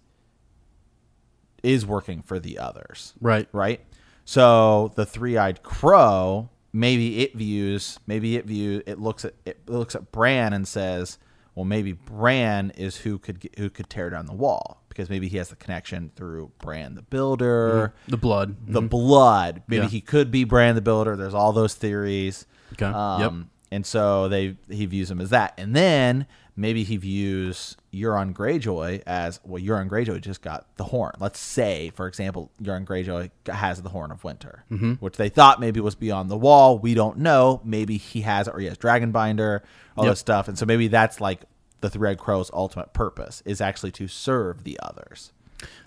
[1.63, 3.49] is working for the others right.
[3.53, 3.81] right?
[4.25, 9.95] So the three-eyed crow, maybe it views, maybe it views, it looks at it looks
[9.95, 11.19] at Bran and says,
[11.55, 15.39] well, maybe Bran is who could who could tear down the wall because maybe he
[15.39, 18.57] has the connection through Bran the Builder, The blood.
[18.67, 19.63] the blood.
[19.67, 19.89] Maybe Yeah.
[19.89, 21.17] he could be Bran the Builder.
[21.17, 22.47] There's all those theories.
[22.75, 22.87] Okay.
[22.87, 23.33] Um, Yep.
[23.73, 29.03] And so they he views him as that, and then maybe he views Euron Greyjoy
[29.07, 29.63] as well.
[29.63, 31.13] Euron Greyjoy just got the horn.
[31.19, 34.93] Let's say, for example, Euron Greyjoy has the horn of winter, Mm-hmm.
[34.95, 36.79] which they thought maybe was beyond the wall.
[36.79, 37.61] We don't know.
[37.65, 39.61] Maybe he has it, or he has Dragonbinder,
[39.97, 40.13] all Yep.
[40.13, 41.43] this stuff, and so maybe that's like
[41.81, 45.33] the Three Eyed Crow's ultimate purpose is actually to serve the others.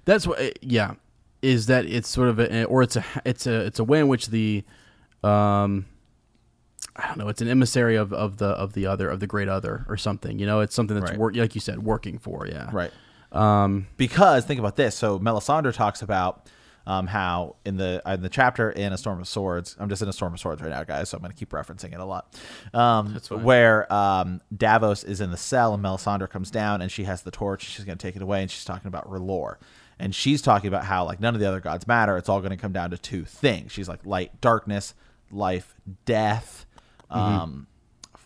[0.06, 0.64] That's what.
[0.64, 0.96] Yeah,
[1.42, 4.08] is that it's sort of a, or it's a it's a it's a way in
[4.08, 4.64] which the,
[5.24, 5.86] um,
[6.96, 7.28] I don't know.
[7.28, 10.40] It's an emissary of, of the of the other of the great other or something.
[10.40, 11.20] You know, it's something that's Right.
[11.20, 12.48] work like you said, working for.
[12.48, 12.70] Yeah.
[12.72, 12.92] Right.
[13.32, 13.88] Um.
[13.98, 14.96] because think about this.
[14.96, 16.48] So Melisandre talks about
[16.88, 19.76] um, how in the in the chapter in A Storm of Swords.
[19.80, 21.10] I'm just in A Storm of Swords right now, guys.
[21.10, 22.34] So I'm going to keep referencing it a lot.
[22.74, 23.20] Um.
[23.44, 27.32] Where um, Davos is in the cell and Melisandre comes down and she has the
[27.32, 27.64] torch.
[27.66, 29.56] She's going to take it away and she's talking about R'hllor.
[30.00, 32.16] And she's talking about how like none of the other gods matter.
[32.18, 33.72] It's all going to come down to two things.
[33.72, 34.94] She's like light, darkness,
[35.32, 35.74] life,
[36.06, 36.66] death,
[37.12, 37.20] Mm-hmm.
[37.20, 37.68] um,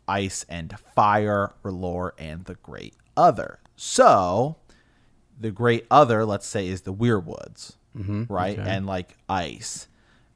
[0.07, 3.59] ice and fire, R'hllor, and the Great Other.
[3.75, 4.57] So
[5.39, 8.23] the great other, let's say, is the Weirwoods, mm-hmm.
[8.27, 8.59] right?
[8.59, 8.69] okay.
[8.69, 9.87] And like ice.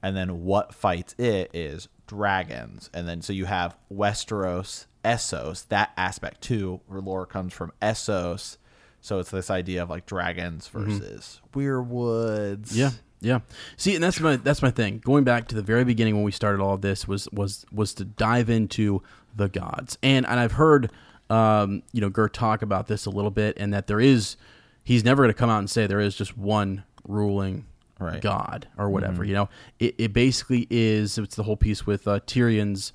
[0.02, 2.90] And then what fights it is dragons.
[2.92, 8.56] And then so you have Westeros, Essos, that aspect too, lore comes from Essos.
[9.00, 10.98] So it's this idea of like dragons mm-hmm.
[10.98, 12.74] versus Weirwoods.
[12.74, 12.90] Yeah.
[13.24, 13.40] Yeah.
[13.76, 14.98] See, and that's my that's my thing.
[14.98, 17.94] Going back to the very beginning when we started all of this was was was
[17.94, 19.02] to dive into
[19.34, 19.98] the gods.
[20.02, 20.90] And and I've heard
[21.30, 24.36] um, you know, Gert talk about this a little bit and that there is
[24.84, 27.64] he's never gonna come out and say there is just one ruling
[27.98, 28.20] Right.
[28.20, 29.24] god or whatever.
[29.24, 29.48] You know,
[29.78, 32.92] it, it basically is it's the whole piece with uh, Tyrion's,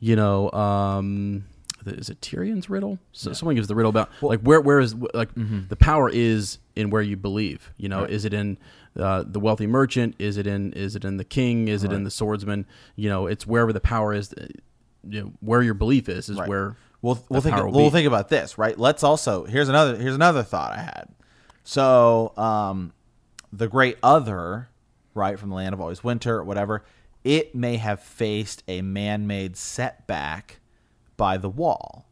[0.00, 1.44] you know, um,
[1.86, 2.98] is it Tyrion's riddle?
[3.12, 6.90] So someone gives the riddle about like where where is like the power is in
[6.90, 7.70] where you believe.
[7.76, 8.58] You know, is it in
[8.98, 10.16] uh, the wealthy merchant?
[10.18, 11.68] Is it in is it in the king?
[11.68, 12.66] Is it in the swordsman?
[12.96, 14.32] You know, it's wherever the power is.
[14.32, 14.46] uh,
[15.08, 16.48] You know, where your belief is is Right.
[16.48, 17.90] where We'll we'll think we'll be.
[17.90, 18.78] think about this, right?
[18.78, 21.08] Let's also here's another here's another thought I had.
[21.64, 22.92] So, um,
[23.52, 24.68] the great other,
[25.14, 26.84] right from the land of always winter, or whatever,
[27.24, 30.60] it may have faced a man-made setback
[31.16, 32.06] by the wall,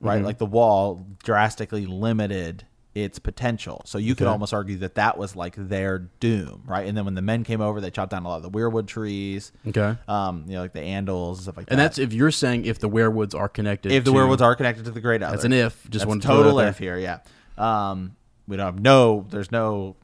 [0.00, 0.16] right?
[0.16, 0.26] Mm-hmm.
[0.26, 2.65] Like the wall drastically limited
[2.96, 3.82] its potential.
[3.84, 6.86] So you could almost argue that that was like their doom, right?
[6.88, 8.86] And then when the men came over, they chopped down a lot of the weirwood
[8.86, 9.96] trees, okay.
[10.08, 11.82] um, you know, like the andals, and stuff like And that.
[11.82, 13.92] And that's if you're saying if the weirwoods are connected.
[13.92, 15.36] if the to, werewolves are connected to the great other.
[15.36, 15.88] That's an if.
[15.90, 17.18] Just one to total if here, yeah.
[17.58, 18.16] Um,
[18.48, 19.26] we don't have no.
[19.28, 19.96] There's no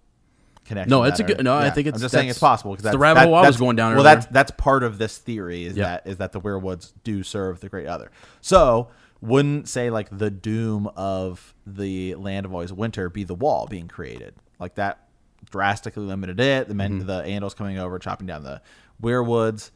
[0.67, 0.91] connection.
[0.91, 2.93] No, it's a good- or- no, I think it's- I'm just saying it's possible because
[2.93, 4.17] the rabbit that- hole I was going down Well, earlier.
[4.17, 5.85] that's that's part of this theory is Yeah.
[5.85, 8.11] that is that the weirwoods do serve the great other.
[8.43, 8.89] So
[9.23, 13.89] wouldn't say like the doom of the land of always winter be the wall being
[13.89, 15.07] created like that
[15.51, 16.69] drastically limited it.
[16.69, 17.07] The men, Mm-hmm.
[17.07, 18.61] the Andals coming over, chopping down the
[19.03, 19.71] weirwoods,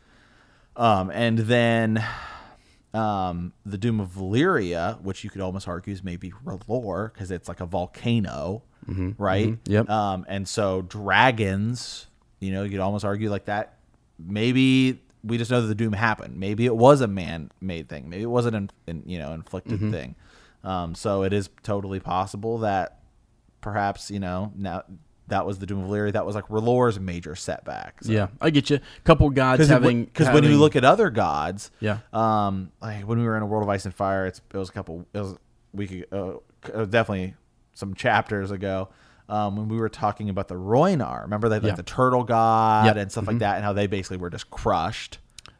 [0.76, 2.04] um, and then
[2.94, 7.48] um, the Doom of Valyria, which you could almost argue is maybe R'hllor because it's
[7.48, 8.62] like a volcano,
[9.18, 9.48] right?
[9.48, 9.58] Mhm.
[9.66, 9.90] Yep.
[9.90, 12.06] Um, and so dragons,
[12.40, 13.74] you know, you could almost argue like that.
[14.18, 16.36] Maybe we just know that the Doom happened.
[16.38, 18.08] Maybe it was a man-made thing.
[18.08, 19.90] Maybe it wasn't an, an you know inflicted Mm-hmm.
[19.90, 20.14] thing.
[20.64, 22.98] Um, so it is totally possible that
[23.60, 24.82] perhaps you know now
[25.28, 26.12] that was the Doom of Valyria.
[26.12, 28.02] That was like R'hllor's major setback.
[28.04, 28.78] So Yeah, I get you.
[29.04, 31.98] Couple gods because having because when you look at other gods, Yeah.
[32.12, 34.68] um, like when we were in a World of Ice and Fire, it's it was
[34.68, 35.36] a couple, it was a
[35.74, 37.34] week ago, uh, definitely
[37.74, 38.88] some chapters ago,
[39.28, 41.22] um, when we were talking about the Rhoynar.
[41.22, 41.76] Remember that like Yeah.
[41.76, 42.92] the turtle god Yep.
[42.94, 43.00] Mm-hmm.
[43.02, 45.18] and stuff like that, and how they basically were just crushed.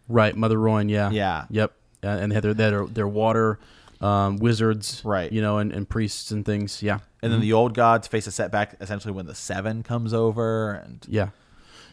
[0.09, 1.47] right, Mother Rhoyne, yeah, Yeah.
[1.51, 3.59] yep, and they had their their, their water
[4.01, 5.33] um, wizards, Right.
[5.33, 8.31] You know, and, and priests and things, yeah, And then the old gods face a
[8.31, 11.31] setback essentially when the seven comes over, and yeah,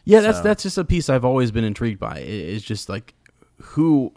[0.03, 0.19] yeah.
[0.19, 2.17] That's So- that's just a piece I've always been intrigued by.
[2.19, 3.13] It's just like
[3.61, 4.13] who,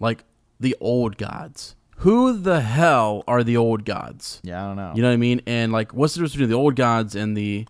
[0.00, 0.24] like
[0.60, 1.74] the old gods.
[1.98, 4.40] Who the hell are the old gods?
[4.42, 4.92] yeah, I don't know.
[4.94, 5.40] You know what I mean?
[5.46, 7.66] And like, what's the difference between the old gods and the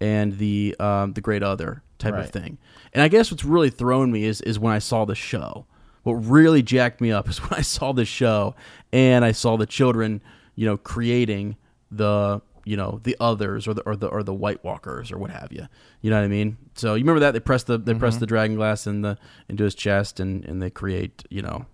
[0.00, 2.24] and the um, the great other type Right.
[2.24, 2.58] of thing?
[2.92, 5.66] And I guess what's really thrown me is is when I saw the show.
[6.02, 8.54] What really jacked me up is when I saw the show
[8.92, 10.22] and I saw the children,
[10.54, 11.56] you know, creating
[11.90, 15.30] the you know the others or the or the or the White Walkers or what
[15.30, 15.66] have you.
[16.00, 16.56] You know what I mean?
[16.74, 19.18] So you remember that they press the they press the dragon glass in the
[19.48, 21.66] into his chest and and they create you know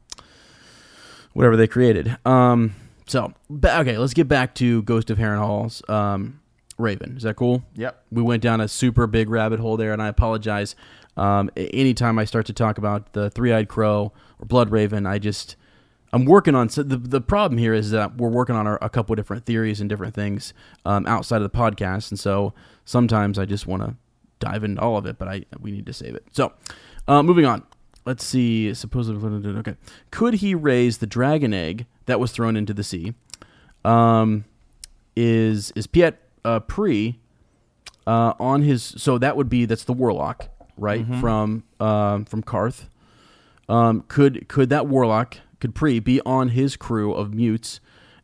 [1.32, 2.16] whatever they created.
[2.24, 2.74] Um,
[3.06, 3.32] so
[3.64, 6.40] okay, let's get back to Ghost of Harrenhal's um,
[6.78, 7.16] Raven.
[7.16, 7.62] Is that cool?
[7.76, 8.04] Yep.
[8.10, 10.74] We went down a super big rabbit hole there, and I apologize.
[11.16, 15.56] Um, anytime I start to talk about the three-eyed crow or blood raven, I just
[16.12, 16.68] I'm working on.
[16.68, 19.44] So the the problem here is that we're working on our, a couple of different
[19.44, 20.54] theories and different things
[20.84, 22.52] um, outside of the podcast, and so
[22.84, 23.96] sometimes I just want to
[24.38, 26.24] dive into all of it, but I we need to save it.
[26.32, 26.52] So,
[27.08, 27.64] uh, moving on.
[28.04, 28.74] Let's see.
[28.74, 29.76] Supposedly, okay.
[30.10, 33.14] Could he raise the dragon egg that was thrown into the sea?
[33.84, 34.44] Um,
[35.14, 37.18] is is Pyat uh, Pree
[38.06, 38.82] uh, on his?
[38.82, 42.88] So that would be that's the warlock, right from um, from Qarth.
[43.68, 47.78] Um, could could that warlock could Pree be on his crew of mutes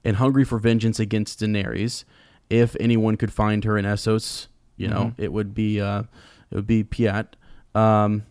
[0.04, 2.04] and hungry for vengeance against Daenerys?
[2.50, 6.02] If anyone could find her in Essos, you know, it would be uh,
[6.50, 7.34] it would be Pyat.
[7.74, 8.24] Um,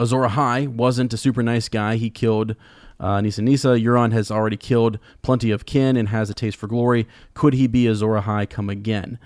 [0.00, 1.96] Azor Ahai wasn't a super nice guy.
[1.96, 2.54] He killed
[3.00, 3.68] uh, Nissa Nissa.
[3.70, 7.06] Euron has already killed plenty of kin and has a taste for glory.
[7.34, 9.18] Could he be Azor Ahai come again?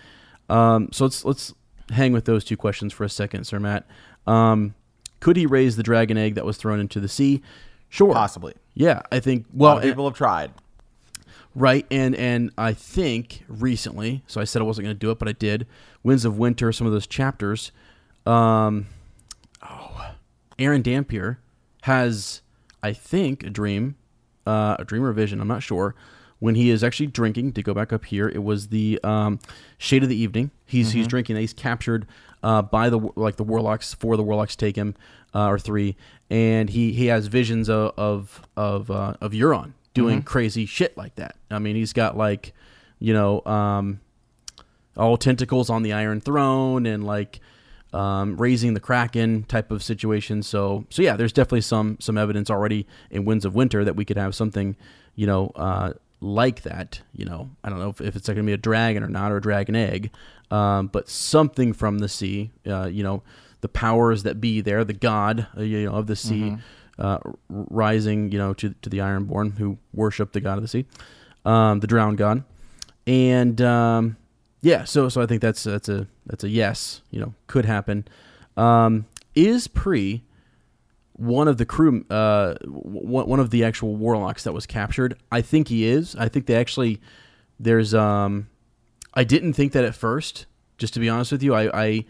[0.48, 1.54] Um, so let's let's
[1.90, 3.86] hang with those two questions for a second, Sir Matt.
[4.26, 4.74] Um,
[5.20, 7.42] could he raise the dragon egg that was thrown into the sea?
[7.88, 8.54] Sure, Possibly.
[8.74, 9.44] Yeah, I think.
[9.46, 10.50] A lot Well, of people have tried.
[11.54, 15.18] Right, and and I think recently, so I said I wasn't going to do it,
[15.18, 15.66] but I did.
[16.02, 17.72] Winds of Winter, some of those chapters.
[18.24, 18.86] Um,
[19.62, 20.11] oh,
[20.58, 21.38] Aeron Damphair
[21.82, 22.42] has,
[22.82, 23.96] I think, a dream,
[24.46, 25.40] uh, a dream or vision.
[25.40, 25.94] I'm not sure.
[26.38, 29.38] When he is actually drinking, to go back up here, it was the um,
[29.78, 30.50] shade of the evening.
[30.66, 31.36] He's he's drinking.
[31.36, 32.04] He's captured
[32.42, 33.94] uh, by the like the warlocks.
[33.94, 34.96] Four of the warlocks take him,
[35.32, 35.96] uh, or three,
[36.28, 41.14] and he he has visions of of of, uh, of Euron doing crazy shit like
[41.16, 41.36] that.
[41.50, 42.52] I mean, he's got like,
[42.98, 44.00] you know, um,
[44.96, 47.40] all tentacles on the Iron Throne and like
[47.92, 50.42] um, raising the Kraken type of situation.
[50.42, 54.04] So, so yeah, there's definitely some some evidence already in Winds of Winter that we
[54.04, 54.76] could have something,
[55.14, 57.02] you know, uh, like that.
[57.12, 59.32] You know, I don't know if, if it's going to be a dragon or not
[59.32, 60.10] or a dragon egg,
[60.50, 62.50] um, but something from the sea.
[62.66, 63.22] Uh, you know,
[63.60, 66.56] the powers that be there, the god, uh, you know, of the sea.
[66.98, 70.68] Uh, r- rising, you know, to to the Ironborn who worship the god of the
[70.68, 70.84] sea,
[71.46, 72.44] um, the drowned god,
[73.06, 74.16] and um,
[74.62, 77.02] yeah, so so I think that's that's a that's a yes.
[77.10, 78.06] You know, could happen.
[78.56, 80.22] Um, is Pree
[81.14, 85.18] one of the crew, uh, w- one of the actual warlocks that was captured?
[85.30, 86.16] I think he is.
[86.16, 87.00] I think they actually
[87.60, 88.48] there's um,
[89.14, 90.46] I didn't think that at first.
[90.78, 91.82] Just to be honest with you, I.
[91.82, 92.04] I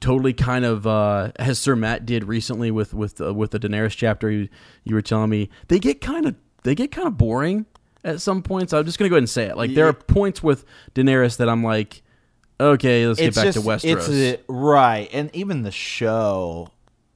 [0.00, 3.96] totally kind of uh, as Sir Matt did recently with with uh, with the Daenerys
[3.96, 4.30] chapter.
[4.30, 4.48] You,
[4.84, 7.66] you were telling me they get kind of they get kind of boring
[8.08, 8.72] at some points.
[8.72, 9.56] I'm just gonna go ahead and say it.
[9.56, 10.64] Like there are points with
[10.94, 12.02] Daenerys that I'm like,
[12.60, 14.08] okay, let's get back to Westeros.
[14.08, 16.68] It's a, right, and even the show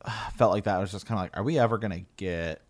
[0.05, 0.77] uh, felt like that.
[0.77, 2.62] I was just kind of like, are we ever gonna get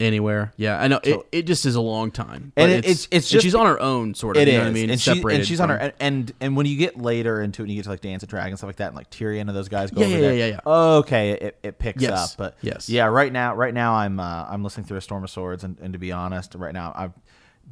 [0.00, 0.52] anywhere.
[0.56, 2.52] Yeah, I know it, it just is a long time.
[2.56, 4.42] And but it- it's- it's and just- she's on her own sort of.
[4.42, 4.90] It you is, know what I mean?
[4.90, 7.62] and, she, and she's on her from- and, and and when you get later into
[7.62, 9.42] it, and you get to like Dance of Dragons stuff like that, and like Tyrion
[9.42, 10.34] and those guys go Yeah, over yeah, there.
[10.34, 10.72] yeah, yeah, yeah.
[10.96, 12.88] Okay, it, it picks Yes, up, but yes.
[12.88, 13.06] yeah.
[13.06, 15.92] Right now, right now, I'm uh, I'm listening through a Storm of Swords, and, and
[15.92, 17.12] to be honest, right now, I've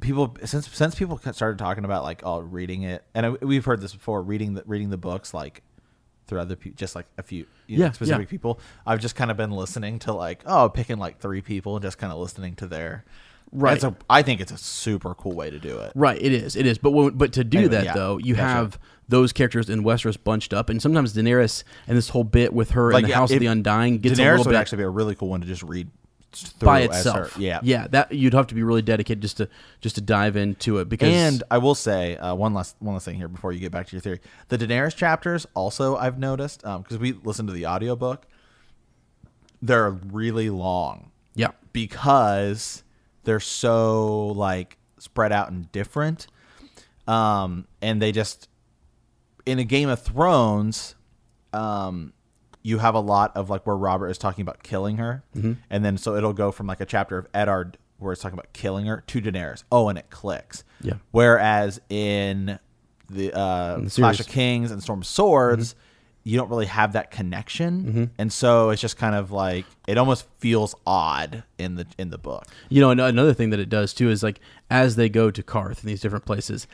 [0.01, 3.81] people since since people started talking about like oh reading it, and I, we've heard
[3.81, 5.63] this before, reading the reading the books like
[6.27, 8.31] through other people, just like a few you know, Yeah, specific yeah.
[8.31, 8.61] people.
[8.87, 11.99] I've just kind of been listening to like oh picking like three people and just
[11.99, 13.05] kind of listening to their.
[13.55, 13.75] Right.
[13.75, 15.93] It's a, I think it's a super cool way to do it.
[15.95, 16.79] Right, it is, it is.
[16.79, 17.93] But when, but to do Anyway, that yeah.
[17.93, 18.79] though, you have
[19.11, 22.93] those characters in Westeros bunched up, and sometimes Daenerys and this whole bit with her
[22.93, 24.89] in the House of the Undying gets a Daenerys little would bit actually be a
[24.89, 25.91] really cool one to just read
[26.59, 27.37] by itself.
[27.37, 27.87] Yeah, yeah.
[27.89, 29.49] That you'd have to be really dedicated just to
[29.81, 33.05] just to dive into it because And I will say uh, one last one last
[33.05, 34.21] thing here before you get back to your theory.
[34.49, 38.27] The Daenerys chapters also I've noticed because we listened to the audiobook.
[39.61, 42.83] They're really long yeah, because
[43.25, 46.27] they're so like spread out and different.
[47.07, 48.49] Um, and they just
[49.47, 50.95] in a Game of Thrones,
[51.53, 52.13] um,
[52.63, 55.53] you have a lot of like where Robert is talking about killing her, Mm-hmm.
[55.71, 58.53] and then so it'll go from like a chapter of Eddard where it's talking about
[58.53, 59.63] killing her to Daenerys.
[59.71, 60.65] Oh, and it clicks.
[60.81, 60.95] Yeah.
[61.13, 62.59] Whereas in
[63.11, 64.17] the uh, the Clash.
[64.17, 64.21] Mm-hmm.
[64.23, 65.75] of Kings and Storm of Swords,
[66.25, 70.27] you don't really have that connection, and so it's just kind of like it almost
[70.39, 72.45] feels odd in the in the book.
[72.69, 74.39] You know, another thing that it does too is like
[74.71, 76.67] as they go to Qarth in these different places,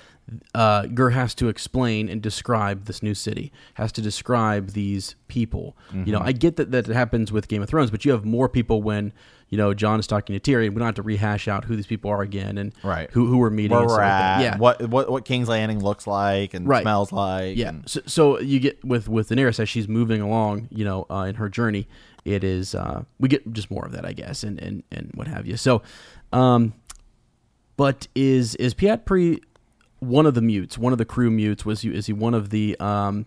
[0.55, 5.77] uh, Gur has to explain and describe this new city, has to describe these people.
[5.93, 6.11] You Mm-hmm.
[6.13, 8.83] know, I get that that happens with Game of Thrones, but you have more people
[8.83, 9.13] when
[9.51, 10.71] you know Jon is talking to Tyrion.
[10.71, 13.11] We don't have to rehash out who these people are again and Right.
[13.13, 13.77] who who we're meeting.
[13.77, 14.37] where we're stuff like that.
[14.39, 16.83] at, Yeah, what what what King's Landing looks like and Right.
[16.83, 17.57] smells like.
[17.57, 17.69] Yeah.
[17.71, 21.25] and- So, so you get with with Daenerys as she's moving along, you know, uh,
[21.29, 21.89] in her journey,
[22.25, 25.29] it is uh, we get just more of that, I guess, and and and what
[25.29, 25.57] have you.
[25.57, 25.83] So,
[26.33, 26.75] um,
[27.77, 29.41] but is is Pyat Pree
[30.01, 31.65] one of the mutes, one of the crew mutes?
[31.65, 33.27] Was he is he one of the um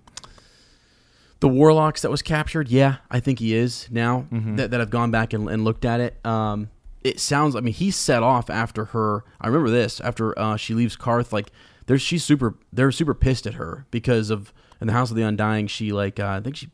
[1.41, 2.69] the warlocks that was captured?
[2.69, 5.99] Yeah, I think he is now that that I've gone back and, and looked at
[5.99, 6.25] it.
[6.25, 6.69] Um,
[7.03, 7.55] it sounds.
[7.55, 9.23] I mean, he set off after her.
[9.41, 11.31] I remember this after uh, she leaves Qarth.
[11.33, 11.51] Like,
[11.87, 12.55] there's she's super.
[12.71, 15.67] They're super pissed at her because of in the House of the Undying.
[15.67, 16.69] She like uh, I think she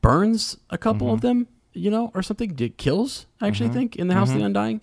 [0.00, 2.54] burns a couple of them, you know, or something.
[2.54, 4.80] Did kills I actually think in the House of the Undying,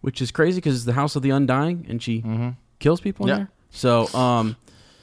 [0.00, 2.22] which is crazy because it's the House of the Undying and she
[2.78, 3.36] kills people in Yeah.
[3.36, 3.50] there.
[3.70, 4.56] So um,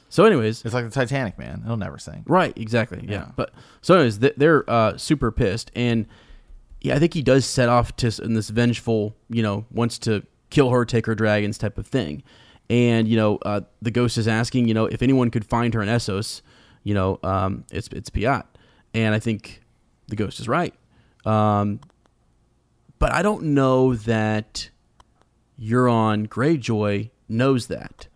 [0.10, 1.62] so anyways, It's like the Titanic, man.
[1.64, 2.24] It'll never sink.
[2.28, 3.04] Right, exactly.
[3.04, 3.12] Yeah.
[3.12, 3.32] Yeah.
[3.36, 6.08] But so anyways, they're uh, super pissed, and
[6.82, 10.24] yeah, I think he does set off to in this vengeful, you know, wants to
[10.50, 12.24] kill her, take her dragons type of thing,
[12.70, 15.82] and you know, uh, the ghost is asking, you know, if anyone could find her
[15.82, 16.42] in Essos,
[16.84, 18.46] you know, um, it's it's Pyat,
[18.94, 19.62] and I think
[20.08, 20.74] the ghost is right,
[21.26, 21.80] um,
[22.98, 24.70] but I don't know that
[25.62, 28.08] Euron Greyjoy knows that.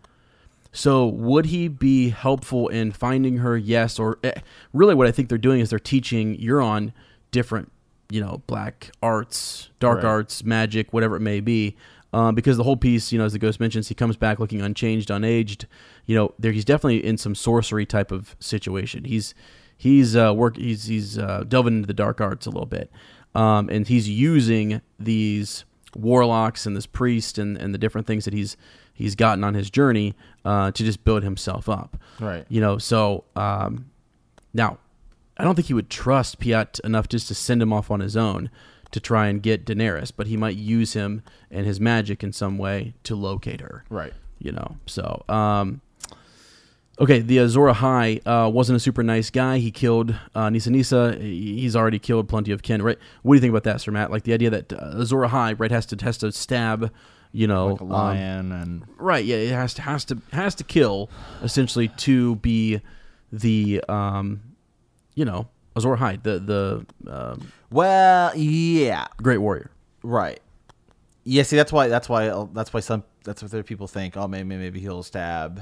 [0.76, 3.56] So would he be helpful in finding her?
[3.56, 4.32] Yes, or eh,
[4.72, 6.92] really, what I think they're doing is they're teaching Euron
[7.30, 7.70] different,
[8.10, 10.04] you know, black arts, dark Right.
[10.04, 11.76] arts, magic, whatever it may be.
[12.12, 14.60] Um, because the whole piece, you know, as the ghost mentions, he comes back looking
[14.62, 15.64] unchanged, unaged.
[16.06, 19.04] You know, there he's definitely in some sorcery type of situation.
[19.04, 19.32] He's
[19.76, 22.90] he's uh, work he's he's uh, delving into the dark arts a little bit,
[23.34, 25.64] um, and he's using these
[25.96, 28.56] warlocks and this priest and, and the different things that he's
[28.94, 30.14] he's gotten on his journey
[30.44, 31.98] uh, to just build himself up.
[32.18, 32.46] Right.
[32.48, 33.90] You know, so um,
[34.54, 34.78] now
[35.36, 38.16] I don't think he would trust Pyat enough just to send him off on his
[38.16, 38.50] own
[38.92, 42.56] to try and get Daenerys, but he might use him and his magic in some
[42.56, 43.84] way to locate her.
[43.90, 44.14] Right.
[44.38, 45.80] You know, so um,
[47.00, 49.58] okay, the Azor Ahai uh, wasn't a super nice guy.
[49.58, 51.16] He killed uh, Nissa Nissa.
[51.18, 52.98] He's already killed plenty of kin, right?
[53.22, 54.10] What do you think about that, Sir Matt?
[54.10, 56.92] Like the idea that uh, Azor Ahai, right, has to has to stab,
[57.36, 59.24] you know, Like a um, lion and right?
[59.24, 61.10] Yeah, it has to has to has to kill
[61.42, 62.80] essentially to be
[63.32, 64.40] the um,
[65.16, 69.70] you know, Azor Ahai, the the um, well, yeah, great warrior.
[70.04, 70.40] right.
[71.24, 74.16] Yeah, see, that's why that's why that's why some that's what other people think.
[74.16, 75.60] Oh, maybe maybe he'll stab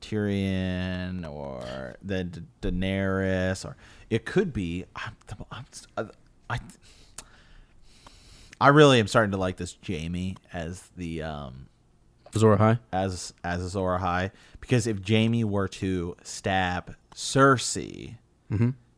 [0.00, 2.40] Tyrion or the Da-
[2.70, 3.76] Daenerys, or
[4.10, 4.84] it could be.
[4.94, 5.16] I'm,
[5.50, 5.64] I'm,
[5.96, 6.04] I
[6.56, 6.58] I
[8.68, 11.66] really am starting to like this Jaime as the um
[12.34, 12.78] Azor Ahai.
[12.92, 14.30] as as Azor Ahai
[14.60, 18.16] because if Jaime were to stab Cersei,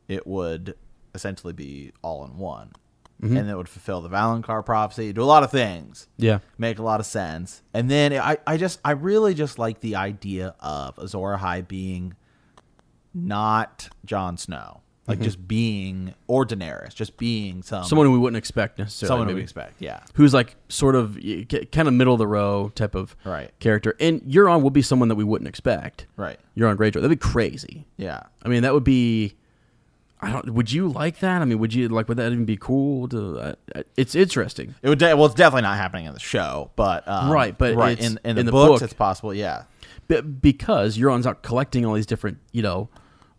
[0.08, 0.74] it would
[1.14, 2.72] essentially be all in one,
[3.20, 6.38] and it would fulfill the Valonqar prophecy, do a lot of things, Yeah.
[6.58, 9.96] make a lot of sense, and then I I just I really just like the
[9.96, 12.14] idea of Azor Ahai being
[13.14, 14.82] not Jon Snow.
[15.08, 19.08] Like just being ordinary, just being some Someone we wouldn't expect necessarily.
[19.20, 19.80] someone we expect.
[19.80, 21.18] Yeah, who's like sort of
[21.72, 23.50] kind of middle of the row type of Right.
[23.60, 23.94] character.
[24.00, 26.06] And Euron will be someone that we wouldn't expect.
[26.16, 26.38] right.
[26.56, 26.94] Euron Greyjoy.
[26.94, 27.86] That'd be crazy.
[27.96, 29.34] Yeah, I mean, that would be.
[30.18, 30.54] I don't.
[30.54, 31.42] Would you like that?
[31.42, 32.08] I mean, would you like?
[32.08, 33.06] Would that even be cool?
[33.08, 34.74] To, uh, uh, it's interesting.
[34.82, 34.98] it would.
[34.98, 38.18] De- well, it's definitely not happening in the show, but um, Right, but right in,
[38.24, 39.34] in the in the books, book- it's possible.
[39.34, 39.64] Yeah,
[40.08, 42.88] B- because Euron's out collecting all these different, you know,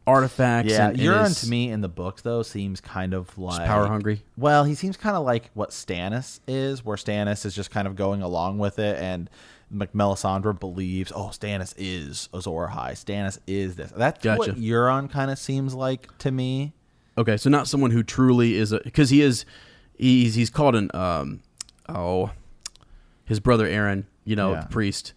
[0.08, 0.72] artifacts.
[0.72, 0.90] yeah.
[0.90, 4.24] and, Euron is to me in the books though seems kind of like power hungry.
[4.38, 7.96] Well, he seems kind of like what Stannis is, where Stannis is just kind of
[7.96, 9.30] going along with it, and
[9.74, 12.92] Melisandre believes, oh, Stannis is Azor Ahai.
[12.94, 13.92] Stannis is this.
[13.92, 14.52] That's Gotcha.
[14.54, 16.74] what Euron kind of seems like to me.
[17.18, 19.44] Okay, so not someone who truly is a because he is
[19.98, 21.42] he's he's called an um
[21.90, 22.32] oh
[23.26, 24.62] his brother Aeron, you know, Yeah.
[24.62, 25.14] the priest,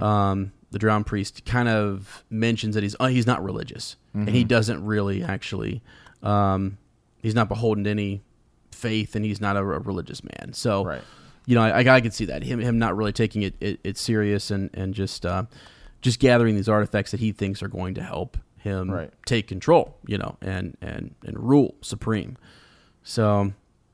[0.00, 4.42] um the drowned priest kind of mentions that he's uh, he's not religious and he
[4.44, 5.80] doesn't really actually
[6.22, 6.76] um
[7.22, 8.20] he's not beholden to any
[8.72, 10.52] faith and he's not a, a religious man.
[10.52, 11.02] So Right.
[11.46, 13.96] you know, I, I could see that him him not really taking it it, it
[13.96, 15.44] serious and and just uh,
[16.02, 19.10] just gathering these artifacts that he thinks are going to help him Right.
[19.24, 22.36] take control, you know, and and and rule supreme.
[23.02, 23.52] So,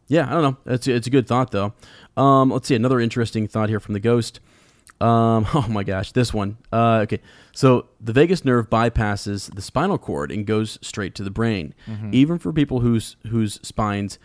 [0.08, 0.72] yeah, I don't know.
[0.74, 1.72] It's it's a good thought though.
[2.16, 4.40] Um, let's see another interesting thought here from the ghost.
[5.00, 6.58] Um, oh my gosh, this one.
[6.72, 7.20] Uh, okay,
[7.52, 11.74] so the vagus nerve bypasses the spinal cord and goes straight to the brain.
[12.12, 14.18] Even for people whose whose spines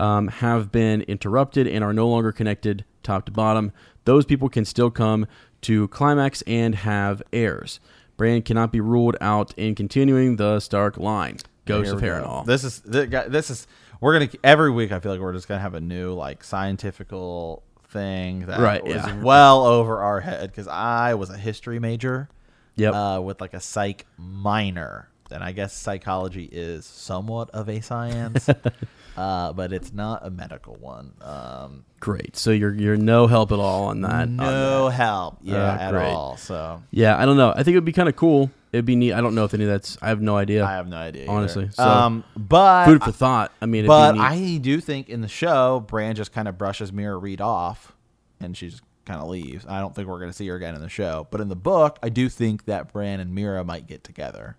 [0.00, 3.72] um, have been interrupted and are no longer connected top to bottom,
[4.04, 5.26] those people can still come
[5.62, 7.80] to climax and have heirs.
[8.16, 11.38] Bran cannot be ruled out in continuing the Stark line.
[11.64, 12.00] Ghost of.
[12.00, 12.44] Harrenhal.
[12.44, 13.66] This is this is
[14.00, 14.92] we're gonna every week.
[14.92, 17.62] I feel like we're just gonna have a new like scientifical
[17.92, 19.20] thing that Right, was yeah.
[19.22, 22.28] well over our head because I was a history major.
[22.76, 22.94] Yep.
[22.94, 28.48] Uh, with like a psych minor, and I guess psychology is somewhat of a science,
[29.16, 31.12] uh, but it's not a medical one.
[31.20, 32.36] Um, Great.
[32.36, 34.12] So you're you're no help at all on that.
[34.28, 34.94] on no that.
[34.94, 36.10] help, yeah, Uh, at great.
[36.12, 36.36] all.
[36.36, 37.50] So Yeah, I don't know.
[37.54, 38.50] I think it would be kind of cool.
[38.72, 39.12] It'd be neat.
[39.12, 39.98] I don't know if any of that's.
[40.00, 40.64] I have no idea.
[40.64, 41.28] I have no idea.
[41.28, 43.52] Honestly, so- um, but Food for thought.
[43.60, 44.24] I mean, it'd But be neat.
[44.24, 47.92] I do think in the show, Bran just kind of brushes Meera Reed off,
[48.40, 49.66] and she just kind of leaves.
[49.68, 51.26] I don't think we're going to see her again in the show.
[51.30, 54.56] But in the book, I do think that Bran and Meera might get together.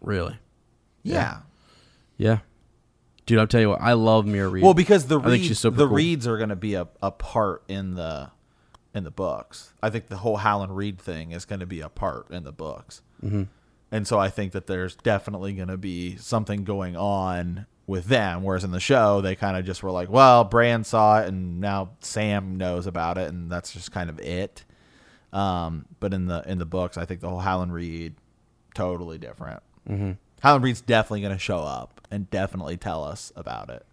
[0.00, 0.38] really.
[1.02, 1.40] Yeah.
[2.16, 2.38] Yeah.
[3.30, 3.80] Dude, I'll tell you what.
[3.80, 4.64] I love Meera Reed.
[4.64, 5.94] Well, because the I think Reeds, super the cool.
[5.94, 8.32] Reeds are going to be a, a part in the
[8.92, 9.72] in the books.
[9.80, 12.50] I think the whole Howland Reed thing is going to be a part in the
[12.50, 13.02] books.
[13.24, 13.44] Mm-hmm.
[13.92, 18.42] And so I think that there's definitely going to be something going on with them.
[18.42, 21.60] Whereas in the show, they kind of just were like, well, Bran saw it, and
[21.60, 24.64] now Sam knows about it, and that's just kind of it.
[25.32, 28.16] Um, but in the in the books, I think the whole Howland Reed
[28.74, 29.62] totally different.
[29.88, 30.12] Mm-hmm.
[30.40, 33.84] Howland Reed's definitely going to show up and definitely tell us about it.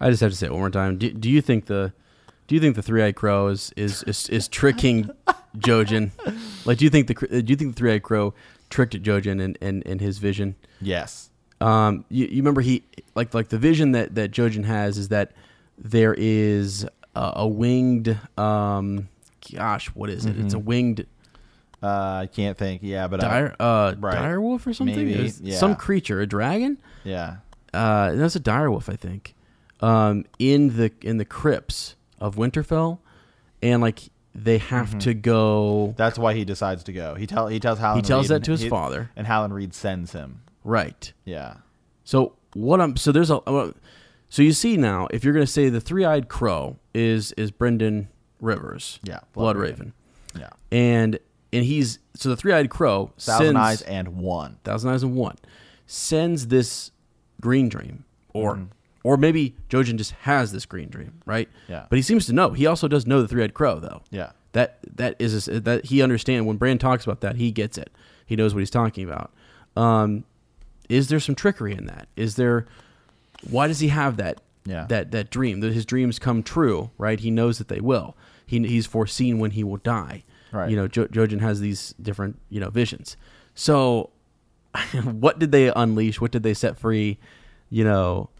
[0.00, 0.98] I just have to say it one more time.
[0.98, 1.92] Do, do you think the
[2.46, 5.10] do you think the three eyed crow is is, is, is tricking
[5.58, 6.10] Jojen?
[6.64, 8.32] Like, do you think the do you think the three eyed crow
[8.70, 10.54] tricked Jojen in, in, in his vision?
[10.80, 11.30] Yes.
[11.60, 12.84] Um, you, you remember he
[13.14, 15.32] like like the vision that that Jojen has is that
[15.76, 16.86] there is
[17.16, 19.08] a, a winged um,
[19.52, 20.38] gosh, what is it?
[20.38, 21.06] It's a winged
[21.82, 21.86] Uh,
[22.22, 22.82] I can't think.
[22.82, 24.14] Yeah, but dire uh right.
[24.14, 24.96] dire wolf or something.
[24.96, 25.56] Maybe, yeah.
[25.58, 26.78] Some creature, a dragon.
[27.04, 27.36] yeah,
[27.72, 29.34] uh, that's a direwolf, I think,
[29.80, 32.98] um, in the in the crypts of Winterfell,
[33.62, 34.00] and like
[34.34, 34.98] they have Mm-hmm.
[35.00, 37.14] to go that's why he decides to go.
[37.14, 38.04] He tell he tells Howland.
[38.04, 39.10] He tells Reed that to his he- father.
[39.16, 40.42] and Howland Reed sends him.
[40.64, 41.12] right.
[41.24, 41.54] Yeah,
[42.04, 43.72] So what I'm so there's a uh,
[44.28, 48.08] so you see now if you're gonna say the three eyed crow is is Brendan
[48.40, 49.92] Rivers, Yeah, Blood, Blood Raven.
[50.38, 50.50] yeah.
[50.72, 51.18] and
[51.52, 54.58] and he's so the three eyed crow Thousand sends, eyes and one.
[54.64, 55.36] Thousand Eyes and One
[55.86, 56.90] sends this
[57.40, 58.64] green dream, or Mm-hmm.
[59.04, 61.48] or maybe Jojen just has this green dream, right?
[61.68, 61.86] Yeah.
[61.88, 62.50] But he seems to know.
[62.50, 64.02] He also does know the three eyed crow, though.
[64.10, 64.30] Yeah.
[64.52, 67.36] That that is that he understands when Bran talks about that.
[67.36, 67.90] He gets it.
[68.26, 69.32] He knows what he's talking about.
[69.76, 70.24] Um,
[70.88, 72.08] is there some trickery in that?
[72.16, 72.66] Is there?
[73.48, 74.40] Why does he have that?
[74.64, 74.86] Yeah.
[74.88, 77.20] That that dream that his dreams come true, right?
[77.20, 78.16] He knows that they will.
[78.46, 80.24] He he's foreseen when he will die.
[80.52, 80.70] Right.
[80.70, 83.16] You know, jo- Jojen has these different you know visions.
[83.54, 84.10] So,
[85.02, 86.20] what did they unleash?
[86.20, 87.18] What did they set free?
[87.70, 88.30] You know,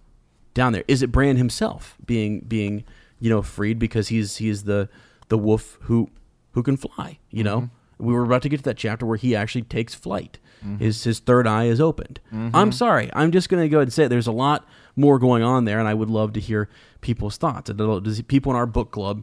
[0.54, 0.84] down there.
[0.88, 2.84] Is it Bran himself being being
[3.20, 4.88] you know freed because he's he's the
[5.28, 6.10] the wolf who
[6.52, 7.18] who can fly?
[7.30, 8.06] You know, mm-hmm.
[8.06, 10.38] we were about to get to that chapter where he actually takes flight.
[10.64, 10.78] Mm-hmm.
[10.78, 12.20] His his third eye is opened.
[12.32, 12.56] Mm-hmm.
[12.56, 13.10] I'm sorry.
[13.12, 14.08] I'm just going to go ahead and say it.
[14.08, 14.66] there's a lot
[14.96, 16.68] more going on there, and I would love to hear
[17.00, 17.70] people's thoughts.
[17.70, 19.22] A little- Does people in our book club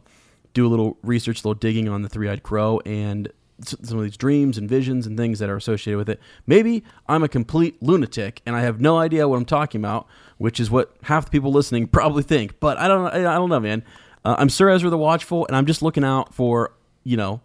[0.56, 3.30] do a little research, a little digging on the three eyed crow and
[3.62, 6.18] some of these dreams and visions and things that are associated with it.
[6.46, 10.06] Maybe I'm a complete lunatic and I have no idea what I'm talking about,
[10.38, 12.58] which is what half the people listening probably think.
[12.58, 13.84] But I don't, I I don't know, man.
[14.24, 16.72] Uh, I'm Sir Ezra the Watchful, and I'm just looking out for
[17.04, 17.40] you know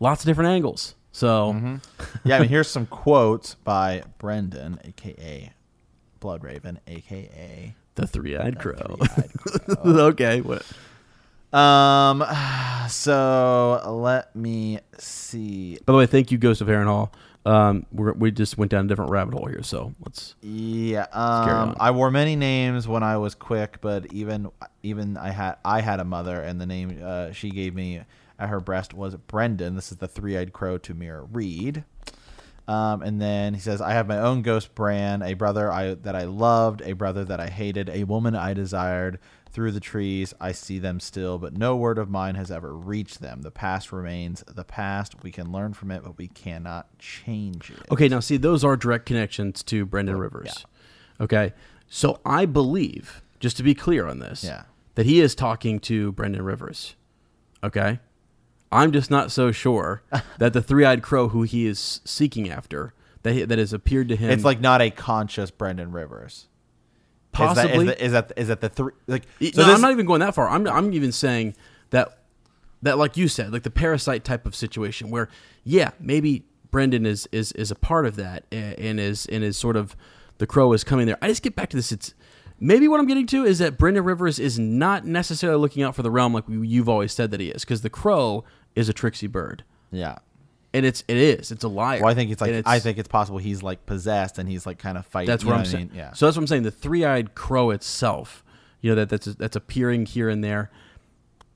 [0.00, 0.94] lots of different angles.
[1.12, 1.52] So
[2.24, 5.52] yeah, I mean, here's some quotes by Brendan, aka
[6.18, 8.96] Blood Raven, aka the three-eyed crow.
[8.96, 10.66] Three-Eyed okay, what?
[11.54, 12.24] Um,
[12.88, 15.78] so let me see.
[15.86, 17.10] By the way, thank you, Ghost of Harrenhal.
[17.46, 20.34] Um, we're, we just went down a different rabbit hole here, so let's.
[20.40, 21.76] Yeah, um, on.
[21.78, 24.50] I wore many names when I was quick, but even
[24.82, 28.00] even I had I had a mother, and the name uh, she gave me
[28.38, 29.74] at her breast was Brendan.
[29.74, 31.84] This is the three-eyed crow to Meera Reed.
[32.66, 36.16] Um, and then he says, "I have my own ghost brand, a brother I that
[36.16, 39.18] I loved, a brother that I hated, a woman I desired.
[39.54, 43.20] Through the trees, I see them still, but no word of mine has ever reached
[43.20, 43.42] them.
[43.42, 45.22] The past remains the past.
[45.22, 48.76] We can learn from it, but we cannot change it." Okay, now see, those are
[48.76, 50.66] direct connections to Brendan oh, Rivers.
[51.20, 51.52] Okay,
[51.88, 54.64] so I believe, just to be clear on this, Yeah.
[54.96, 56.96] that he is talking to Brendan Rivers.
[57.62, 58.00] Okay,
[58.72, 60.02] I'm just not so sure
[60.38, 64.30] that the three-eyed crow who he is seeking after that that has appeared to him.
[64.30, 66.48] It's like not a conscious Brendan Rivers.
[67.34, 67.86] Possibly.
[67.88, 68.92] Is that, is that, is that the three?
[69.06, 70.48] Like, so no, this- I'm not even going that far.
[70.48, 71.54] I'm I'm even saying
[71.90, 72.18] that
[72.82, 75.28] that like you said, like the parasite type of situation where
[75.64, 79.56] yeah, maybe Brendan is is is a part of that a- and is and is
[79.56, 79.96] sort of
[80.38, 81.18] the crow is coming there.
[81.22, 81.92] I just get back to this.
[81.92, 82.14] It's
[82.60, 86.02] maybe what I'm getting to is that Brendan Rivers is not necessarily looking out for
[86.02, 88.44] the realm like we, you've always said that he is because the crow
[88.74, 89.62] is a tricksy bird.
[89.92, 90.16] Yeah.
[90.74, 92.00] And it's it is it's a liar.
[92.02, 94.66] Well, I think it's like And I think it's possible he's like possessed and he's
[94.66, 95.28] like kind of fighting.
[95.28, 95.86] That's what I'm I saying.
[95.88, 95.96] mean?
[95.96, 96.12] Yeah.
[96.12, 96.64] So that's what I'm saying.
[96.64, 98.44] The three-eyed crow itself,
[98.80, 100.70] you know, that that's that's appearing here and there.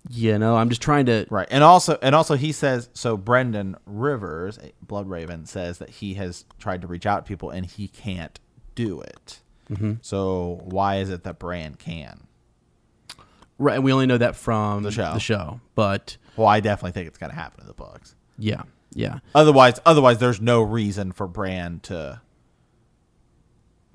[0.08, 1.26] You know, I'm just trying to.
[1.28, 3.16] Right, and also, and also, he says so.
[3.18, 7.66] Brendan Rivers, Blood Raven, says that he has tried to reach out to people and
[7.66, 8.38] he can't
[8.74, 9.40] do it.
[9.70, 9.94] Mm-hmm.
[10.00, 12.26] So why is it that Bran can?
[13.58, 15.12] Right, and we only know that from The show.
[15.14, 18.14] The show, but Well, I definitely think it's gonna happen in the books.
[18.38, 18.62] yeah,
[18.94, 22.20] yeah, Otherwise, otherwise, there's no reason for Bran to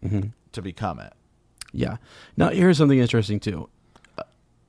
[0.03, 0.29] Mm-hmm.
[0.51, 1.13] to become it.
[1.71, 1.97] yeah.
[2.35, 3.69] Now here's something interesting too.
[4.17, 4.23] Uh,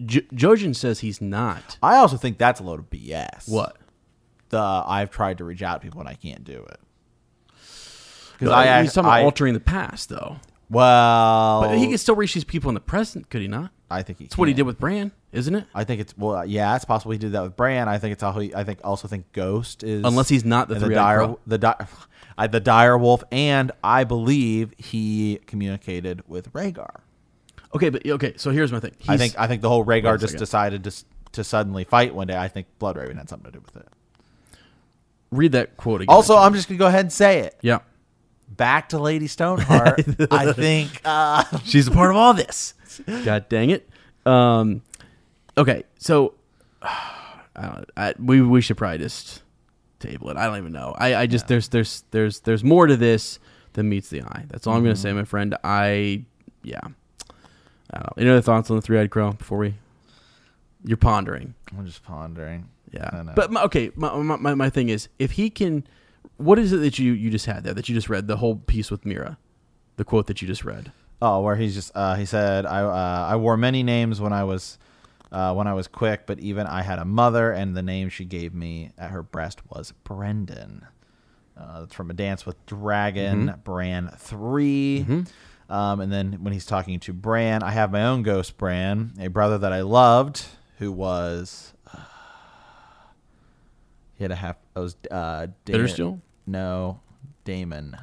[0.05, 1.77] J- Jojen says he's not.
[1.83, 3.49] I also think that's a load of BS.
[3.49, 3.77] What?
[4.51, 6.81] the I've tried to reach out to people and I can't do it.
[8.39, 10.37] Because I, I, he's talking about altering the past, though.
[10.71, 13.71] well, But he can still reach these people in the present, could he not?
[13.91, 15.65] I think he That's what he did with Bran, isn't it?
[15.75, 17.89] I think it's well, yeah, it's possible he did that with Bran.
[17.89, 18.39] I think it's all.
[18.39, 21.59] I think also think Ghost is Unless he's not the the dire the
[22.51, 27.01] the dire wolf, and I believe he communicated with Rhaegar.
[27.75, 28.35] Okay, but okay.
[28.37, 28.93] So here's my thing.
[29.09, 32.37] I think I think the whole Rhaegar just decided to to suddenly fight one day.
[32.37, 33.89] I think Bloodraven had something to do with it.
[35.33, 36.15] read that quote again.
[36.15, 37.59] Also, I'm just gonna go ahead and say it.
[37.61, 37.81] yeah.
[38.49, 40.05] Back to Lady Stoneheart.
[40.31, 42.75] I think uh, She's a part of all this.
[43.25, 43.89] God dang it.
[44.25, 44.83] Um,
[45.57, 46.35] okay, so
[46.83, 49.43] I don't, I, we we should probably just
[50.01, 50.37] table it.
[50.37, 50.95] I don't even know.
[50.97, 53.39] I, I just there's there's there's there's more to this
[53.75, 54.45] than meets the eye.
[54.49, 55.57] That's all I'm gonna say, my friend.
[55.63, 56.25] I
[56.63, 56.81] yeah.
[57.91, 58.23] I don't know.
[58.23, 59.75] Any other thoughts on the three eyed crow before we?
[60.85, 61.55] You're pondering.
[61.77, 62.69] I'm just pondering.
[62.91, 63.25] Yeah.
[63.35, 65.87] But my, okay, my, my my my thing is if he can,
[66.37, 68.57] what is it that you you just had there that you just read the whole
[68.57, 69.37] piece with Meera,
[69.97, 70.93] the quote that you just read.
[71.23, 74.45] Oh, where he's just uh, he said I uh, I wore many names when I
[74.45, 74.79] was
[75.35, 78.25] uh, when I was quick, but even I had a mother, and the name she
[78.25, 80.87] gave me at her breast was Brendan.
[81.59, 85.25] Uh, that's from a Dance with Dragon, Bran 3
[85.69, 89.27] Um, and then when he's talking to Bran, I have my own ghost Bran, a
[89.27, 90.45] brother that I loved,
[90.79, 91.99] who was uh,
[94.15, 94.57] he had a half.
[94.77, 96.21] It was uh, Daemon, Bittersteel?
[96.47, 97.01] No,
[97.45, 97.97] Daemon,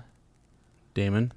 [0.94, 1.32] Daemon,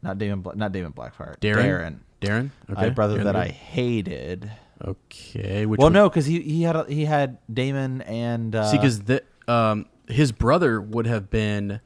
[0.00, 1.38] not Daemon, not Daemon Blackfyre.
[1.40, 1.98] Daeron, Daeron.
[2.20, 2.50] Daeron.
[2.76, 4.50] I had a brother Daeron that I hated.
[4.84, 5.66] Okay.
[5.66, 5.92] Which well, one?
[5.92, 10.32] no, because he he had he had Daemon and uh, See, because the um his
[10.32, 11.80] brother would have been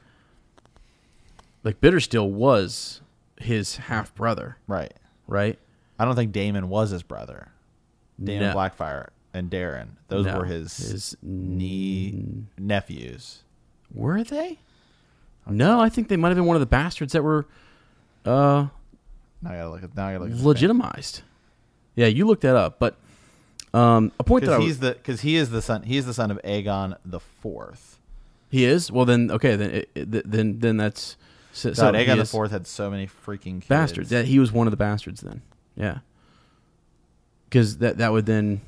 [1.63, 3.01] like Bittersteel was
[3.37, 4.93] his half brother, right.
[5.27, 5.59] right?
[5.99, 7.49] I don't think Daemon was his brother.
[8.21, 8.55] Daemon No.
[8.55, 13.43] Blackfyre and Daeron, those No, were his, his knee nephews.
[13.93, 14.59] Were they?
[15.47, 17.45] No, I think they might have been one of the bastards that were
[18.25, 18.67] uh
[19.41, 21.21] Now I gotta look at now I gotta look legitimized.
[21.95, 22.95] Yeah, you looked that up, but
[23.73, 26.13] um a point that I he's the because he is the son he is the
[26.13, 27.97] son of Aegon the fourth.
[28.51, 31.17] he is well then okay then it, it- then then that's
[31.53, 33.67] so, so God, he Aegon the fourth had so many freaking kids.
[33.67, 34.11] bastards.
[34.11, 35.41] Yeah, he was one of the bastards then.
[35.75, 35.99] Yeah,
[37.49, 38.61] because that that would then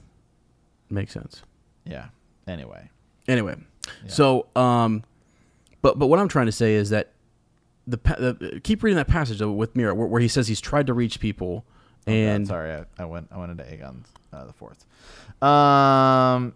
[0.89, 1.41] make sense.
[1.85, 2.07] Yeah.
[2.47, 2.89] Anyway,
[3.27, 3.56] Anyway,
[4.07, 5.03] So, um,
[5.81, 7.11] but but what I'm trying to say is that
[7.88, 10.93] the, the keep reading that passage with Meera where, where he says he's tried to
[10.93, 11.65] reach people,
[12.07, 14.03] and sorry, I, I went I went into Aegon
[14.34, 14.86] uh, the fourth.
[15.41, 16.53] Um,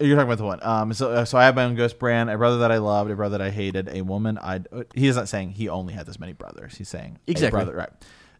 [0.00, 0.60] you're talking about the one.
[0.62, 3.10] Um, so uh, so I have my own ghost brand, a brother that I loved,
[3.10, 4.60] a brother that I hated, a woman I.
[4.94, 6.76] He is not saying he only had this many brothers.
[6.76, 7.56] He's saying a Exactly.
[7.56, 7.90] brother, right?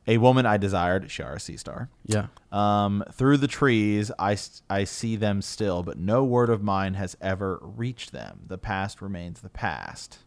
[0.06, 1.88] A woman I desired, Shiera Seastar.
[2.04, 4.36] yeah, Um, through the trees, I,
[4.68, 8.40] I see them still, but no word of mine has ever reached them.
[8.46, 10.18] The past remains the past.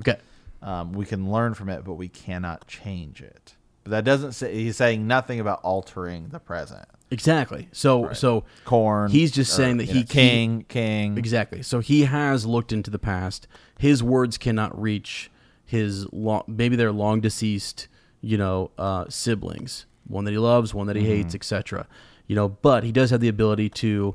[0.00, 0.16] okay,
[0.62, 3.56] Um, we can learn from it, but we cannot change it.
[3.90, 6.86] But that doesn't say he's saying nothing about altering the present.
[7.10, 7.68] exactly.
[7.72, 9.10] So so Corn.
[9.10, 11.18] He's just or, saying that he know, king, king.
[11.18, 11.62] Exactly.
[11.62, 13.48] So he has looked into the past.
[13.78, 15.28] His words cannot reach
[15.64, 17.88] his long, maybe they're long deceased,
[18.20, 19.86] you know, uh, siblings.
[20.06, 21.88] One that he loves, one that he hates, etc.
[22.28, 24.14] You know, but he does have the ability to,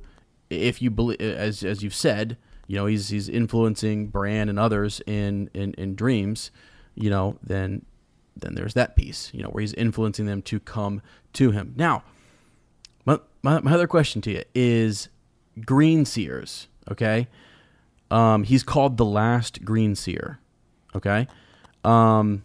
[0.49, 2.38] if you believe, as as you've said,
[2.68, 6.49] you know, he's he's influencing Bran and others in in in dreams.
[6.95, 7.85] You know, then
[8.35, 9.31] then there's that piece.
[9.33, 11.01] You know, where he's influencing them to come
[11.33, 11.73] to him.
[11.75, 12.03] Now,
[13.05, 15.09] my, my, my other question to you is
[15.63, 17.27] green seers okay
[18.11, 20.39] um, he's called the last green seer
[20.93, 21.27] okay
[21.85, 22.43] um,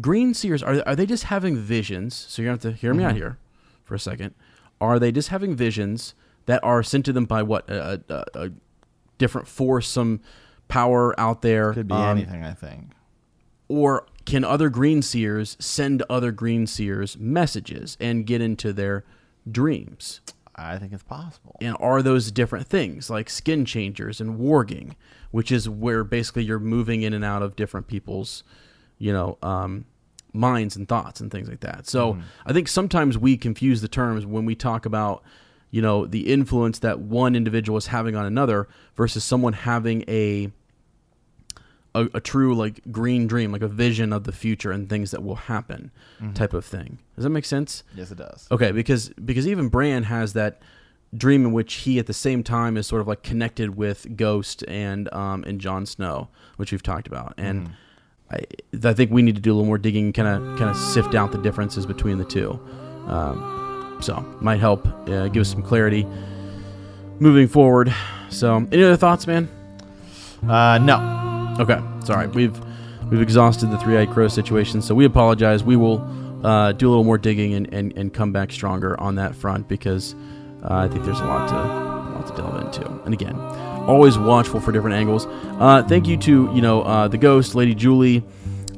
[0.00, 2.92] green seers are, are they just having visions so you're going to have to hear
[2.94, 3.38] me out here
[3.84, 4.34] for a second
[4.80, 6.14] are they just having visions
[6.46, 8.50] that are sent to them by what a, a, a
[9.18, 10.20] different force some
[10.68, 12.90] power out there Could be um, anything, I think.
[13.68, 19.04] or can other green seers send other green seers messages and get into their
[19.50, 20.20] dreams?
[20.56, 21.56] I think it's possible.
[21.60, 24.94] And are those different things like skin changers and warging,
[25.30, 28.42] which is where basically you're moving in and out of different people's,
[28.98, 29.84] you know, um,
[30.32, 31.86] minds and thoughts and things like that.
[31.86, 35.22] So I think sometimes we confuse the terms when we talk about,
[35.70, 40.50] you know, the influence that one individual is having on another versus someone having a
[42.02, 45.22] a, a true like green dream, like a vision of the future and things that
[45.22, 45.90] will happen,
[46.34, 46.98] type of thing.
[47.14, 47.82] Does that make sense?
[47.94, 48.46] Yes, it does.
[48.50, 50.60] Okay, because because even Bran has that
[51.16, 54.64] dream in which he at the same time is sort of like connected with Ghost
[54.68, 57.70] and um and Jon Snow, which we've talked about, and
[58.30, 58.40] I
[58.84, 61.14] I think we need to do a little more digging, kind of kind of sift
[61.14, 62.60] out the differences between the two.
[63.06, 66.06] Um, so might help uh, give us some clarity
[67.18, 67.94] moving forward.
[68.30, 69.48] So any other thoughts, man?
[70.46, 71.25] Uh, no.
[71.58, 72.26] Okay, sorry.
[72.28, 72.58] We've
[73.10, 75.64] we've exhausted the three-eyed crow situation, so we apologize.
[75.64, 76.02] We will
[76.44, 79.68] uh, do a little more digging and, and, and come back stronger on that front
[79.68, 80.14] because
[80.62, 82.86] uh, I think there's a lot to a lot to delve into.
[83.04, 83.36] And again,
[83.86, 85.26] always watchful for different angles.
[85.58, 88.22] Uh, thank you to you know uh, the ghost, Lady Julie.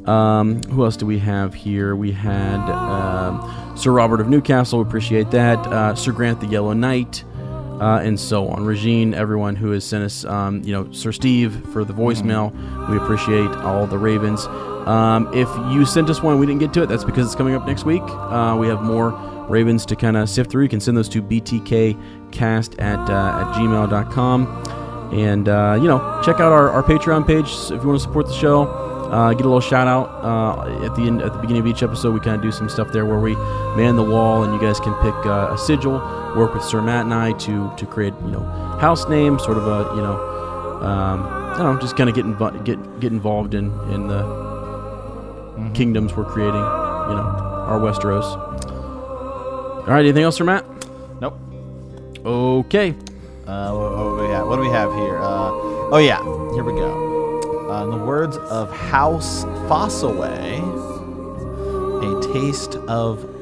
[0.06, 1.94] Um, who else do we have here?
[1.94, 4.78] We had um, Sir Robert of Newcastle.
[4.78, 5.59] We appreciate that.
[5.66, 7.24] Uh, Sir Grant the Yellow Knight
[7.80, 8.64] uh, and so on.
[8.64, 12.52] Regine, everyone who has sent us, um, you know, Sir Steve for the voicemail.
[12.88, 14.46] We appreciate all the Ravens.
[14.86, 17.55] Um, if you sent us one we didn't get to it, that's because it's coming
[17.55, 18.02] up next week.
[18.02, 19.10] Uh, we have more
[19.48, 20.62] Ravens to kind of sift through.
[20.62, 25.12] You can send those to btkcast at, uh, at gmail.com.
[25.12, 28.26] And, uh, you know, check out our, our Patreon page if you want to support
[28.26, 28.97] the show.
[29.10, 31.82] Uh, get a little shout out uh, at the end, at the beginning of each
[31.82, 32.12] episode.
[32.12, 33.35] We kind of do some stuff there where we
[33.76, 35.94] man the wall, and you guys can pick uh, a sigil.
[36.36, 38.40] Work with Sir Matt and I to to create you know
[38.80, 40.39] house names, sort of a you know
[40.82, 45.70] um, I don't know, just kind of get invo- get get involved in in the
[45.74, 46.55] kingdoms we're creating.
[46.55, 48.24] You know, our Westeros.
[48.24, 50.64] All right, anything else, Sir Matt?
[51.20, 51.39] Nope.
[52.24, 52.90] Okay.
[53.47, 54.47] Uh, what, what do we have?
[54.47, 55.18] What do we have here?
[55.18, 55.51] Uh,
[55.90, 56.22] oh yeah,
[56.55, 57.07] here we go.
[57.69, 60.59] Uh, in the words of House Fossaway,
[62.03, 63.38] a taste of